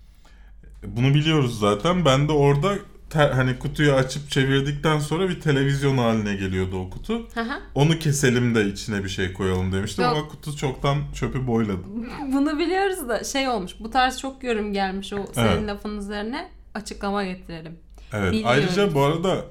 Bunu 0.83 1.13
biliyoruz 1.13 1.59
zaten. 1.59 2.05
Ben 2.05 2.27
de 2.27 2.31
orada 2.31 2.75
te- 3.09 3.31
hani 3.35 3.59
kutuyu 3.59 3.93
açıp 3.93 4.31
çevirdikten 4.31 4.99
sonra 4.99 5.29
bir 5.29 5.41
televizyon 5.41 5.97
haline 5.97 6.35
geliyordu 6.35 6.77
o 6.79 6.89
kutu. 6.89 7.19
Hı. 7.33 7.45
Onu 7.75 7.99
keselim 7.99 8.55
de 8.55 8.65
içine 8.65 9.03
bir 9.03 9.09
şey 9.09 9.33
koyalım 9.33 9.71
demiştim 9.71 10.03
Yok. 10.05 10.13
ama 10.17 10.27
kutu 10.27 10.57
çoktan 10.57 10.97
çöpü 11.13 11.47
boyladı. 11.47 11.83
Bunu 12.33 12.59
biliyoruz 12.59 13.09
da 13.09 13.23
şey 13.23 13.47
olmuş. 13.47 13.71
Bu 13.79 13.89
tarz 13.91 14.19
çok 14.19 14.43
yorum 14.43 14.73
gelmiş 14.73 15.13
o 15.13 15.25
senin 15.33 15.47
Evet. 15.47 15.67
lafın 15.67 15.97
üzerine 15.97 16.49
açıklama 16.73 17.23
getirelim. 17.25 17.79
Evet. 18.13 18.31
Biliyorum. 18.31 18.49
Ayrıca 18.51 18.93
bu 18.93 19.01
arada 19.01 19.45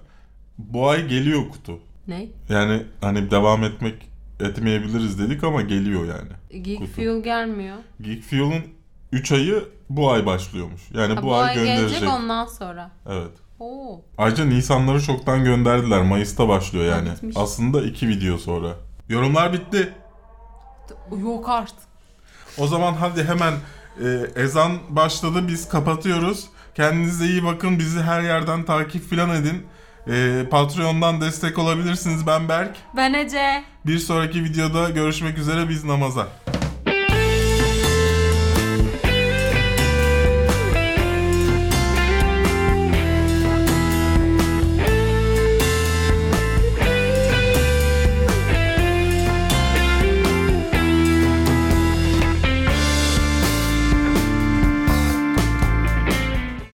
bu 0.59 0.89
ay 0.89 1.07
geliyor 1.09 1.49
kutu. 1.51 1.79
Ne? 2.09 2.27
Yani 2.49 2.83
hani 3.01 3.31
devam 3.31 3.65
etmek 3.65 4.09
etmeyebiliriz 4.41 5.19
dedik 5.19 5.45
ama 5.45 5.63
geliyor 5.63 6.05
yani. 6.05 6.63
Geek 6.65 6.79
Kutu. 6.79 6.93
Fuel 6.93 7.23
gelmiyor. 7.23 7.77
Geek 8.01 8.23
Fuel'un 8.23 8.63
3 9.13 9.33
ayı 9.33 9.65
bu 9.91 10.11
ay 10.11 10.27
başlıyormuş. 10.27 10.83
Yani 10.95 11.15
Ha, 11.15 11.23
bu, 11.23 11.35
ay, 11.35 11.55
gönderecek. 11.55 11.89
gelecek 11.91 12.09
ondan 12.09 12.47
sonra. 12.47 12.91
Evet. 13.09 13.31
Oo. 13.61 14.01
Ayrıca 14.19 14.45
Nisanları 14.45 15.03
çoktan 15.03 15.45
gönderdiler. 15.45 16.03
Mayıs'ta 16.03 16.49
başlıyor 16.49 16.85
yani. 16.97 17.11
bitmiş. 17.11 17.37
Aslında 17.39 17.83
iki 17.83 18.09
video 18.09 18.39
sonra. 18.39 18.69
Yorumlar 19.09 19.53
bitti. 19.53 19.93
Yok 21.23 21.49
artık. 21.49 21.89
O 22.59 22.67
zaman 22.67 22.93
hadi 22.95 23.25
hemen 23.25 23.53
e, 24.05 24.41
ezan 24.43 24.73
başladı. 24.89 25.49
Biz 25.49 25.69
kapatıyoruz. 25.69 26.45
Kendinize 26.75 27.27
iyi 27.27 27.45
bakın. 27.45 27.79
Bizi 27.79 28.03
her 28.03 28.23
yerden 28.23 28.65
takip 28.65 29.09
filan 29.11 29.31
edin. 29.31 29.67
E, 30.09 30.45
Patreon'dan 30.51 31.21
destek 31.21 31.59
olabilirsiniz. 31.59 32.27
Ben 32.27 32.49
Berk. 32.49 32.77
Ben 32.97 33.13
Ece. 33.15 33.65
Bir 33.87 33.99
sonraki 33.99 34.45
videoda 34.45 34.91
görüşmek 34.91 35.39
üzere. 35.39 35.69
Biz 35.69 35.85
namaza. 35.85 36.29